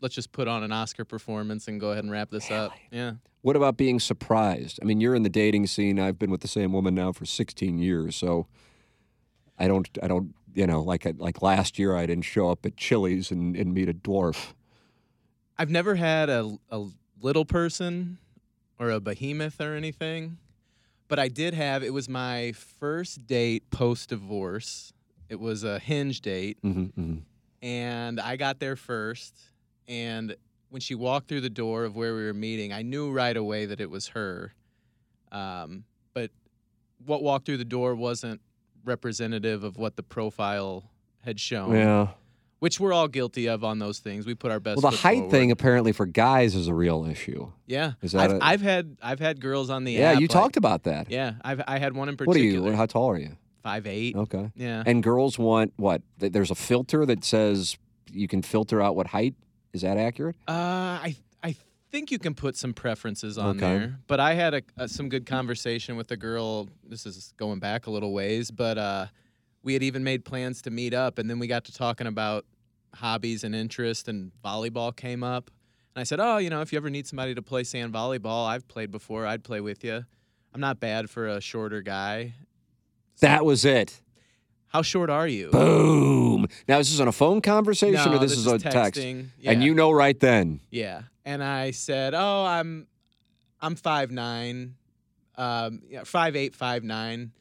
[0.00, 2.72] let's just put on an Oscar performance and go ahead and wrap this up.
[2.90, 3.12] Yeah.
[3.42, 4.78] What about being surprised?
[4.82, 5.98] I mean, you're in the dating scene.
[5.98, 8.46] I've been with the same woman now for 16 years, so
[9.58, 12.76] I don't, I don't, you know, like like last year, I didn't show up at
[12.76, 14.52] Chili's and, and meet a dwarf.
[15.58, 16.86] I've never had a a
[17.20, 18.18] little person
[18.78, 20.38] or a behemoth or anything,
[21.08, 21.82] but I did have.
[21.82, 24.92] It was my first date post divorce.
[25.28, 27.16] It was a hinge date, hmm hmm
[27.62, 29.38] and I got there first.
[29.90, 30.36] And
[30.70, 33.66] when she walked through the door of where we were meeting, I knew right away
[33.66, 34.54] that it was her.
[35.32, 35.84] Um,
[36.14, 36.30] but
[37.04, 38.40] what walked through the door wasn't
[38.84, 40.84] representative of what the profile
[41.24, 42.08] had shown, Yeah.
[42.60, 44.26] which we're all guilty of on those things.
[44.26, 44.80] We put our best.
[44.82, 45.30] Well, the height forward.
[45.32, 47.50] thing apparently for guys is a real issue.
[47.66, 50.30] Yeah, Is that I've, a- I've had I've had girls on the Yeah, you like-
[50.30, 51.10] talked about that.
[51.10, 52.60] Yeah, I've I had one in particular.
[52.62, 52.76] What are you?
[52.76, 53.36] How tall are you?
[53.62, 54.16] Five eight.
[54.16, 54.50] Okay.
[54.56, 54.82] Yeah.
[54.86, 56.00] And girls want what?
[56.18, 57.76] There's a filter that says
[58.10, 59.34] you can filter out what height.
[59.72, 60.36] Is that accurate?
[60.48, 61.56] Uh, I I
[61.90, 63.60] think you can put some preferences on Okay.
[63.78, 66.68] there, but I had a, a some good conversation with a girl.
[66.84, 69.06] This is going back a little ways, but uh,
[69.62, 72.44] we had even made plans to meet up, and then we got to talking about
[72.94, 75.50] hobbies and interest, and volleyball came up.
[75.94, 78.46] And I said, "Oh, you know, if you ever need somebody to play sand volleyball,
[78.48, 79.26] I've played before.
[79.26, 80.04] I'd play with you.
[80.52, 82.34] I'm not bad for a shorter guy.
[83.20, 84.00] That was it.
[84.70, 85.50] How short are you?
[85.50, 86.46] Boom.
[86.68, 88.98] Now, this is this on a phone conversation No, or this, is a text?
[89.00, 89.26] texting.
[89.44, 90.60] And you know right then.
[90.70, 92.86] Yeah, and I said, "Oh, I'm,
[93.60, 94.76] I'm five nine,
[95.36, 97.32] um, yeah, five eight, five nine,"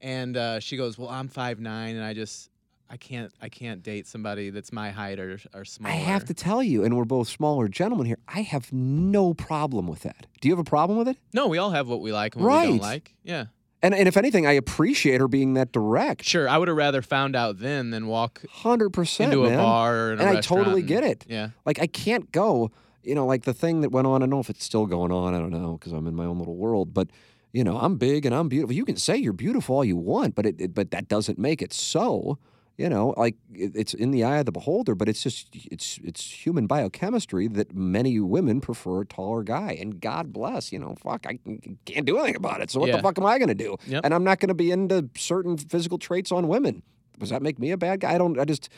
[0.00, 2.50] and uh, she goes, "Well, I'm five nine, and I just,
[2.90, 6.34] I can't, I can't date somebody that's my height or or smaller." I have to
[6.34, 10.26] tell you, and we're both smaller gentlemen here, I have no problem with that.
[10.40, 11.16] Do you have a problem with it?
[11.32, 13.14] No, we all have what we like and what we don't like.
[13.22, 13.44] Yeah,
[13.82, 16.24] And, and if anything, I appreciate her being that direct.
[16.24, 16.48] sure.
[16.48, 19.20] I would have rather found out then than walk 100%.
[19.20, 21.24] into a bar And I totally get it.
[21.28, 22.70] Yeah, Like, I can't go,
[23.02, 24.22] you know, like the thing that went on.
[24.22, 25.34] I don't know if it's still going on.
[25.34, 26.94] I don't know because I'm in my own little world.
[26.94, 27.08] But,
[27.52, 28.74] you know, I'm big and I'm beautiful.
[28.74, 31.60] You can say you're beautiful all you want, but it, it but that doesn't make
[31.60, 32.38] it so.
[32.78, 36.22] You know, like it's in the eye of the beholder, but it's just it's it's
[36.46, 41.26] human biochemistry that many women prefer a taller guy, and God bless, you know, fuck,
[41.26, 42.70] I can- can't do anything about it.
[42.70, 43.76] So what the fuck am I going to do?
[43.86, 44.04] Yep.
[44.04, 46.82] And I'm not going to be into certain physical traits on women.
[47.18, 48.14] Does that make me a bad guy?
[48.14, 48.38] I don't.
[48.40, 48.70] I just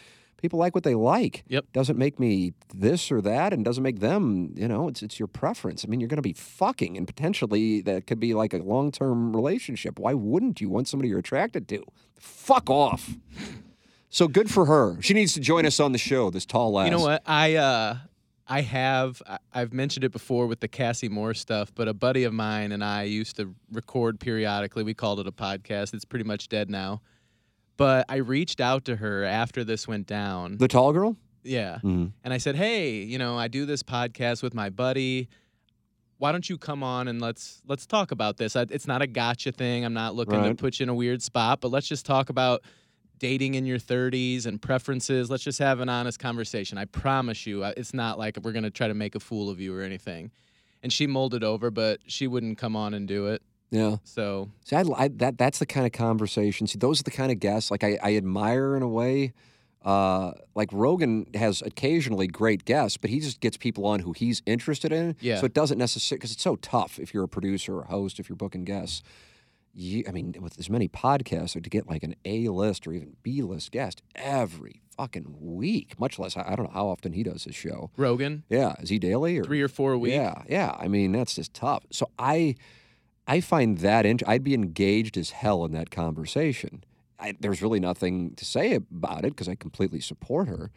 [0.42, 1.44] people like what they like.
[1.48, 1.66] Yep.
[1.72, 4.52] Doesn't make me this or that, and doesn't make them.
[4.56, 5.84] You know, it's it's your preference.
[5.84, 8.90] I mean, you're going to be fucking, and potentially that could be like a long
[8.90, 10.00] term relationship.
[10.00, 11.84] Why wouldn't you want somebody you're attracted to?
[12.18, 13.16] Fuck off.
[14.14, 15.02] So good for her.
[15.02, 16.30] She needs to join us on the show.
[16.30, 16.84] This tall lass.
[16.84, 17.20] you know what?
[17.26, 17.96] I uh,
[18.46, 19.20] I have.
[19.52, 22.84] I've mentioned it before with the Cassie Moore stuff, but a buddy of mine and
[22.84, 24.84] I used to record periodically.
[24.84, 25.94] We called it a podcast.
[25.94, 27.02] It's pretty much dead now.
[27.76, 30.58] But I reached out to her after this went down.
[30.58, 31.16] The tall girl?
[31.42, 31.78] yeah.
[31.78, 32.06] Mm-hmm.
[32.22, 35.28] And I said, "Hey, you know, I do this podcast with my buddy.
[36.18, 38.54] Why don't you come on and let's let's talk about this?
[38.54, 39.84] I, it's not a gotcha thing.
[39.84, 42.62] I'm not looking to put you in a weird spot, but let's just talk about
[43.24, 45.30] dating in your 30s and preferences.
[45.30, 46.76] Let's just have an honest conversation.
[46.76, 49.58] I promise you, it's not like we're going to try to make a fool of
[49.58, 50.30] you or anything."
[50.82, 53.40] And she molded over, but she wouldn't come on and do it.
[53.70, 53.96] Yeah.
[54.04, 56.66] So, See, I, I, that that's the kind of conversation.
[56.66, 59.32] See, those are the kind of guests like I, I admire in a way.
[59.82, 64.42] Uh, like Rogan has occasionally great guests, but he just gets people on who he's
[64.44, 65.16] interested in.
[65.20, 65.40] Yeah.
[65.40, 68.20] So it doesn't necessarily because it's so tough if you're a producer or a host
[68.20, 69.02] if you're booking guests.
[69.76, 72.92] You, I mean, with as many podcasts, or to get like an A list or
[72.92, 77.24] even B list guest every fucking week, much less I, don't know how often he
[77.24, 77.90] does his show.
[77.96, 80.12] Rogan, Yeah, is he daily or three or four a week.
[80.12, 80.76] yeah, yeah.
[80.78, 81.84] I mean, that's just tough.
[81.90, 82.54] So I,
[83.26, 86.84] I find that int- I'd be engaged as hell in that conversation.
[87.18, 90.70] I, there's really nothing to say about it because I completely support her,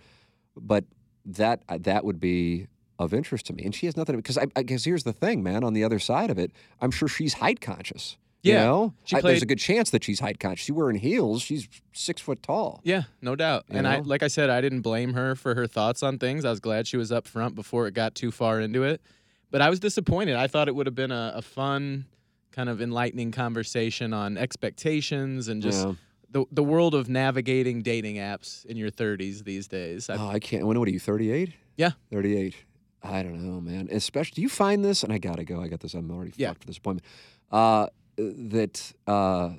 [0.55, 0.85] but
[1.25, 2.67] that uh, that would be
[2.97, 3.63] of interest to me.
[3.63, 5.63] And she has nothing because I, I guess here's the thing, man.
[5.63, 6.51] On the other side of it,
[6.81, 8.17] I'm sure she's height conscious.
[8.47, 10.65] You know, She I- there's a good chance that she's height conscious.
[10.65, 11.41] She's wearing heels.
[11.41, 12.81] She's six foot tall.
[12.83, 13.65] Yeah, no doubt.
[13.69, 16.45] You and I like I said, I didn't blame her for her thoughts on things.
[16.45, 19.01] I was glad she was up front before it got too far into it.
[19.49, 20.35] But I was disappointed.
[20.35, 22.05] I thought it would have been a, a fun,
[22.51, 25.93] kind of enlightening conversation on expectations and just Yeah.
[26.31, 30.09] the the world of navigating dating apps in your 30s these days.
[30.09, 30.65] I, Oh, I can't.
[30.67, 30.99] When what are you?
[30.99, 31.53] Thirty eight.
[31.77, 31.91] Yeah.
[32.11, 32.55] 38.
[33.03, 33.87] I don't know, man.
[33.91, 35.03] Especially, do you find this?
[35.03, 35.61] And I gotta go.
[35.61, 35.93] I got this.
[35.93, 36.49] I'm already Yeah.
[36.49, 37.05] fucked for this appointment.
[37.51, 37.87] Uh,
[38.17, 39.51] that uh,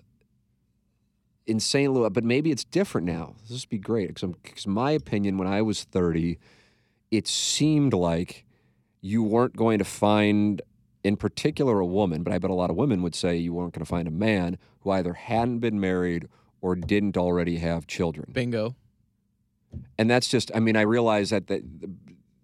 [1.47, 1.93] in St.
[1.93, 3.35] Louis, but maybe it's different now.
[3.48, 6.39] This would be great because my opinion, when I was 30,
[7.10, 8.44] it seemed like
[9.01, 10.60] you weren't going to find,
[11.05, 12.22] in particular, a woman.
[12.22, 14.12] But I bet a lot of women would say you weren't going to find a
[14.12, 16.28] man who either hadn't been married
[16.60, 18.74] or didn't already have children bingo.
[19.97, 21.62] and that's just i mean i realize that that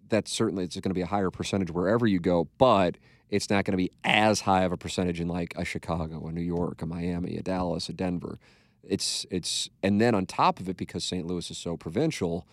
[0.07, 2.95] that's certainly it's going to be a higher percentage wherever you go but
[3.35, 6.31] it's not going to be as high of a percentage in like a chicago a
[6.31, 8.39] new york a miami a dallas a denver
[8.83, 12.47] it's it's and then on top of it because st louis is so provincial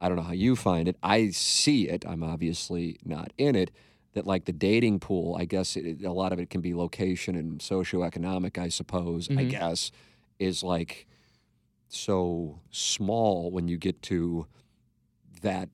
[0.00, 3.70] i don't know how you find it i see it i'm obviously not in it
[4.14, 7.34] that like the dating pool i guess it, a lot of it can be location
[7.36, 9.50] and socioeconomic i suppose i Mhm.
[9.50, 9.90] guess
[10.38, 11.06] is like
[11.88, 14.46] so small when you get to
[15.42, 15.68] that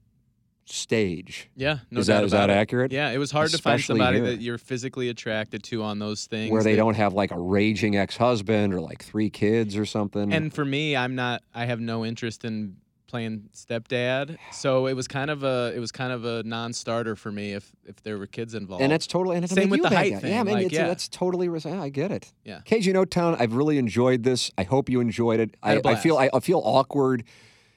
[0.65, 1.51] stage.
[1.57, 2.53] Yeah, no is that is that it.
[2.55, 2.93] accurate?
[2.93, 4.27] Yeah, it was hard to find somebody here.
[4.29, 6.51] that you're physically attracted to on those things.
[6.51, 10.33] Where they that- don't have like a raging ex-husband or like three kids or something.
[10.33, 11.43] And for me, I'm not.
[11.55, 12.77] I have no interest in
[13.07, 14.39] playing stepdad.
[14.53, 15.73] So it was kind of a.
[15.77, 18.83] It was kind of a non-starter for me if if there were kids involved.
[18.83, 20.19] and that's totally and Same with the height guy.
[20.21, 20.89] thing, Yeah, man, like, it's, yeah.
[20.89, 21.47] that's totally.
[21.65, 22.33] yeah, I get it.
[22.45, 22.61] Yeah.
[22.65, 24.51] KG in O Town, I've really enjoyed this.
[24.59, 25.57] I hope you enjoyed it.
[25.63, 26.31] I I, had a I feel I.
[26.33, 27.25] I feel awkward.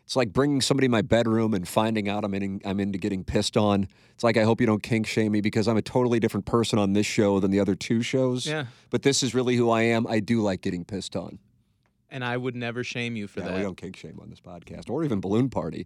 [0.08, 3.26] It's like bringing somebody in my bedroom and finding out I'm in, I'm into getting
[3.26, 3.90] pissed on.
[4.14, 6.80] It's like I hope you don't kink shame me because I'm a totally different person
[6.80, 8.48] on this show than the other two shows.
[8.48, 8.68] Yeah.
[8.90, 10.08] But this is really who I am.
[10.08, 11.40] I do like getting pissed on.
[12.10, 13.58] and I would never shame you for Yeah, that.
[13.58, 15.86] we don't kink shame on this podcast or even balloon party.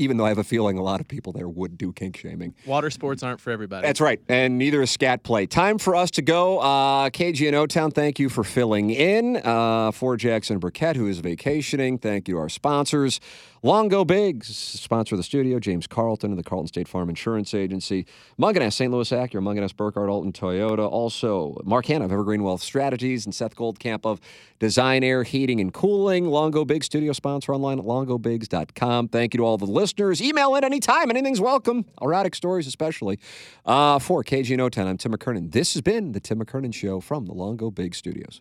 [0.00, 2.54] Even though I have a feeling a lot of people there would do kink shaming.
[2.64, 3.84] Water sports aren't for everybody.
[3.84, 4.20] That's right.
[4.28, 5.46] And neither is scat play.
[5.46, 6.60] Time for us to go.
[6.60, 9.38] Uh, KG and O Town, thank you for filling in.
[9.44, 13.18] Uh, for Jackson Burkett, who is vacationing, thank you our sponsors.
[13.62, 18.06] Longo Biggs, sponsor of the studio, James Carlton of the Carlton State Farm Insurance Agency,
[18.38, 18.92] Mungenast, St.
[18.92, 20.88] Louis Acura, Mungenast, Burkhardt, Alton, Toyota.
[20.88, 24.20] Also, Mark Hannah of Evergreen Wealth Strategies and Seth Goldcamp of
[24.58, 26.26] Design Aire Heating and Cooling.
[26.26, 29.08] Longo Biggs, studio sponsor online at longobiggs.com.
[29.08, 30.22] Thank you to all the listeners.
[30.22, 31.10] Email in anytime.
[31.10, 31.84] Anything's welcome.
[32.00, 33.18] Erotic stories, especially.
[33.64, 35.52] Uh, for KG and O I'm Tim McKernan.
[35.52, 38.40] This has been the Tim McKernan Show from the Longo Biggs Studios.